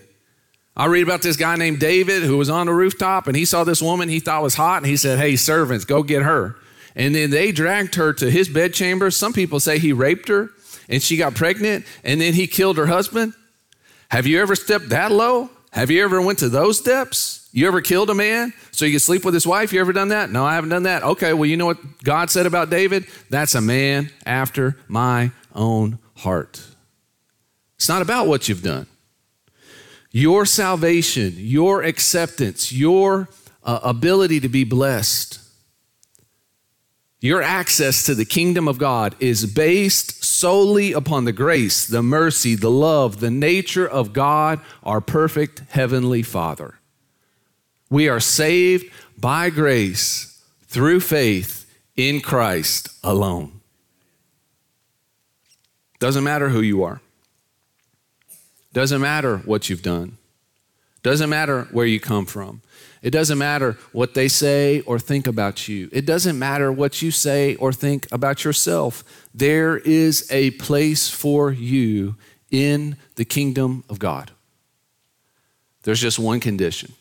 I 0.76 0.86
read 0.86 1.04
about 1.04 1.22
this 1.22 1.38
guy 1.38 1.56
named 1.56 1.80
David 1.80 2.24
who 2.24 2.38
was 2.38 2.50
on 2.50 2.66
the 2.66 2.74
rooftop 2.74 3.28
and 3.28 3.36
he 3.36 3.46
saw 3.46 3.64
this 3.64 3.82
woman 3.82 4.10
he 4.10 4.20
thought 4.20 4.42
was 4.42 4.56
hot 4.56 4.78
and 4.78 4.88
he 4.88 4.98
said, 4.98 5.20
Hey, 5.20 5.36
servants, 5.36 5.86
go 5.86 6.02
get 6.02 6.24
her. 6.24 6.56
And 6.96 7.14
then 7.14 7.30
they 7.30 7.52
dragged 7.52 7.96
her 7.96 8.14
to 8.14 8.30
his 8.30 8.50
bedchamber. 8.50 9.12
Some 9.12 9.34
people 9.34 9.60
say 9.60 9.78
he 9.78 9.94
raped 9.94 10.28
her 10.30 10.50
and 10.90 11.02
she 11.02 11.18
got 11.18 11.36
pregnant 11.36 11.86
and 12.04 12.20
then 12.20 12.34
he 12.34 12.48
killed 12.48 12.78
her 12.78 12.88
husband. 12.88 13.34
Have 14.10 14.26
you 14.26 14.42
ever 14.42 14.56
stepped 14.56 14.90
that 14.90 15.12
low? 15.12 15.50
Have 15.72 15.90
you 15.90 16.04
ever 16.04 16.22
went 16.22 16.40
to 16.40 16.50
those 16.50 16.78
steps? 16.78 17.50
You 17.52 17.68
ever 17.68 17.82
killed 17.82 18.10
a 18.10 18.16
man 18.16 18.54
so 18.72 18.86
you 18.86 18.94
could 18.94 19.02
sleep 19.02 19.26
with 19.26 19.34
his 19.34 19.46
wife? 19.46 19.74
You 19.74 19.80
ever 19.80 19.94
done 19.94 20.10
that? 20.10 20.32
No, 20.32 20.44
I 20.44 20.56
haven't 20.56 20.72
done 20.72 20.84
that. 20.84 21.04
Okay, 21.04 21.34
well, 21.34 21.46
you 21.46 21.58
know 21.58 21.68
what 21.68 22.04
God 22.04 22.32
said 22.32 22.48
about 22.48 22.72
David? 22.72 23.06
That's 23.30 23.54
a 23.54 23.62
man 23.62 24.12
after 24.26 24.78
my 24.88 25.32
own 25.54 26.00
heart. 26.18 26.62
It's 27.76 27.90
not 27.90 28.02
about 28.02 28.28
what 28.28 28.50
you've 28.50 28.64
done. 28.64 28.88
Your 30.16 30.46
salvation, 30.46 31.34
your 31.38 31.82
acceptance, 31.82 32.72
your 32.72 33.30
uh, 33.64 33.80
ability 33.84 34.40
to 34.42 34.48
be 34.48 34.64
blessed, 34.64 35.40
your 37.20 37.42
access 37.42 38.06
to 38.06 38.14
the 38.14 38.26
kingdom 38.26 38.68
of 38.68 38.78
God 38.78 39.16
is 39.20 39.48
based 39.48 40.24
solely 40.24 40.94
upon 40.94 41.26
the 41.26 41.32
grace, 41.32 41.88
the 41.88 42.04
mercy, 42.04 42.54
the 42.54 42.70
love, 42.70 43.22
the 43.22 43.32
nature 43.32 43.88
of 43.88 44.14
God, 44.14 44.60
our 44.84 45.02
perfect 45.02 45.64
heavenly 45.70 46.22
Father. 46.22 46.76
We 47.90 48.08
are 48.08 48.20
saved 48.20 48.92
by 49.18 49.50
grace 49.50 50.44
through 50.68 51.00
faith 51.00 51.66
in 51.96 52.22
Christ 52.22 52.90
alone. 53.04 53.62
Doesn't 56.00 56.24
matter 56.24 56.50
who 56.50 56.62
you 56.62 56.84
are. 56.84 57.02
Doesn't 58.74 59.02
matter 59.02 59.38
what 59.38 59.70
you've 59.70 59.84
done. 59.84 60.18
Doesn't 61.04 61.30
matter 61.30 61.68
where 61.72 61.86
you 61.86 62.00
come 62.00 62.26
from. 62.26 62.62
It 63.02 63.12
doesn't 63.12 63.38
matter 63.38 63.78
what 63.92 64.14
they 64.14 64.30
say 64.30 64.80
or 64.82 64.98
think 64.98 65.28
about 65.28 65.68
you. 65.68 65.90
It 65.92 66.06
doesn't 66.06 66.40
matter 66.40 66.72
what 66.72 67.02
you 67.02 67.12
say 67.12 67.56
or 67.56 67.74
think 67.74 68.08
about 68.12 68.46
yourself. 68.46 69.04
There 69.34 69.78
is 69.78 70.26
a 70.32 70.52
place 70.52 71.10
for 71.10 71.52
you 71.52 72.16
in 72.50 72.96
the 73.16 73.26
kingdom 73.26 73.84
of 73.90 74.00
God. 74.00 74.32
There's 75.84 76.00
just 76.00 76.18
one 76.18 76.40
condition. 76.40 76.94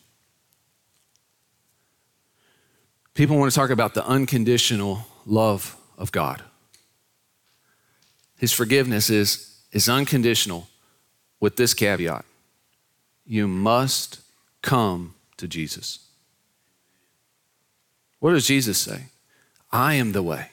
People 3.13 3.37
want 3.37 3.51
to 3.51 3.55
talk 3.55 3.69
about 3.69 3.93
the 3.93 4.05
unconditional 4.05 5.07
love 5.25 5.77
of 5.97 6.11
God. 6.11 6.41
His 8.37 8.51
forgiveness 8.51 9.09
is, 9.09 9.61
is 9.71 9.87
unconditional 9.87 10.67
with 11.43 11.57
this 11.57 11.73
caveat 11.73 12.23
you 13.25 13.49
must 13.49 14.21
come 14.61 15.13
to 15.35 15.45
Jesus. 15.45 15.99
What 18.19 18.31
does 18.31 18.47
Jesus 18.47 18.77
say? 18.77 19.07
I 19.69 19.95
am 19.95 20.13
the 20.13 20.23
way, 20.23 20.51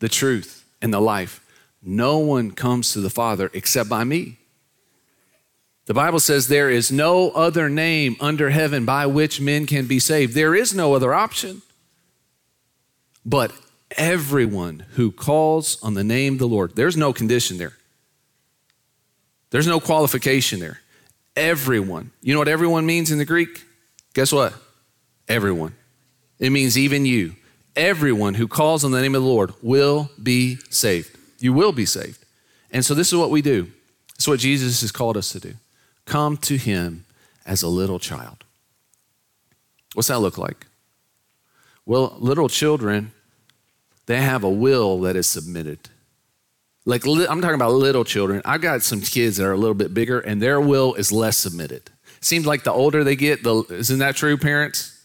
the 0.00 0.10
truth, 0.10 0.66
and 0.82 0.92
the 0.92 1.00
life. 1.00 1.40
No 1.82 2.18
one 2.18 2.50
comes 2.50 2.92
to 2.92 3.00
the 3.00 3.08
Father 3.08 3.50
except 3.54 3.88
by 3.88 4.04
me. 4.04 4.36
The 5.86 5.94
Bible 5.94 6.20
says 6.20 6.48
there 6.48 6.68
is 6.68 6.92
no 6.92 7.30
other 7.30 7.70
name 7.70 8.16
under 8.20 8.50
heaven 8.50 8.84
by 8.84 9.06
which 9.06 9.40
men 9.40 9.64
can 9.64 9.86
be 9.86 9.98
saved. 9.98 10.34
There 10.34 10.54
is 10.54 10.74
no 10.74 10.92
other 10.92 11.14
option. 11.14 11.62
But 13.24 13.52
everyone 13.96 14.84
who 14.96 15.12
calls 15.12 15.82
on 15.82 15.94
the 15.94 16.04
name 16.04 16.34
of 16.34 16.40
the 16.40 16.48
Lord, 16.48 16.76
there's 16.76 16.96
no 16.96 17.14
condition 17.14 17.56
there. 17.56 17.78
There's 19.50 19.66
no 19.66 19.80
qualification 19.80 20.60
there. 20.60 20.80
Everyone. 21.36 22.10
You 22.22 22.32
know 22.32 22.38
what 22.38 22.48
everyone 22.48 22.86
means 22.86 23.10
in 23.10 23.18
the 23.18 23.24
Greek? 23.24 23.64
Guess 24.14 24.32
what? 24.32 24.54
Everyone. 25.28 25.74
It 26.38 26.50
means 26.50 26.78
even 26.78 27.04
you. 27.04 27.34
Everyone 27.76 28.34
who 28.34 28.48
calls 28.48 28.84
on 28.84 28.90
the 28.90 29.00
name 29.00 29.14
of 29.14 29.22
the 29.22 29.28
Lord 29.28 29.52
will 29.62 30.10
be 30.20 30.56
saved. 30.70 31.16
You 31.38 31.52
will 31.52 31.72
be 31.72 31.86
saved. 31.86 32.24
And 32.70 32.84
so 32.84 32.94
this 32.94 33.08
is 33.08 33.18
what 33.18 33.30
we 33.30 33.42
do. 33.42 33.70
It's 34.16 34.28
what 34.28 34.40
Jesus 34.40 34.80
has 34.80 34.92
called 34.92 35.16
us 35.16 35.32
to 35.32 35.40
do. 35.40 35.54
Come 36.04 36.36
to 36.38 36.56
him 36.56 37.04
as 37.46 37.62
a 37.62 37.68
little 37.68 37.98
child. 37.98 38.44
What's 39.94 40.08
that 40.08 40.18
look 40.18 40.38
like? 40.38 40.66
Well, 41.86 42.16
little 42.18 42.48
children, 42.48 43.12
they 44.06 44.20
have 44.20 44.44
a 44.44 44.50
will 44.50 45.00
that 45.00 45.16
is 45.16 45.28
submitted. 45.28 45.88
Like, 46.90 47.06
I'm 47.06 47.40
talking 47.40 47.54
about 47.54 47.72
little 47.72 48.04
children. 48.04 48.42
I've 48.44 48.60
got 48.60 48.82
some 48.82 49.00
kids 49.00 49.36
that 49.36 49.46
are 49.46 49.52
a 49.52 49.56
little 49.56 49.74
bit 49.74 49.94
bigger, 49.94 50.18
and 50.18 50.42
their 50.42 50.60
will 50.60 50.94
is 50.94 51.12
less 51.12 51.36
submitted. 51.36 51.88
Seems 52.20 52.46
like 52.46 52.64
the 52.64 52.72
older 52.72 53.04
they 53.04 53.14
get, 53.14 53.44
the, 53.44 53.62
isn't 53.70 54.00
that 54.00 54.16
true, 54.16 54.36
parents? 54.36 55.00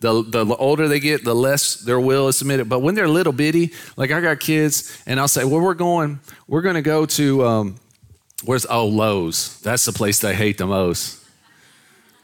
The, 0.00 0.22
the 0.22 0.46
older 0.56 0.88
they 0.88 0.98
get, 0.98 1.22
the 1.22 1.34
less 1.34 1.74
their 1.74 2.00
will 2.00 2.28
is 2.28 2.38
submitted. 2.38 2.70
But 2.70 2.78
when 2.78 2.94
they're 2.94 3.06
little 3.06 3.34
bitty, 3.34 3.72
like 3.98 4.10
I 4.10 4.22
got 4.22 4.40
kids, 4.40 4.98
and 5.04 5.20
I'll 5.20 5.28
say, 5.28 5.44
well, 5.44 5.60
we're 5.60 5.74
going, 5.74 6.20
we're 6.48 6.62
going 6.62 6.76
to 6.76 6.82
go 6.82 7.04
to, 7.04 7.44
um, 7.44 7.80
where's, 8.46 8.64
oh, 8.64 8.86
Lowe's. 8.86 9.60
That's 9.60 9.84
the 9.84 9.92
place 9.92 10.20
they 10.20 10.34
hate 10.34 10.56
the 10.56 10.66
most. 10.66 11.22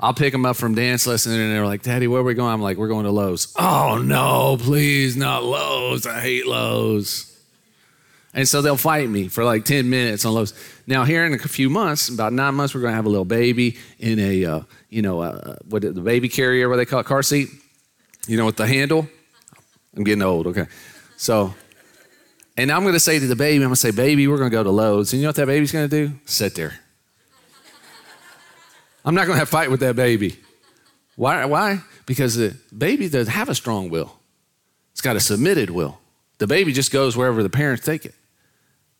I'll 0.00 0.14
pick 0.14 0.32
them 0.32 0.46
up 0.46 0.56
from 0.56 0.74
dance 0.74 1.06
lesson 1.06 1.32
and 1.32 1.54
they're 1.54 1.66
like, 1.66 1.82
Daddy, 1.82 2.06
where 2.06 2.22
are 2.22 2.24
we 2.24 2.32
going? 2.32 2.52
I'm 2.52 2.62
like, 2.62 2.78
we're 2.78 2.88
going 2.88 3.04
to 3.04 3.10
Lowe's. 3.10 3.54
Oh, 3.58 3.98
no, 4.02 4.56
please, 4.58 5.18
not 5.18 5.44
Lowe's. 5.44 6.06
I 6.06 6.20
hate 6.20 6.46
Lowe's. 6.46 7.35
And 8.36 8.46
so 8.46 8.60
they'll 8.60 8.76
fight 8.76 9.08
me 9.08 9.28
for 9.28 9.44
like 9.44 9.64
10 9.64 9.88
minutes 9.88 10.26
on 10.26 10.34
Lowe's. 10.34 10.52
Now, 10.86 11.04
here 11.04 11.24
in 11.24 11.32
a 11.32 11.38
few 11.38 11.70
months, 11.70 12.10
about 12.10 12.34
nine 12.34 12.54
months, 12.54 12.74
we're 12.74 12.82
going 12.82 12.92
to 12.92 12.96
have 12.96 13.06
a 13.06 13.08
little 13.08 13.24
baby 13.24 13.78
in 13.98 14.18
a, 14.18 14.44
uh, 14.44 14.60
you 14.90 15.00
know, 15.00 15.20
uh, 15.22 15.56
what 15.64 15.80
the 15.80 15.92
baby 15.92 16.28
carrier, 16.28 16.68
what 16.68 16.76
they 16.76 16.84
call 16.84 17.00
it, 17.00 17.06
car 17.06 17.22
seat, 17.22 17.48
you 18.28 18.36
know, 18.36 18.44
with 18.44 18.58
the 18.58 18.66
handle. 18.66 19.08
I'm 19.96 20.04
getting 20.04 20.20
old, 20.20 20.48
okay. 20.48 20.66
So, 21.16 21.54
and 22.58 22.70
I'm 22.70 22.82
going 22.82 22.92
to 22.92 23.00
say 23.00 23.18
to 23.18 23.26
the 23.26 23.36
baby, 23.36 23.56
I'm 23.56 23.68
going 23.68 23.74
to 23.74 23.80
say, 23.80 23.90
baby, 23.90 24.28
we're 24.28 24.36
going 24.36 24.50
to 24.50 24.54
go 24.54 24.62
to 24.62 24.70
Lowe's. 24.70 25.14
And 25.14 25.20
you 25.20 25.24
know 25.24 25.30
what 25.30 25.36
that 25.36 25.46
baby's 25.46 25.72
going 25.72 25.88
to 25.88 26.06
do? 26.06 26.14
Sit 26.26 26.54
there. 26.56 26.78
I'm 29.02 29.14
not 29.14 29.24
going 29.24 29.36
to 29.36 29.38
have 29.38 29.48
a 29.48 29.50
fight 29.50 29.70
with 29.70 29.80
that 29.80 29.96
baby. 29.96 30.38
Why? 31.14 31.46
Why? 31.46 31.80
Because 32.04 32.36
the 32.36 32.54
baby 32.76 33.08
doesn't 33.08 33.32
have 33.32 33.48
a 33.48 33.54
strong 33.54 33.88
will. 33.88 34.18
It's 34.92 35.00
got 35.00 35.16
a 35.16 35.20
submitted 35.20 35.70
will. 35.70 36.00
The 36.36 36.46
baby 36.46 36.74
just 36.74 36.92
goes 36.92 37.16
wherever 37.16 37.42
the 37.42 37.48
parents 37.48 37.82
take 37.82 38.04
it. 38.04 38.14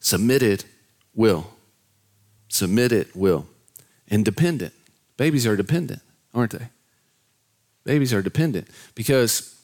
Submitted 0.07 0.65
will. 1.17 1.51
Submitted 2.47 3.09
will. 3.13 3.49
Independent. 4.07 4.73
Babies 5.17 5.49
are 5.49 5.57
dependent, 5.57 6.01
aren't 6.33 6.53
they? 6.53 6.69
Babies 7.83 8.15
are 8.15 8.23
dependent 8.23 8.69
because, 8.95 9.61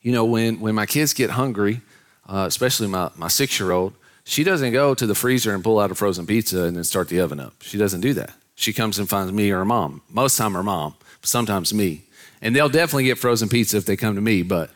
you 0.00 0.10
know, 0.10 0.24
when, 0.24 0.58
when 0.60 0.74
my 0.74 0.86
kids 0.86 1.12
get 1.12 1.28
hungry, 1.28 1.82
uh, 2.26 2.46
especially 2.48 2.88
my, 2.88 3.10
my 3.14 3.28
six 3.28 3.60
year 3.60 3.72
old, 3.72 3.92
she 4.24 4.42
doesn't 4.42 4.72
go 4.72 4.94
to 4.94 5.06
the 5.06 5.14
freezer 5.14 5.54
and 5.54 5.62
pull 5.62 5.78
out 5.78 5.90
a 5.90 5.94
frozen 5.94 6.26
pizza 6.26 6.62
and 6.62 6.74
then 6.74 6.84
start 6.84 7.10
the 7.10 7.20
oven 7.20 7.38
up. 7.38 7.52
She 7.60 7.76
doesn't 7.76 8.00
do 8.00 8.14
that. 8.14 8.32
She 8.54 8.72
comes 8.72 8.98
and 8.98 9.06
finds 9.06 9.34
me 9.34 9.50
or 9.50 9.58
her 9.58 9.64
mom. 9.66 10.00
Most 10.08 10.38
time 10.38 10.54
her 10.54 10.62
mom, 10.62 10.94
sometimes 11.20 11.74
me. 11.74 12.04
And 12.40 12.56
they'll 12.56 12.70
definitely 12.70 13.04
get 13.04 13.18
frozen 13.18 13.50
pizza 13.50 13.76
if 13.76 13.84
they 13.84 13.96
come 13.96 14.14
to 14.14 14.22
me, 14.22 14.44
but 14.44 14.70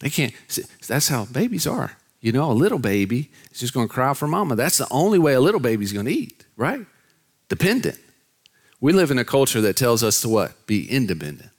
they 0.00 0.08
can't. 0.08 0.32
That's 0.88 1.08
how 1.08 1.26
babies 1.26 1.66
are. 1.66 1.98
You 2.24 2.32
know, 2.32 2.50
a 2.50 2.54
little 2.54 2.78
baby 2.78 3.30
is 3.52 3.60
just 3.60 3.74
going 3.74 3.86
to 3.86 3.92
cry 3.92 4.14
for 4.14 4.26
mama. 4.26 4.56
That's 4.56 4.78
the 4.78 4.88
only 4.90 5.18
way 5.18 5.34
a 5.34 5.42
little 5.42 5.60
baby's 5.60 5.92
going 5.92 6.06
to 6.06 6.12
eat, 6.12 6.46
right? 6.56 6.80
Dependent. 7.50 7.98
We 8.80 8.94
live 8.94 9.10
in 9.10 9.18
a 9.18 9.26
culture 9.26 9.60
that 9.60 9.76
tells 9.76 10.02
us 10.02 10.22
to 10.22 10.30
what? 10.30 10.66
Be 10.66 10.90
independent. 10.90 11.50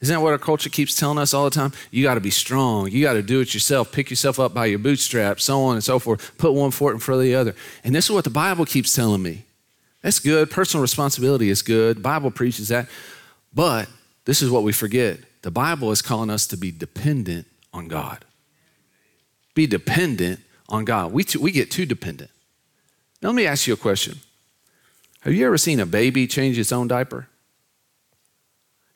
Isn't 0.00 0.12
that 0.12 0.20
what 0.20 0.32
our 0.32 0.38
culture 0.38 0.68
keeps 0.68 0.96
telling 0.96 1.18
us 1.18 1.32
all 1.32 1.44
the 1.44 1.50
time? 1.50 1.70
You 1.92 2.02
got 2.02 2.14
to 2.14 2.20
be 2.20 2.30
strong. 2.30 2.90
You 2.90 3.04
got 3.04 3.12
to 3.12 3.22
do 3.22 3.38
it 3.38 3.54
yourself. 3.54 3.92
Pick 3.92 4.10
yourself 4.10 4.40
up 4.40 4.52
by 4.52 4.66
your 4.66 4.80
bootstraps, 4.80 5.44
so 5.44 5.62
on 5.62 5.76
and 5.76 5.84
so 5.84 6.00
forth. 6.00 6.36
Put 6.38 6.54
one 6.54 6.72
foot 6.72 6.92
in 6.92 6.98
front 6.98 7.20
of 7.20 7.24
the 7.24 7.36
other. 7.36 7.54
And 7.84 7.94
this 7.94 8.06
is 8.06 8.10
what 8.10 8.24
the 8.24 8.30
Bible 8.30 8.64
keeps 8.64 8.92
telling 8.92 9.22
me. 9.22 9.44
That's 10.02 10.18
good. 10.18 10.50
Personal 10.50 10.82
responsibility 10.82 11.50
is 11.50 11.62
good. 11.62 12.02
Bible 12.02 12.32
preaches 12.32 12.66
that. 12.66 12.88
But 13.54 13.88
this 14.24 14.42
is 14.42 14.50
what 14.50 14.64
we 14.64 14.72
forget. 14.72 15.20
The 15.42 15.52
Bible 15.52 15.92
is 15.92 16.02
calling 16.02 16.30
us 16.30 16.48
to 16.48 16.56
be 16.56 16.72
dependent 16.72 17.46
on 17.72 17.86
God. 17.86 18.24
Be 19.60 19.66
dependent 19.66 20.40
on 20.70 20.86
God. 20.86 21.12
We, 21.12 21.22
too, 21.22 21.38
we 21.38 21.52
get 21.52 21.70
too 21.70 21.84
dependent. 21.84 22.30
Now, 23.20 23.28
let 23.28 23.34
me 23.34 23.44
ask 23.44 23.66
you 23.66 23.74
a 23.74 23.76
question. 23.76 24.18
Have 25.20 25.34
you 25.34 25.46
ever 25.46 25.58
seen 25.58 25.80
a 25.80 25.84
baby 25.84 26.26
change 26.26 26.58
its 26.58 26.72
own 26.72 26.88
diaper? 26.88 27.28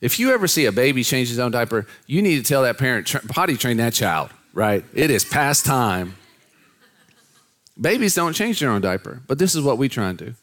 If 0.01 0.17
you 0.17 0.33
ever 0.33 0.47
see 0.47 0.65
a 0.65 0.71
baby 0.71 1.03
change 1.03 1.29
its 1.29 1.37
own 1.37 1.51
diaper, 1.51 1.85
you 2.07 2.23
need 2.23 2.37
to 2.37 2.43
tell 2.43 2.63
that 2.63 2.79
parent, 2.79 3.05
potty 3.27 3.57
train 3.57 3.77
that 3.77 3.93
child, 3.93 4.31
right? 4.55 4.83
It 4.91 5.11
is 5.11 5.23
past 5.23 5.67
time. 5.67 6.15
Babies 7.79 8.15
don't 8.15 8.33
change 8.33 8.59
their 8.59 8.71
own 8.71 8.81
diaper, 8.81 9.21
but 9.27 9.37
this 9.37 9.53
is 9.53 9.61
what 9.61 9.77
we 9.77 9.87
try 9.87 10.09
and 10.09 10.17
do 10.17 10.33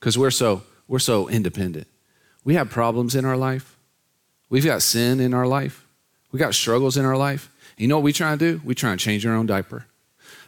because 0.00 0.18
we're 0.18 0.32
so, 0.32 0.62
we're 0.88 0.98
so 0.98 1.28
independent. 1.28 1.86
We 2.42 2.54
have 2.54 2.70
problems 2.70 3.14
in 3.14 3.24
our 3.24 3.36
life, 3.36 3.76
we've 4.50 4.64
got 4.64 4.82
sin 4.82 5.20
in 5.20 5.32
our 5.32 5.46
life. 5.46 5.84
We 6.32 6.38
got 6.38 6.54
struggles 6.54 6.96
in 6.96 7.04
our 7.04 7.16
life. 7.16 7.50
You 7.78 7.88
know 7.88 7.96
what 7.96 8.04
we 8.04 8.12
try 8.12 8.32
and 8.32 8.40
do? 8.40 8.60
We 8.64 8.74
try 8.74 8.90
and 8.90 9.00
change 9.00 9.24
our 9.24 9.34
own 9.34 9.46
diaper. 9.46 9.86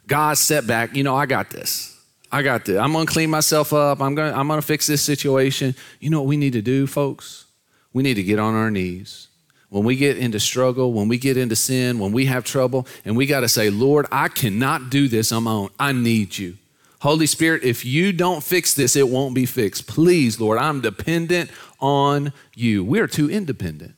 God 0.07 0.37
step 0.37 0.67
back. 0.67 0.95
You 0.95 1.05
know, 1.05 1.17
I 1.17 1.27
got 1.27 1.51
this. 1.51 1.97
I 2.33 2.43
got 2.43 2.65
this. 2.65 2.79
I'm 2.79 2.93
gonna 2.93 3.07
clean 3.07 3.31
myself 3.31 3.73
up. 3.73 4.01
I'm 4.01 4.15
gonna 4.15 4.37
I'm 4.37 4.49
gonna 4.49 4.63
fix 4.63 4.87
this 4.87 5.03
situation. 5.03 5.75
You 6.01 6.11
know 6.11 6.21
what 6.21 6.29
we 6.29 6.37
need 6.37 6.53
to 6.53 6.63
do, 6.63 6.87
folks? 6.87 7.47
We 7.93 8.03
need 8.03 8.15
to 8.15 8.23
get 8.23 8.39
on 8.39 8.55
our 8.55 8.71
knees. 8.71 9.29
When 9.69 9.85
we 9.85 9.95
get 9.95 10.19
into 10.19 10.41
struggle, 10.41 10.93
when 10.93 11.07
we 11.07 11.17
get 11.17 11.37
into 11.37 11.55
sin, 11.55 12.01
when 12.01 12.11
we 12.11 12.27
have 12.27 12.45
trouble, 12.45 12.89
and 13.05 13.17
we 13.17 13.27
got 13.27 13.41
to 13.41 13.49
say, 13.49 13.71
Lord, 13.71 14.07
I 14.11 14.27
cannot 14.27 14.91
do 14.91 15.07
this 15.07 15.31
on 15.31 15.45
my 15.45 15.53
own. 15.53 15.71
I 15.79 15.93
need 15.93 16.37
you. 16.37 16.57
Holy 17.01 17.27
Spirit, 17.27 17.63
if 17.63 17.85
you 17.85 18.13
don't 18.13 18.43
fix 18.43 18.75
this, 18.75 18.97
it 18.97 19.09
won't 19.09 19.35
be 19.35 19.47
fixed. 19.47 19.87
Please, 19.87 20.41
Lord, 20.41 20.59
I'm 20.59 20.81
dependent 20.81 21.51
on 21.79 22.33
you. 22.55 22.85
We 22.85 22.99
are 22.99 23.07
too 23.07 23.31
independent. 23.31 23.95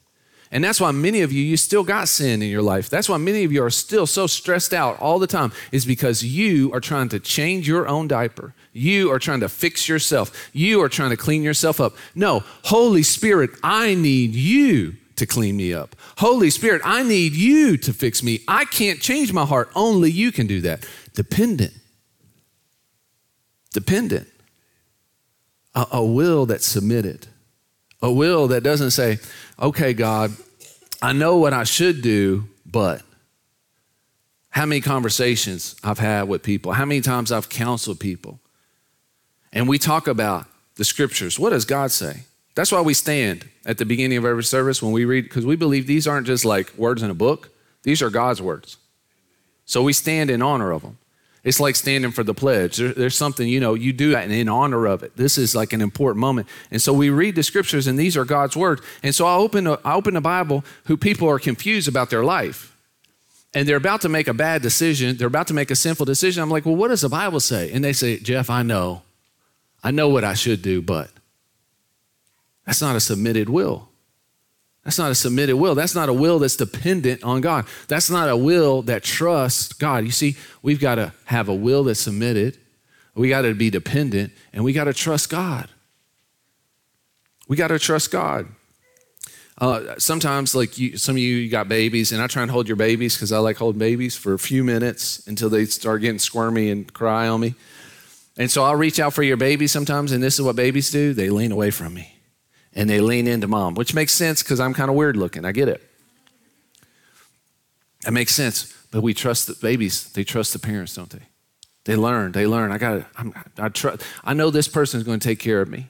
And 0.53 0.63
that's 0.63 0.81
why 0.81 0.91
many 0.91 1.23
of 1.23 1.33
you, 1.33 1.43
you 1.43 1.57
still 1.57 1.83
got 1.83 2.09
sin 2.09 2.43
in 2.43 2.51
your 2.51 2.61
life. 2.61 2.91
That's 2.91 3.09
why 3.09 3.17
many 3.17 3.43
of 3.43 3.53
you 3.53 3.65
are 3.65 3.71
still 3.71 4.07
so 4.07 4.27
stressed 4.27 4.75
out 4.75 5.01
all 5.01 5.19
the 5.19 5.27
time, 5.27 5.51
is 5.73 5.87
because 5.87 6.23
you 6.23 6.71
are 6.75 6.81
trying 6.81 7.09
to 7.09 7.19
change 7.19 7.67
your 7.67 7.89
own 7.89 8.07
diaper. 8.07 8.55
You 8.75 9.11
are 9.11 9.19
trying 9.19 9.41
to 9.41 9.49
fix 9.49 9.89
yourself. 9.89 10.51
You 10.53 10.83
are 10.83 10.91
trying 10.91 11.09
to 11.09 11.17
clean 11.17 11.43
yourself 11.43 11.81
up. 11.81 11.95
No, 12.15 12.45
Holy 12.65 13.03
Spirit, 13.03 13.51
I 13.65 13.95
need 13.95 14.35
you 14.35 14.97
to 15.17 15.27
clean 15.27 15.57
me 15.57 15.73
up. 15.73 15.97
Holy 16.19 16.51
Spirit, 16.51 16.83
I 16.85 17.03
need 17.03 17.33
you 17.33 17.79
to 17.79 17.93
fix 17.95 18.23
me. 18.23 18.41
I 18.47 18.67
can't 18.67 19.01
change 19.01 19.33
my 19.33 19.47
heart. 19.47 19.71
Only 19.75 20.11
you 20.11 20.33
can 20.33 20.47
do 20.47 20.61
that. 20.61 20.87
Dependent. 21.15 21.73
Dependent. 23.73 24.29
A, 25.75 25.87
a 25.93 26.05
will 26.05 26.45
that's 26.45 26.67
submitted. 26.67 27.29
A 28.03 28.13
will 28.13 28.49
that 28.49 28.63
doesn't 28.63 28.91
say, 28.91 29.19
okay, 29.61 29.95
God, 29.95 30.33
I 31.01 31.13
know 31.13 31.37
what 31.37 31.53
I 31.53 31.65
should 31.65 32.03
do, 32.03 32.49
but 32.67 33.03
how 34.51 34.67
many 34.67 34.81
conversations 34.81 35.77
I've 35.83 35.99
had 35.99 36.29
with 36.29 36.43
people, 36.43 36.73
how 36.73 36.85
many 36.85 37.01
times 37.01 37.33
I've 37.33 37.49
counseled 37.49 38.01
people. 38.01 38.39
And 39.53 39.69
we 39.69 39.79
talk 39.79 40.07
about 40.07 40.47
the 40.75 40.85
scriptures. 40.85 41.39
What 41.39 41.51
does 41.51 41.65
God 41.65 41.91
say? 41.91 42.25
That's 42.55 42.71
why 42.71 42.83
we 42.83 42.93
stand 42.93 43.49
at 43.65 43.79
the 43.79 43.87
beginning 43.87 44.19
of 44.19 44.25
every 44.25 44.45
service 44.45 44.83
when 44.83 44.93
we 44.93 45.05
read, 45.05 45.23
because 45.23 45.47
we 45.47 45.57
believe 45.57 45.87
these 45.87 46.07
aren't 46.07 46.27
just 46.27 46.45
like 46.45 46.77
words 46.77 47.03
in 47.03 47.11
a 47.11 47.15
book, 47.15 47.51
these 47.83 48.03
are 48.03 48.11
God's 48.11 48.43
words. 48.43 48.77
So 49.65 49.83
we 49.83 49.93
stand 49.93 50.31
in 50.31 50.43
honor 50.43 50.71
of 50.71 50.83
them. 50.83 50.99
It's 51.45 51.59
like 51.59 51.75
standing 51.75 52.13
for 52.13 52.23
the 52.23 52.35
pledge. 52.35 52.77
There, 52.77 52.93
there's 52.93 53.17
something, 53.17 53.49
you 53.49 53.59
know, 53.59 53.75
you 53.75 53.93
do 53.93 54.11
that 54.13 54.31
in 54.31 54.49
honor 54.49 54.87
of 54.87 55.03
it. 55.03 55.17
This 55.17 55.37
is 55.37 55.55
like 55.55 55.73
an 55.73 55.81
important 55.81 56.21
moment. 56.21 56.49
And 56.71 56.81
so 56.81 56.93
we 56.93 57.11
read 57.11 57.35
the 57.35 57.43
scriptures, 57.43 57.87
and 57.87 57.99
these 57.99 58.17
are 58.17 58.25
God's 58.25 58.57
words. 58.57 58.81
And 59.03 59.15
so 59.15 59.27
I 59.27 59.35
open, 59.35 59.67
a, 59.67 59.79
I 59.85 59.95
open 59.95 60.15
the 60.15 60.21
Bible 60.21 60.65
who 60.85 60.97
people 60.97 61.29
are 61.29 61.41
confused 61.41 61.89
about 61.89 62.11
their 62.11 62.25
life. 62.25 62.77
And 63.55 63.69
they're 63.69 63.77
about 63.77 64.01
to 64.03 64.09
make 64.09 64.29
a 64.29 64.35
bad 64.35 64.63
decision. 64.63 65.17
They're 65.17 65.27
about 65.27 65.49
to 65.49 65.55
make 65.55 65.71
a 65.71 65.77
sinful 65.77 66.07
decision. 66.07 66.43
I'm 66.43 66.49
like, 66.49 66.65
well, 66.65 66.77
what 66.77 66.89
does 66.89 67.03
the 67.03 67.09
Bible 67.09 67.41
say? 67.41 67.71
And 67.73 67.85
they 67.85 67.93
say, 67.93 68.19
Jeff, 68.19 68.49
I 68.49 68.63
know. 68.63 69.03
I 69.85 69.91
know 69.91 70.09
what 70.09 70.25
I 70.25 70.35
should 70.35 70.63
do, 70.63 70.81
but 70.81 71.11
that's 72.65 72.81
not 72.81 72.95
a 72.95 73.01
submitted 73.01 73.49
will. 73.49 73.89
That's 74.85 74.99
not 74.99 75.11
a 75.11 75.15
submitted 75.15 75.57
will. 75.57 75.75
That's 75.75 75.95
not 75.95 76.09
a 76.09 76.13
will 76.13 76.41
that's 76.41 76.57
dependent 76.57 77.23
on 77.23 77.41
God. 77.41 77.67
That's 77.87 78.11
not 78.11 78.29
a 78.29 78.37
will 78.37 78.83
that 78.83 79.05
trusts 79.05 79.73
God. 79.73 80.05
You 80.05 80.11
see, 80.11 80.37
we've 80.61 80.81
got 80.81 80.97
to 80.97 81.13
have 81.27 81.49
a 81.49 81.55
will 81.55 81.85
that's 81.85 82.01
submitted. 82.01 82.59
We 83.15 83.29
got 83.29 83.43
to 83.43 83.55
be 83.55 83.71
dependent 83.71 84.33
and 84.53 84.65
we 84.65 84.73
got 84.73 84.85
to 84.85 84.93
trust 84.93 85.31
God. 85.31 85.69
We 87.47 87.57
got 87.57 87.69
to 87.69 87.79
trust 87.79 88.11
God. 88.11 88.49
Uh, 89.59 89.95
sometimes, 89.99 90.55
like 90.55 90.79
you, 90.79 90.97
some 90.97 91.15
of 91.15 91.19
you, 91.19 91.37
you 91.37 91.51
got 91.51 91.69
babies, 91.69 92.11
and 92.11 92.23
I 92.23 92.27
try 92.27 92.43
and 92.43 92.51
hold 92.51 92.67
your 92.67 92.77
babies 92.77 93.15
because 93.15 93.31
I 93.31 93.39
like 93.39 93.59
holding 93.59 93.79
babies 93.79 94.17
for 94.17 94.33
a 94.33 94.39
few 94.39 94.65
minutes 94.65 95.25
until 95.29 95.51
they 95.51 95.67
start 95.67 96.01
getting 96.01 96.19
squirmy 96.19 96.71
and 96.71 96.91
cry 96.93 97.29
on 97.29 97.41
me. 97.41 97.55
And 98.39 98.51
so 98.51 98.65
I'll 98.65 98.75
reach 98.75 98.99
out 98.99 99.13
for 99.13 99.23
your 99.23 99.37
baby 99.37 99.67
sometimes, 99.67 100.11
and 100.11 100.23
this 100.23 100.39
is 100.39 100.43
what 100.43 100.57
babies 100.57 100.91
do 100.91 101.13
they 101.13 101.29
lean 101.29 101.53
away 101.53 101.71
from 101.71 101.95
me 101.95 102.12
and 102.75 102.89
they 102.89 103.01
lean 103.01 103.27
into 103.27 103.49
mom, 103.49 103.75
which 103.75 103.95
makes 103.95 104.13
sense 104.13 104.43
because 104.43 104.61
I'm 104.61 104.75
kind 104.75 104.91
of 104.91 104.97
weird 104.97 105.17
looking. 105.17 105.45
I 105.45 105.53
get 105.53 105.69
it. 105.69 105.83
It 108.07 108.13
makes 108.13 108.35
sense. 108.35 108.75
But 108.91 109.03
we 109.03 109.15
trust 109.15 109.47
the 109.47 109.55
babies, 109.55 110.13
they 110.13 110.25
trust 110.25 110.53
the 110.53 110.59
parents, 110.59 110.95
don't 110.95 111.11
they? 111.11 111.23
They 111.85 111.97
learn, 111.97 112.33
they 112.33 112.47
learn. 112.47 112.71
I 112.71 112.79
got 112.79 113.07
I 113.59 113.69
trust 113.69 114.03
I 114.23 114.35
know 114.35 114.51
this 114.51 114.69
person 114.69 115.01
is 115.01 115.05
going 115.05 115.19
to 115.19 115.29
take 115.29 115.39
care 115.39 115.61
of 115.61 115.69
me. 115.69 115.89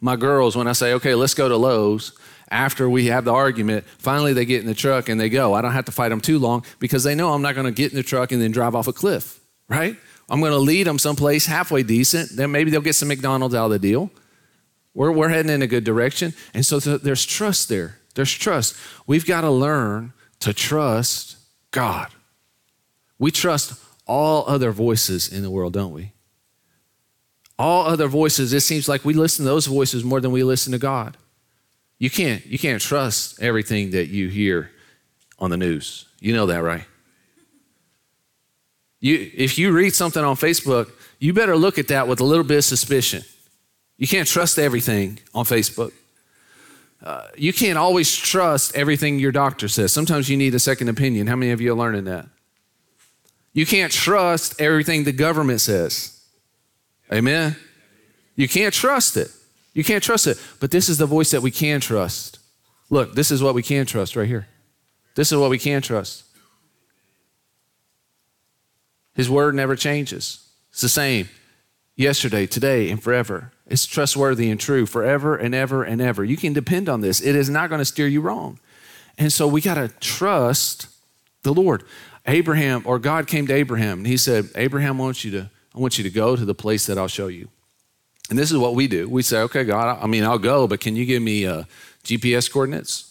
My 0.00 0.16
girls, 0.16 0.56
when 0.56 0.66
I 0.66 0.72
say, 0.72 0.92
okay, 0.94 1.14
let's 1.14 1.34
go 1.34 1.48
to 1.48 1.56
Lowe's, 1.56 2.12
after 2.50 2.88
we 2.88 3.06
have 3.06 3.24
the 3.24 3.32
argument, 3.32 3.84
finally 3.98 4.32
they 4.32 4.44
get 4.44 4.60
in 4.60 4.66
the 4.66 4.74
truck 4.74 5.08
and 5.08 5.20
they 5.20 5.28
go. 5.28 5.54
I 5.54 5.60
don't 5.60 5.72
have 5.72 5.86
to 5.86 5.92
fight 5.92 6.10
them 6.10 6.20
too 6.20 6.38
long 6.38 6.64
because 6.78 7.02
they 7.04 7.14
know 7.14 7.32
I'm 7.32 7.42
not 7.42 7.54
going 7.54 7.66
to 7.66 7.72
get 7.72 7.92
in 7.92 7.96
the 7.96 8.02
truck 8.02 8.32
and 8.32 8.40
then 8.40 8.52
drive 8.52 8.74
off 8.74 8.86
a 8.86 8.92
cliff, 8.92 9.40
right? 9.68 9.96
I'm 10.30 10.40
going 10.40 10.52
to 10.52 10.58
lead 10.58 10.86
them 10.86 10.98
someplace 10.98 11.46
halfway 11.46 11.82
decent. 11.82 12.30
Then 12.36 12.50
maybe 12.50 12.70
they'll 12.70 12.80
get 12.80 12.94
some 12.94 13.08
McDonald's 13.08 13.54
out 13.54 13.66
of 13.66 13.70
the 13.72 13.78
deal. 13.78 14.10
We're, 14.98 15.12
we're 15.12 15.28
heading 15.28 15.52
in 15.52 15.62
a 15.62 15.68
good 15.68 15.84
direction. 15.84 16.34
And 16.52 16.66
so 16.66 16.80
th- 16.80 17.02
there's 17.02 17.24
trust 17.24 17.68
there. 17.68 18.00
There's 18.16 18.32
trust. 18.32 18.74
We've 19.06 19.24
got 19.24 19.42
to 19.42 19.50
learn 19.50 20.12
to 20.40 20.52
trust 20.52 21.36
God. 21.70 22.08
We 23.16 23.30
trust 23.30 23.80
all 24.08 24.44
other 24.48 24.72
voices 24.72 25.32
in 25.32 25.42
the 25.42 25.50
world, 25.50 25.72
don't 25.72 25.92
we? 25.92 26.10
All 27.60 27.86
other 27.86 28.08
voices, 28.08 28.52
it 28.52 28.62
seems 28.62 28.88
like 28.88 29.04
we 29.04 29.14
listen 29.14 29.44
to 29.44 29.48
those 29.48 29.66
voices 29.66 30.02
more 30.02 30.20
than 30.20 30.32
we 30.32 30.42
listen 30.42 30.72
to 30.72 30.78
God. 30.78 31.16
You 32.00 32.10
can't, 32.10 32.44
you 32.44 32.58
can't 32.58 32.82
trust 32.82 33.40
everything 33.40 33.92
that 33.92 34.08
you 34.08 34.26
hear 34.26 34.72
on 35.38 35.50
the 35.50 35.56
news. 35.56 36.06
You 36.18 36.34
know 36.34 36.46
that, 36.46 36.64
right? 36.64 36.84
You, 38.98 39.30
if 39.32 39.58
you 39.58 39.70
read 39.70 39.94
something 39.94 40.24
on 40.24 40.34
Facebook, 40.34 40.90
you 41.20 41.32
better 41.32 41.56
look 41.56 41.78
at 41.78 41.86
that 41.86 42.08
with 42.08 42.18
a 42.18 42.24
little 42.24 42.42
bit 42.42 42.58
of 42.58 42.64
suspicion. 42.64 43.22
You 43.98 44.06
can't 44.06 44.28
trust 44.28 44.58
everything 44.58 45.18
on 45.34 45.44
Facebook. 45.44 45.92
Uh, 47.02 47.26
you 47.36 47.52
can't 47.52 47.78
always 47.78 48.14
trust 48.14 48.74
everything 48.76 49.18
your 49.18 49.32
doctor 49.32 49.68
says. 49.68 49.92
Sometimes 49.92 50.28
you 50.28 50.36
need 50.36 50.54
a 50.54 50.58
second 50.58 50.88
opinion. 50.88 51.26
How 51.26 51.36
many 51.36 51.52
of 51.52 51.60
you 51.60 51.72
are 51.72 51.76
learning 51.76 52.04
that? 52.04 52.26
You 53.52 53.66
can't 53.66 53.92
trust 53.92 54.60
everything 54.60 55.04
the 55.04 55.12
government 55.12 55.60
says. 55.60 56.20
Amen? 57.12 57.56
You 58.36 58.48
can't 58.48 58.72
trust 58.72 59.16
it. 59.16 59.30
You 59.74 59.84
can't 59.84 60.02
trust 60.02 60.26
it. 60.26 60.40
But 60.60 60.70
this 60.70 60.88
is 60.88 60.98
the 60.98 61.06
voice 61.06 61.30
that 61.32 61.42
we 61.42 61.50
can 61.50 61.80
trust. 61.80 62.38
Look, 62.90 63.14
this 63.14 63.30
is 63.30 63.42
what 63.42 63.54
we 63.54 63.62
can 63.62 63.86
trust 63.86 64.16
right 64.16 64.28
here. 64.28 64.46
This 65.14 65.32
is 65.32 65.38
what 65.38 65.50
we 65.50 65.58
can 65.58 65.82
trust. 65.82 66.24
His 69.14 69.28
word 69.28 69.54
never 69.54 69.74
changes. 69.74 70.48
It's 70.70 70.80
the 70.80 70.88
same 70.88 71.28
yesterday, 71.96 72.46
today, 72.46 72.90
and 72.90 73.02
forever. 73.02 73.52
It's 73.68 73.86
trustworthy 73.86 74.50
and 74.50 74.58
true 74.58 74.86
forever 74.86 75.36
and 75.36 75.54
ever 75.54 75.84
and 75.84 76.00
ever. 76.00 76.24
You 76.24 76.36
can 76.36 76.52
depend 76.52 76.88
on 76.88 77.00
this. 77.00 77.20
It 77.20 77.36
is 77.36 77.50
not 77.50 77.68
going 77.68 77.80
to 77.80 77.84
steer 77.84 78.06
you 78.06 78.20
wrong. 78.20 78.58
And 79.18 79.32
so 79.32 79.46
we 79.46 79.60
got 79.60 79.74
to 79.74 79.88
trust 80.00 80.88
the 81.42 81.52
Lord. 81.52 81.84
Abraham 82.26 82.82
or 82.84 82.98
God 82.98 83.26
came 83.26 83.46
to 83.46 83.54
Abraham 83.54 83.98
and 83.98 84.06
he 84.06 84.16
said, 84.16 84.48
"Abraham, 84.54 85.00
I 85.00 85.04
want 85.04 85.24
you 85.24 85.30
to 85.32 85.50
I 85.74 85.78
want 85.78 85.98
you 85.98 86.04
to 86.04 86.10
go 86.10 86.36
to 86.36 86.44
the 86.44 86.54
place 86.54 86.86
that 86.86 86.98
I'll 86.98 87.08
show 87.08 87.28
you." 87.28 87.48
And 88.30 88.38
this 88.38 88.50
is 88.50 88.58
what 88.58 88.74
we 88.74 88.86
do. 88.86 89.08
We 89.08 89.22
say, 89.22 89.38
"Okay, 89.40 89.64
God, 89.64 89.98
I 90.02 90.06
mean, 90.06 90.24
I'll 90.24 90.38
go, 90.38 90.66
but 90.66 90.80
can 90.80 90.96
you 90.96 91.06
give 91.06 91.22
me 91.22 91.46
uh, 91.46 91.64
GPS 92.04 92.50
coordinates?" 92.50 93.08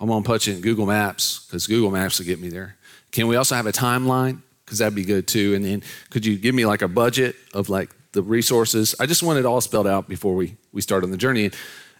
I'm 0.00 0.22
put 0.22 0.46
you 0.46 0.54
in 0.54 0.60
Google 0.60 0.86
Maps 0.86 1.46
because 1.46 1.66
Google 1.66 1.90
Maps 1.90 2.18
will 2.18 2.26
get 2.26 2.40
me 2.40 2.48
there. 2.48 2.76
Can 3.12 3.26
we 3.26 3.36
also 3.36 3.54
have 3.54 3.66
a 3.66 3.72
timeline? 3.72 4.40
Because 4.64 4.78
that'd 4.78 4.94
be 4.94 5.04
good 5.04 5.26
too. 5.26 5.54
And 5.54 5.64
then 5.64 5.82
could 6.10 6.26
you 6.26 6.36
give 6.36 6.54
me 6.54 6.66
like 6.66 6.82
a 6.82 6.88
budget 6.88 7.36
of 7.52 7.68
like 7.68 7.90
the 8.14 8.22
resources. 8.22 8.94
I 8.98 9.06
just 9.06 9.22
want 9.22 9.38
it 9.38 9.44
all 9.44 9.60
spelled 9.60 9.86
out 9.86 10.08
before 10.08 10.34
we, 10.34 10.56
we 10.72 10.80
start 10.80 11.04
on 11.04 11.10
the 11.10 11.16
journey. 11.18 11.44
And 11.44 11.54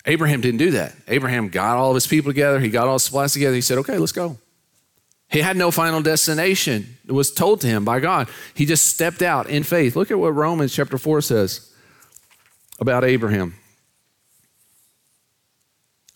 Abraham 0.06 0.40
didn't 0.40 0.58
do 0.58 0.70
that. 0.72 0.94
Abraham 1.08 1.48
got 1.50 1.76
all 1.76 1.90
of 1.90 1.94
his 1.94 2.06
people 2.06 2.30
together, 2.30 2.58
he 2.58 2.70
got 2.70 2.86
all 2.86 2.94
his 2.94 3.02
supplies 3.02 3.34
together. 3.34 3.54
He 3.54 3.60
said, 3.60 3.78
okay, 3.78 3.98
let's 3.98 4.12
go. 4.12 4.38
He 5.28 5.40
had 5.40 5.56
no 5.56 5.70
final 5.70 6.00
destination. 6.00 6.96
It 7.06 7.12
was 7.12 7.32
told 7.32 7.60
to 7.62 7.66
him 7.66 7.84
by 7.84 8.00
God. 8.00 8.28
He 8.54 8.66
just 8.66 8.86
stepped 8.86 9.20
out 9.20 9.48
in 9.48 9.62
faith. 9.64 9.96
Look 9.96 10.10
at 10.10 10.18
what 10.18 10.34
Romans 10.34 10.72
chapter 10.74 10.96
4 10.96 11.20
says 11.22 11.72
about 12.78 13.04
Abraham. 13.04 13.54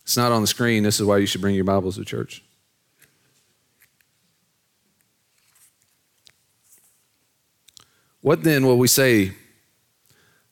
It's 0.03 0.17
not 0.17 0.31
on 0.31 0.41
the 0.41 0.47
screen. 0.47 0.85
This 0.85 1.01
is 1.01 1.07
why 1.07 1.19
you 1.19 1.27
should 1.27 1.41
bring 1.41 1.55
your 1.55 1.65
Bibles 1.65 1.97
to 1.97 2.05
church. 2.05 2.43
What 8.21 8.43
then 8.43 8.67
will 8.67 8.79
we 8.79 8.89
say 8.89 9.33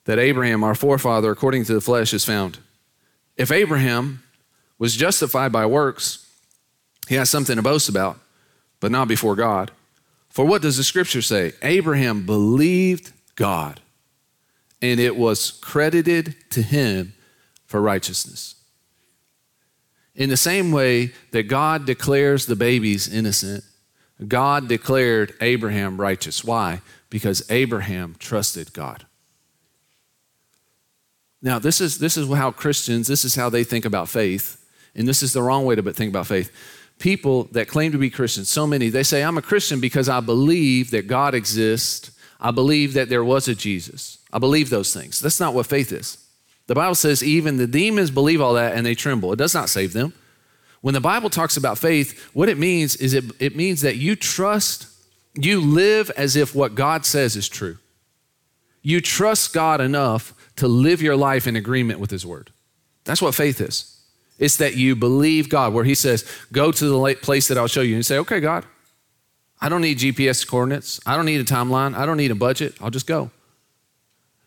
that 0.07 0.19
Abraham, 0.19 0.65
our 0.65 0.75
forefather, 0.75 1.31
according 1.31 1.65
to 1.65 1.75
the 1.75 1.81
flesh, 1.81 2.15
is 2.15 2.25
found. 2.25 2.59
If 3.37 3.53
Abraham 3.53 4.23
was 4.79 4.97
justified 4.97 5.53
by 5.53 5.67
works, 5.67 6.27
he 7.09 7.17
has 7.17 7.29
something 7.29 7.57
to 7.57 7.63
boast 7.63 7.89
about, 7.89 8.19
but 8.81 8.91
not 8.91 9.09
before 9.09 9.37
God. 9.37 9.71
For 10.31 10.45
what 10.45 10.63
does 10.63 10.77
the 10.77 10.85
scripture 10.85 11.23
say? 11.23 11.53
Abraham 11.63 12.25
believed 12.25 13.13
God, 13.37 13.81
and 14.81 15.01
it 15.01 15.17
was 15.17 15.51
credited 15.51 16.37
to 16.51 16.63
him 16.63 17.15
for 17.67 17.81
righteousness. 17.81 18.55
In 20.15 20.31
the 20.31 20.37
same 20.37 20.73
way 20.73 21.13
that 21.33 21.45
God 21.45 21.85
declares 21.85 22.47
the 22.47 22.57
babies 22.57 23.13
innocent, 23.13 23.65
God 24.27 24.69
declared 24.69 25.35
Abraham 25.41 26.01
righteous. 26.01 26.43
Why? 26.43 26.81
Because 27.11 27.49
Abraham 27.51 28.17
trusted 28.19 28.73
God. 28.73 29.05
Now, 31.43 31.59
this 31.59 31.81
is, 31.81 31.99
this 31.99 32.17
is 32.17 32.29
how 32.33 32.51
Christians, 32.51 33.07
this 33.07 33.25
is 33.25 33.35
how 33.35 33.49
they 33.49 33.65
think 33.65 33.85
about 33.85 34.09
faith. 34.09 34.63
And 34.95 35.07
this 35.07 35.23
is 35.23 35.33
the 35.33 35.43
wrong 35.43 35.65
way 35.65 35.75
to 35.75 35.83
think 35.93 36.11
about 36.11 36.27
faith. 36.27 36.51
People 36.99 37.45
that 37.53 37.69
claim 37.69 37.93
to 37.93 37.99
be 37.99 38.09
Christians, 38.09 38.49
so 38.49 38.67
many, 38.67 38.89
they 38.89 39.03
say, 39.03 39.23
I'm 39.23 39.37
a 39.37 39.43
Christian 39.43 39.81
because 39.81 40.09
I 40.09 40.21
believe 40.21 40.91
that 40.93 41.07
God 41.07 41.35
exists. 41.35 42.11
I 42.41 42.51
believe 42.51 42.95
that 42.95 43.11
there 43.11 43.25
was 43.25 43.49
a 43.49 43.55
Jesus. 43.55 44.19
I 44.33 44.39
believe 44.39 44.71
those 44.71 44.95
things. 44.95 45.21
That's 45.21 45.41
not 45.41 45.53
what 45.53 45.67
faith 45.67 45.93
is. 45.93 46.19
The 46.67 46.75
Bible 46.75 46.95
says 46.95 47.23
even 47.23 47.59
the 47.59 47.67
demons 47.67 48.11
believe 48.11 48.41
all 48.41 48.55
that 48.55 48.75
and 48.75 48.85
they 48.85 48.95
tremble. 48.95 49.33
It 49.33 49.37
does 49.37 49.55
not 49.55 49.69
save 49.69 49.93
them. 49.93 50.15
When 50.81 50.95
the 50.95 51.01
Bible 51.01 51.31
talks 51.31 51.57
about 51.57 51.79
faith, 51.79 52.31
what 52.33 52.49
it 52.49 52.59
means 52.59 52.97
is 52.97 53.15
it, 53.15 53.25
it 53.39 53.57
means 53.57 53.83
that 53.83 53.97
you 53.97 54.17
trust, 54.17 54.89
you 55.35 55.61
live 55.61 56.11
as 56.11 56.37
if 56.37 56.55
what 56.55 56.75
God 56.75 57.05
says 57.05 57.37
is 57.37 57.49
true. 57.49 57.79
You 58.87 59.01
trust 59.01 59.53
God 59.53 59.81
enough 59.81 60.33
to 60.55 60.69
live 60.69 61.03
your 61.03 61.17
life 61.17 61.49
in 61.49 61.57
agreement 61.57 61.99
with 61.99 62.13
His 62.13 62.25
Word. 62.25 62.53
That's 63.03 63.21
what 63.21 63.35
faith 63.35 63.61
is. 63.61 64.01
It's 64.39 64.59
that 64.59 64.77
you 64.77 64.95
believe 64.95 65.49
God, 65.49 65.75
where 65.75 65.83
He 65.83 65.97
says, 65.97 66.25
Go 66.53 66.71
to 66.71 66.85
the 66.85 67.19
place 67.21 67.49
that 67.49 67.59
I'll 67.59 67.67
show 67.67 67.81
you. 67.81 67.97
And 67.97 68.07
say, 68.07 68.17
Okay, 68.19 68.39
God, 68.39 68.65
I 69.61 69.69
don't 69.69 69.81
need 69.81 69.99
GPS 69.99 70.47
coordinates. 70.47 71.01
I 71.05 71.17
don't 71.17 71.27
need 71.27 71.41
a 71.41 71.45
timeline. 71.45 71.97
I 71.97 72.07
don't 72.07 72.17
need 72.17 72.31
a 72.31 72.37
budget. 72.37 72.77
I'll 72.81 72.93
just 72.93 73.09
go. 73.09 73.33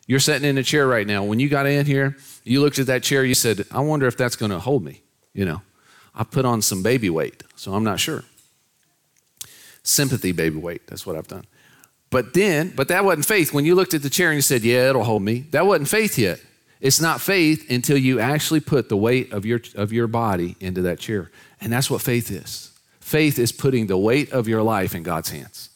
You're 0.07 0.21
sitting 0.21 0.47
in 0.47 0.57
a 0.57 0.63
chair 0.63 0.87
right 0.87 1.05
now. 1.05 1.25
When 1.25 1.41
you 1.41 1.49
got 1.49 1.65
in 1.65 1.85
here, 1.85 2.15
you 2.45 2.61
looked 2.61 2.79
at 2.79 2.87
that 2.87 3.03
chair, 3.03 3.25
you 3.25 3.35
said, 3.35 3.65
I 3.73 3.81
wonder 3.81 4.07
if 4.07 4.15
that's 4.15 4.37
going 4.37 4.51
to 4.51 4.59
hold 4.59 4.85
me. 4.85 5.01
You 5.33 5.43
know, 5.43 5.61
I 6.15 6.23
put 6.23 6.45
on 6.45 6.61
some 6.61 6.81
baby 6.81 7.09
weight, 7.09 7.43
so 7.57 7.73
I'm 7.73 7.83
not 7.83 7.99
sure. 7.99 8.23
Sympathy 9.83 10.31
baby 10.31 10.59
weight, 10.59 10.87
that's 10.87 11.05
what 11.05 11.17
I've 11.17 11.27
done. 11.27 11.43
But 12.09 12.33
then, 12.33 12.73
but 12.75 12.87
that 12.87 13.05
wasn't 13.05 13.25
faith. 13.25 13.53
When 13.53 13.65
you 13.65 13.75
looked 13.75 13.93
at 13.93 14.01
the 14.01 14.09
chair 14.09 14.29
and 14.29 14.35
you 14.35 14.41
said, 14.41 14.63
Yeah, 14.63 14.89
it'll 14.89 15.03
hold 15.03 15.21
me, 15.21 15.45
that 15.51 15.65
wasn't 15.65 15.89
faith 15.89 16.17
yet. 16.17 16.39
It's 16.81 17.01
not 17.01 17.19
faith 17.19 17.69
until 17.69 17.97
you 17.97 18.19
actually 18.19 18.61
put 18.61 18.87
the 18.87 18.95
weight 18.95 19.33
of 19.33 19.45
your, 19.45 19.59
of 19.75 19.91
your 19.91 20.07
body 20.07 20.55
into 20.61 20.81
that 20.83 20.97
chair. 20.99 21.29
And 21.59 21.73
that's 21.73 21.91
what 21.91 22.01
faith 22.01 22.31
is. 22.31 22.71
Faith 23.01 23.37
is 23.37 23.51
putting 23.51 23.87
the 23.87 23.97
weight 23.97 24.31
of 24.31 24.47
your 24.47 24.63
life 24.63 24.95
in 24.95 25.03
God's 25.03 25.29
hands. 25.29 25.69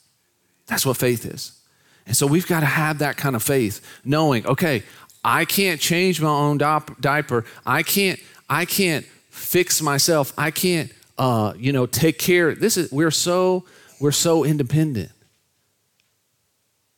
That's 0.67 0.85
what 0.85 0.95
faith 0.95 1.25
is. 1.25 1.59
And 2.05 2.15
so 2.15 2.25
we've 2.25 2.47
got 2.47 2.61
to 2.61 2.65
have 2.65 2.99
that 2.99 3.17
kind 3.17 3.35
of 3.35 3.43
faith, 3.43 3.81
knowing, 4.05 4.45
okay, 4.45 4.83
I 5.23 5.45
can't 5.45 5.79
change 5.79 6.21
my 6.21 6.29
own 6.29 6.57
diaper. 6.57 7.45
I 7.65 7.83
can't, 7.83 8.19
I 8.49 8.65
can't 8.65 9.05
fix 9.29 9.81
myself. 9.81 10.33
I 10.37 10.51
can't, 10.51 10.91
uh, 11.17 11.53
you 11.57 11.71
know, 11.71 11.85
take 11.85 12.19
care. 12.19 12.55
This 12.55 12.77
is 12.77 12.91
we're 12.91 13.11
so 13.11 13.65
we're 13.99 14.11
so 14.11 14.43
independent. 14.43 15.11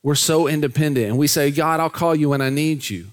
We're 0.05 0.13
so 0.13 0.47
independent, 0.47 1.07
and 1.07 1.17
we 1.17 1.25
say, 1.25 1.49
God, 1.49 1.79
I'll 1.79 1.89
call 1.89 2.13
you 2.13 2.29
when 2.29 2.39
I 2.39 2.51
need 2.51 2.87
you. 2.87 3.07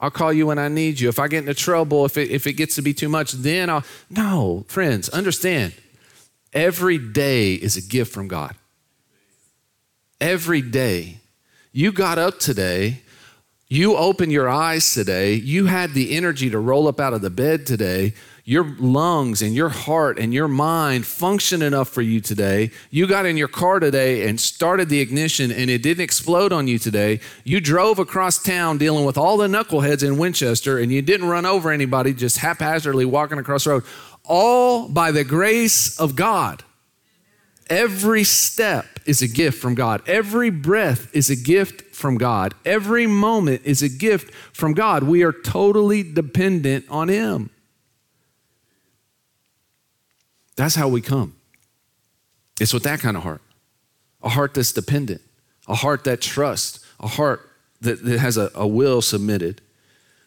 I'll 0.00 0.10
call 0.10 0.32
you 0.32 0.48
when 0.48 0.58
I 0.58 0.66
need 0.66 0.98
you. 0.98 1.08
If 1.08 1.20
I 1.20 1.28
get 1.28 1.38
into 1.38 1.54
trouble, 1.54 2.04
if 2.04 2.16
it, 2.18 2.28
if 2.28 2.48
it 2.48 2.54
gets 2.54 2.74
to 2.74 2.82
be 2.82 2.92
too 2.92 3.08
much, 3.08 3.30
then 3.30 3.70
I'll. 3.70 3.84
No, 4.10 4.64
friends, 4.66 5.08
understand. 5.10 5.74
Every 6.52 6.98
day 6.98 7.54
is 7.54 7.76
a 7.76 7.80
gift 7.80 8.12
from 8.12 8.26
God. 8.26 8.56
Every 10.20 10.60
day. 10.60 11.18
You 11.70 11.92
got 11.92 12.18
up 12.18 12.40
today 12.40 13.02
you 13.68 13.96
opened 13.96 14.30
your 14.30 14.48
eyes 14.48 14.94
today, 14.94 15.34
you 15.34 15.66
had 15.66 15.92
the 15.92 16.16
energy 16.16 16.50
to 16.50 16.58
roll 16.58 16.86
up 16.86 17.00
out 17.00 17.14
of 17.14 17.20
the 17.20 17.30
bed 17.30 17.66
today, 17.66 18.14
your 18.46 18.64
lungs 18.78 19.42
and 19.42 19.56
your 19.56 19.68
heart 19.68 20.20
and 20.20 20.32
your 20.32 20.46
mind 20.46 21.04
function 21.04 21.62
enough 21.62 21.88
for 21.88 22.00
you 22.00 22.20
today. 22.20 22.70
You 22.90 23.08
got 23.08 23.26
in 23.26 23.36
your 23.36 23.48
car 23.48 23.80
today 23.80 24.28
and 24.28 24.40
started 24.40 24.88
the 24.88 25.00
ignition 25.00 25.50
and 25.50 25.68
it 25.68 25.82
didn't 25.82 26.04
explode 26.04 26.52
on 26.52 26.68
you 26.68 26.78
today. 26.78 27.18
You 27.42 27.60
drove 27.60 27.98
across 27.98 28.40
town 28.40 28.78
dealing 28.78 29.04
with 29.04 29.18
all 29.18 29.36
the 29.36 29.48
knuckleheads 29.48 30.06
in 30.06 30.16
Winchester 30.16 30.78
and 30.78 30.92
you 30.92 31.02
didn't 31.02 31.28
run 31.28 31.44
over 31.44 31.72
anybody 31.72 32.14
just 32.14 32.38
haphazardly 32.38 33.04
walking 33.04 33.38
across 33.38 33.64
the 33.64 33.70
road. 33.70 33.84
All 34.22 34.88
by 34.88 35.10
the 35.10 35.24
grace 35.24 35.98
of 35.98 36.14
God. 36.14 36.62
Every 37.68 38.22
step 38.22 38.86
is 39.06 39.22
a 39.22 39.28
gift 39.28 39.60
from 39.60 39.74
God. 39.74 40.02
Every 40.06 40.50
breath 40.50 41.12
is 41.12 41.30
a 41.30 41.36
gift 41.36 41.82
from 41.96 42.16
God. 42.16 42.54
Every 42.64 43.08
moment 43.08 43.62
is 43.64 43.82
a 43.82 43.88
gift 43.88 44.32
from 44.52 44.72
God. 44.72 45.02
We 45.02 45.24
are 45.24 45.32
totally 45.32 46.04
dependent 46.04 46.84
on 46.88 47.08
Him. 47.08 47.50
That's 50.56 50.74
how 50.74 50.88
we 50.88 51.00
come. 51.00 51.36
It's 52.60 52.72
with 52.72 52.84
that 52.84 53.00
kind 53.00 53.16
of 53.16 53.22
heart 53.22 53.42
a 54.22 54.30
heart 54.30 54.54
that's 54.54 54.72
dependent, 54.72 55.20
a 55.68 55.74
heart 55.74 56.04
that 56.04 56.20
trusts, 56.20 56.84
a 56.98 57.06
heart 57.06 57.48
that, 57.80 58.02
that 58.04 58.18
has 58.18 58.36
a, 58.36 58.50
a 58.54 58.66
will 58.66 59.00
submitted. 59.00 59.60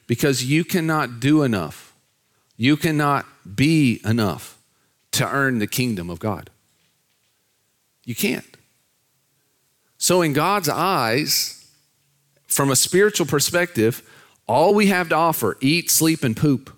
Because 0.08 0.44
you 0.44 0.64
cannot 0.64 1.20
do 1.20 1.44
enough, 1.44 1.94
you 2.56 2.78
cannot 2.78 3.26
be 3.56 4.00
enough 4.06 4.58
to 5.12 5.28
earn 5.28 5.60
the 5.60 5.68
kingdom 5.68 6.10
of 6.10 6.20
God. 6.20 6.50
You 8.06 8.16
can't. 8.16 8.46
So, 9.98 10.22
in 10.22 10.34
God's 10.34 10.70
eyes, 10.70 11.70
from 12.48 12.72
a 12.72 12.76
spiritual 12.76 13.28
perspective, 13.28 14.02
all 14.48 14.74
we 14.74 14.88
have 14.88 15.10
to 15.10 15.16
offer 15.16 15.58
eat, 15.62 15.92
sleep, 15.92 16.24
and 16.24 16.36
poop. 16.36 16.76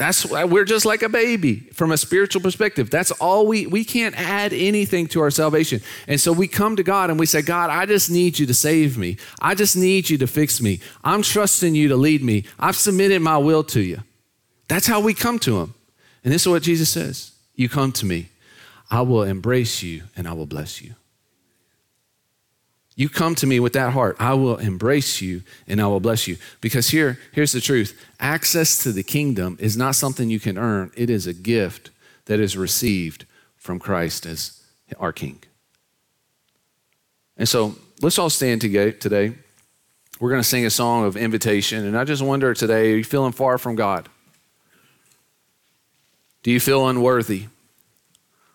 That's 0.00 0.24
why 0.24 0.44
we're 0.44 0.64
just 0.64 0.86
like 0.86 1.02
a 1.02 1.10
baby 1.10 1.56
from 1.74 1.92
a 1.92 1.98
spiritual 1.98 2.40
perspective. 2.40 2.88
That's 2.88 3.10
all 3.10 3.46
we 3.46 3.66
we 3.66 3.84
can't 3.84 4.18
add 4.18 4.54
anything 4.54 5.06
to 5.08 5.20
our 5.20 5.30
salvation. 5.30 5.82
And 6.08 6.18
so 6.18 6.32
we 6.32 6.48
come 6.48 6.76
to 6.76 6.82
God 6.82 7.10
and 7.10 7.20
we 7.20 7.26
say, 7.26 7.42
God, 7.42 7.68
I 7.68 7.84
just 7.84 8.10
need 8.10 8.38
you 8.38 8.46
to 8.46 8.54
save 8.54 8.96
me. 8.96 9.18
I 9.42 9.54
just 9.54 9.76
need 9.76 10.08
you 10.08 10.16
to 10.16 10.26
fix 10.26 10.58
me. 10.62 10.80
I'm 11.04 11.20
trusting 11.20 11.74
you 11.74 11.88
to 11.88 11.96
lead 11.96 12.22
me. 12.22 12.44
I've 12.58 12.76
submitted 12.76 13.20
my 13.20 13.36
will 13.36 13.62
to 13.64 13.80
you. 13.82 14.02
That's 14.68 14.86
how 14.86 15.00
we 15.00 15.12
come 15.12 15.38
to 15.40 15.60
him. 15.60 15.74
And 16.24 16.32
this 16.32 16.46
is 16.46 16.48
what 16.48 16.62
Jesus 16.62 16.88
says. 16.88 17.32
You 17.54 17.68
come 17.68 17.92
to 17.92 18.06
me. 18.06 18.30
I 18.90 19.02
will 19.02 19.24
embrace 19.24 19.82
you 19.82 20.04
and 20.16 20.26
I 20.26 20.32
will 20.32 20.46
bless 20.46 20.80
you. 20.80 20.94
You 23.00 23.08
come 23.08 23.34
to 23.36 23.46
me 23.46 23.60
with 23.60 23.72
that 23.72 23.94
heart, 23.94 24.16
I 24.18 24.34
will 24.34 24.58
embrace 24.58 25.22
you 25.22 25.40
and 25.66 25.80
I 25.80 25.86
will 25.86 26.00
bless 26.00 26.28
you. 26.28 26.36
Because 26.60 26.90
here, 26.90 27.18
here's 27.32 27.52
the 27.52 27.60
truth 27.62 27.98
access 28.20 28.76
to 28.82 28.92
the 28.92 29.02
kingdom 29.02 29.56
is 29.58 29.74
not 29.74 29.94
something 29.94 30.28
you 30.28 30.38
can 30.38 30.58
earn, 30.58 30.92
it 30.94 31.08
is 31.08 31.26
a 31.26 31.32
gift 31.32 31.88
that 32.26 32.40
is 32.40 32.58
received 32.58 33.24
from 33.56 33.78
Christ 33.78 34.26
as 34.26 34.62
our 34.98 35.14
King. 35.14 35.38
And 37.38 37.48
so 37.48 37.74
let's 38.02 38.18
all 38.18 38.28
stand 38.28 38.60
together 38.60 38.92
today. 38.92 39.32
We're 40.20 40.28
going 40.28 40.42
to 40.42 40.46
sing 40.46 40.66
a 40.66 40.70
song 40.70 41.06
of 41.06 41.16
invitation. 41.16 41.86
And 41.86 41.96
I 41.96 42.04
just 42.04 42.20
wonder 42.20 42.52
today 42.52 42.92
are 42.92 42.96
you 42.96 43.04
feeling 43.04 43.32
far 43.32 43.56
from 43.56 43.76
God? 43.76 44.10
Do 46.42 46.50
you 46.50 46.60
feel 46.60 46.86
unworthy? 46.86 47.46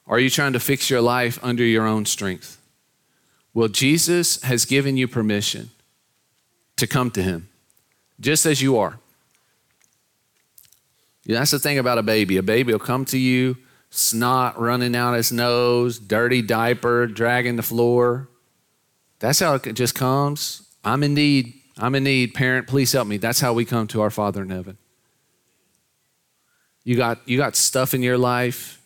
Are 0.06 0.20
you 0.20 0.30
trying 0.30 0.54
to 0.54 0.60
fix 0.60 0.88
your 0.92 1.02
life 1.02 1.40
under 1.42 1.64
your 1.64 1.88
own 1.88 2.06
strength? 2.06 2.62
Well, 3.56 3.70
Jesus 3.70 4.42
has 4.44 4.66
given 4.66 4.98
you 4.98 5.08
permission 5.08 5.72
to 6.76 6.86
come 6.86 7.10
to 7.12 7.24
him 7.24 7.48
just 8.20 8.46
as 8.46 8.62
you 8.62 8.78
are. 8.78 9.00
Yeah, 11.24 11.40
that's 11.40 11.52
the 11.52 11.60
thing 11.60 11.80
about 11.80 11.98
a 11.98 12.04
baby. 12.04 12.36
A 12.36 12.44
baby 12.44 12.74
will 12.74 12.80
come 12.80 13.06
to 13.06 13.18
you, 13.18 13.56
snot 13.90 14.60
running 14.60 14.94
out 14.94 15.14
his 15.14 15.32
nose, 15.32 15.98
dirty 15.98 16.42
diaper, 16.42 17.08
dragging 17.08 17.56
the 17.56 17.64
floor. 17.64 18.28
That's 19.20 19.40
how 19.40 19.56
it 19.56 19.74
just 19.74 19.96
comes. 19.96 20.68
I'm 20.84 21.02
in 21.02 21.14
need. 21.14 21.54
I'm 21.78 21.96
in 21.96 22.04
need. 22.04 22.34
Parent, 22.34 22.68
please 22.68 22.92
help 22.92 23.08
me. 23.08 23.16
That's 23.16 23.40
how 23.40 23.54
we 23.54 23.64
come 23.64 23.88
to 23.88 24.02
our 24.02 24.12
Father 24.12 24.42
in 24.42 24.50
heaven. 24.50 24.78
You 26.84 26.98
got, 26.98 27.20
you 27.26 27.38
got 27.38 27.56
stuff 27.56 27.94
in 27.94 28.04
your 28.04 28.18
life 28.18 28.82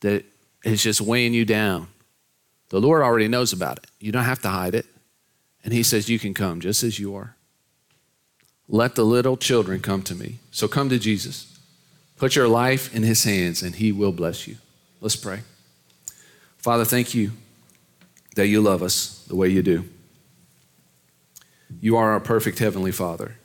that 0.00 0.24
is 0.64 0.80
just 0.80 1.00
weighing 1.00 1.34
you 1.34 1.44
down. 1.44 1.88
The 2.70 2.80
Lord 2.80 3.02
already 3.02 3.28
knows 3.28 3.52
about 3.52 3.78
it. 3.78 3.86
You 3.98 4.12
don't 4.12 4.24
have 4.24 4.42
to 4.42 4.48
hide 4.48 4.74
it. 4.74 4.86
And 5.64 5.72
He 5.72 5.82
says, 5.82 6.08
You 6.08 6.18
can 6.18 6.34
come 6.34 6.60
just 6.60 6.82
as 6.82 6.98
you 6.98 7.14
are. 7.14 7.34
Let 8.68 8.94
the 8.94 9.04
little 9.04 9.36
children 9.36 9.80
come 9.80 10.02
to 10.02 10.14
me. 10.14 10.38
So 10.50 10.68
come 10.68 10.88
to 10.90 10.98
Jesus. 10.98 11.58
Put 12.16 12.36
your 12.36 12.48
life 12.48 12.94
in 12.94 13.02
His 13.02 13.24
hands, 13.24 13.62
and 13.62 13.74
He 13.74 13.92
will 13.92 14.12
bless 14.12 14.46
you. 14.46 14.56
Let's 15.00 15.16
pray. 15.16 15.40
Father, 16.58 16.84
thank 16.84 17.14
you 17.14 17.32
that 18.34 18.48
you 18.48 18.60
love 18.60 18.82
us 18.82 19.24
the 19.28 19.36
way 19.36 19.48
you 19.48 19.62
do. 19.62 19.84
You 21.80 21.96
are 21.96 22.12
our 22.12 22.20
perfect 22.20 22.58
Heavenly 22.58 22.92
Father. 22.92 23.36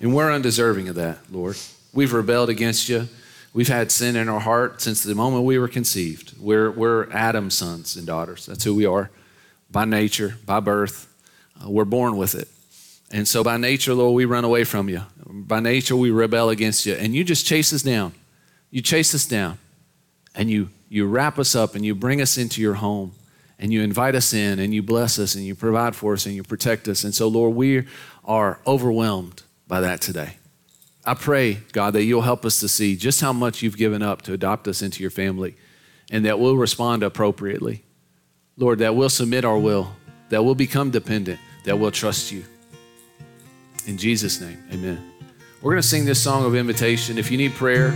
And 0.00 0.14
we're 0.14 0.32
undeserving 0.32 0.88
of 0.88 0.96
that, 0.96 1.18
Lord. 1.30 1.56
We've 1.92 2.12
rebelled 2.12 2.48
against 2.48 2.88
you. 2.88 3.08
We've 3.54 3.68
had 3.68 3.92
sin 3.92 4.16
in 4.16 4.28
our 4.28 4.40
heart 4.40 4.82
since 4.82 5.04
the 5.04 5.14
moment 5.14 5.44
we 5.44 5.58
were 5.58 5.68
conceived. 5.68 6.34
We're, 6.40 6.72
we're 6.72 7.08
Adam's 7.12 7.54
sons 7.54 7.96
and 7.96 8.04
daughters. 8.04 8.46
That's 8.46 8.64
who 8.64 8.74
we 8.74 8.84
are 8.84 9.10
by 9.70 9.84
nature, 9.84 10.36
by 10.44 10.58
birth. 10.58 11.08
Uh, 11.64 11.70
we're 11.70 11.84
born 11.84 12.16
with 12.16 12.34
it. 12.34 12.48
And 13.12 13.28
so 13.28 13.44
by 13.44 13.56
nature, 13.56 13.94
Lord, 13.94 14.16
we 14.16 14.24
run 14.24 14.42
away 14.42 14.64
from 14.64 14.88
you. 14.88 15.02
By 15.24 15.60
nature, 15.60 15.94
we 15.94 16.10
rebel 16.10 16.50
against 16.50 16.84
you. 16.84 16.94
And 16.94 17.14
you 17.14 17.22
just 17.22 17.46
chase 17.46 17.72
us 17.72 17.82
down. 17.82 18.12
You 18.72 18.82
chase 18.82 19.14
us 19.14 19.24
down. 19.24 19.58
And 20.34 20.50
you, 20.50 20.70
you 20.88 21.06
wrap 21.06 21.38
us 21.38 21.54
up 21.54 21.76
and 21.76 21.84
you 21.86 21.94
bring 21.94 22.20
us 22.20 22.36
into 22.36 22.60
your 22.60 22.74
home. 22.74 23.12
And 23.60 23.72
you 23.72 23.82
invite 23.82 24.16
us 24.16 24.34
in 24.34 24.58
and 24.58 24.74
you 24.74 24.82
bless 24.82 25.16
us 25.20 25.36
and 25.36 25.44
you 25.44 25.54
provide 25.54 25.94
for 25.94 26.14
us 26.14 26.26
and 26.26 26.34
you 26.34 26.42
protect 26.42 26.88
us. 26.88 27.04
And 27.04 27.14
so, 27.14 27.28
Lord, 27.28 27.54
we 27.54 27.84
are 28.24 28.58
overwhelmed 28.66 29.44
by 29.68 29.80
that 29.80 30.00
today. 30.00 30.38
I 31.06 31.14
pray, 31.14 31.58
God, 31.72 31.92
that 31.94 32.04
you'll 32.04 32.22
help 32.22 32.46
us 32.46 32.60
to 32.60 32.68
see 32.68 32.96
just 32.96 33.20
how 33.20 33.32
much 33.32 33.60
you've 33.62 33.76
given 33.76 34.02
up 34.02 34.22
to 34.22 34.32
adopt 34.32 34.66
us 34.68 34.80
into 34.80 35.02
your 35.02 35.10
family 35.10 35.54
and 36.10 36.24
that 36.24 36.38
we'll 36.38 36.56
respond 36.56 37.02
appropriately. 37.02 37.84
Lord, 38.56 38.78
that 38.78 38.94
we'll 38.94 39.10
submit 39.10 39.44
our 39.44 39.58
will, 39.58 39.92
that 40.30 40.44
we'll 40.44 40.54
become 40.54 40.90
dependent, 40.90 41.40
that 41.64 41.78
we'll 41.78 41.90
trust 41.90 42.32
you. 42.32 42.44
In 43.86 43.98
Jesus' 43.98 44.40
name, 44.40 44.62
amen. 44.72 45.12
We're 45.60 45.72
going 45.72 45.82
to 45.82 45.88
sing 45.88 46.06
this 46.06 46.22
song 46.22 46.44
of 46.46 46.54
invitation. 46.54 47.18
If 47.18 47.30
you 47.30 47.36
need 47.36 47.52
prayer, 47.52 47.94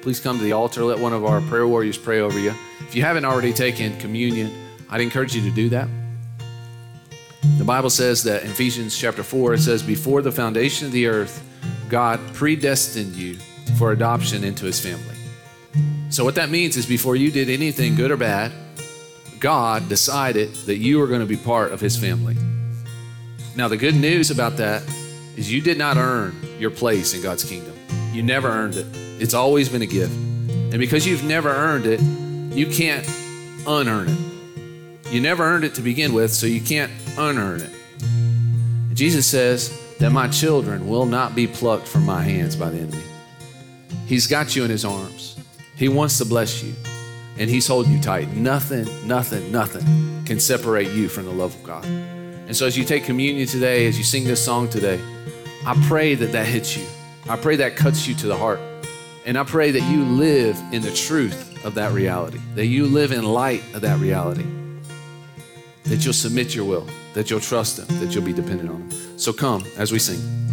please 0.00 0.20
come 0.20 0.38
to 0.38 0.44
the 0.44 0.52
altar. 0.52 0.82
Let 0.84 0.98
one 0.98 1.12
of 1.12 1.24
our 1.24 1.42
prayer 1.42 1.68
warriors 1.68 1.98
pray 1.98 2.20
over 2.20 2.38
you. 2.38 2.54
If 2.80 2.94
you 2.94 3.02
haven't 3.02 3.24
already 3.26 3.52
taken 3.52 3.98
communion, 3.98 4.50
I'd 4.88 5.00
encourage 5.00 5.34
you 5.34 5.42
to 5.42 5.50
do 5.50 5.68
that. 5.70 5.88
The 7.58 7.64
Bible 7.64 7.90
says 7.90 8.22
that 8.24 8.44
in 8.44 8.50
Ephesians 8.50 8.96
chapter 8.96 9.22
4, 9.22 9.54
it 9.54 9.58
says, 9.58 9.82
Before 9.82 10.22
the 10.22 10.32
foundation 10.32 10.86
of 10.86 10.92
the 10.92 11.06
earth, 11.06 11.42
God 11.88 12.20
predestined 12.34 13.14
you 13.14 13.36
for 13.78 13.92
adoption 13.92 14.44
into 14.44 14.64
his 14.64 14.80
family. 14.80 15.16
So, 16.10 16.24
what 16.24 16.36
that 16.36 16.50
means 16.50 16.76
is 16.76 16.86
before 16.86 17.16
you 17.16 17.30
did 17.30 17.50
anything 17.50 17.94
good 17.94 18.10
or 18.10 18.16
bad, 18.16 18.52
God 19.38 19.88
decided 19.88 20.52
that 20.66 20.76
you 20.76 20.98
were 20.98 21.06
going 21.06 21.20
to 21.20 21.26
be 21.26 21.36
part 21.36 21.72
of 21.72 21.80
his 21.80 21.96
family. 21.96 22.36
Now, 23.54 23.68
the 23.68 23.76
good 23.76 23.94
news 23.94 24.30
about 24.30 24.56
that 24.56 24.82
is 25.36 25.52
you 25.52 25.60
did 25.60 25.78
not 25.78 25.96
earn 25.96 26.34
your 26.58 26.70
place 26.70 27.14
in 27.14 27.22
God's 27.22 27.44
kingdom. 27.44 27.74
You 28.12 28.22
never 28.22 28.48
earned 28.48 28.76
it, 28.76 28.86
it's 29.20 29.34
always 29.34 29.68
been 29.68 29.82
a 29.82 29.86
gift. 29.86 30.12
And 30.12 30.78
because 30.78 31.06
you've 31.06 31.24
never 31.24 31.50
earned 31.50 31.86
it, 31.86 32.00
you 32.56 32.66
can't 32.66 33.06
unearn 33.66 34.08
it. 34.08 35.12
You 35.12 35.20
never 35.20 35.44
earned 35.44 35.64
it 35.64 35.74
to 35.74 35.82
begin 35.82 36.12
with, 36.12 36.32
so 36.32 36.46
you 36.46 36.60
can't 36.60 36.90
unearn 37.16 37.60
it. 37.60 37.70
Jesus 38.94 39.26
says, 39.26 39.85
that 39.98 40.10
my 40.10 40.28
children 40.28 40.88
will 40.88 41.06
not 41.06 41.34
be 41.34 41.46
plucked 41.46 41.88
from 41.88 42.04
my 42.04 42.22
hands 42.22 42.56
by 42.56 42.70
the 42.70 42.78
enemy. 42.78 43.02
He's 44.06 44.26
got 44.26 44.54
you 44.54 44.64
in 44.64 44.70
his 44.70 44.84
arms. 44.84 45.36
He 45.76 45.88
wants 45.88 46.18
to 46.18 46.24
bless 46.24 46.62
you, 46.62 46.74
and 47.38 47.50
he's 47.50 47.66
holding 47.66 47.92
you 47.92 48.00
tight. 48.00 48.32
Nothing, 48.32 48.86
nothing, 49.06 49.50
nothing 49.50 50.24
can 50.24 50.40
separate 50.40 50.90
you 50.92 51.08
from 51.08 51.24
the 51.24 51.32
love 51.32 51.54
of 51.54 51.62
God. 51.62 51.84
And 51.84 52.56
so 52.56 52.66
as 52.66 52.76
you 52.76 52.84
take 52.84 53.04
communion 53.04 53.46
today, 53.48 53.86
as 53.86 53.98
you 53.98 54.04
sing 54.04 54.24
this 54.24 54.44
song 54.44 54.68
today, 54.68 55.00
I 55.66 55.74
pray 55.88 56.14
that 56.14 56.32
that 56.32 56.46
hits 56.46 56.76
you. 56.76 56.86
I 57.28 57.36
pray 57.36 57.56
that 57.56 57.74
cuts 57.74 58.06
you 58.06 58.14
to 58.16 58.26
the 58.26 58.36
heart. 58.36 58.60
And 59.24 59.36
I 59.36 59.42
pray 59.42 59.72
that 59.72 59.82
you 59.90 60.04
live 60.04 60.56
in 60.72 60.82
the 60.82 60.92
truth 60.92 61.64
of 61.64 61.74
that 61.74 61.92
reality, 61.92 62.38
that 62.54 62.66
you 62.66 62.86
live 62.86 63.10
in 63.10 63.24
light 63.24 63.64
of 63.74 63.80
that 63.80 63.98
reality, 63.98 64.46
that 65.82 66.04
you'll 66.04 66.14
submit 66.14 66.54
your 66.54 66.64
will, 66.64 66.86
that 67.14 67.28
you'll 67.28 67.40
trust 67.40 67.80
Him, 67.80 67.98
that 67.98 68.14
you'll 68.14 68.24
be 68.24 68.32
dependent 68.32 68.70
on 68.70 68.88
Him. 68.88 69.05
So 69.16 69.32
come 69.32 69.64
as 69.78 69.92
we 69.92 69.98
sing. 69.98 70.45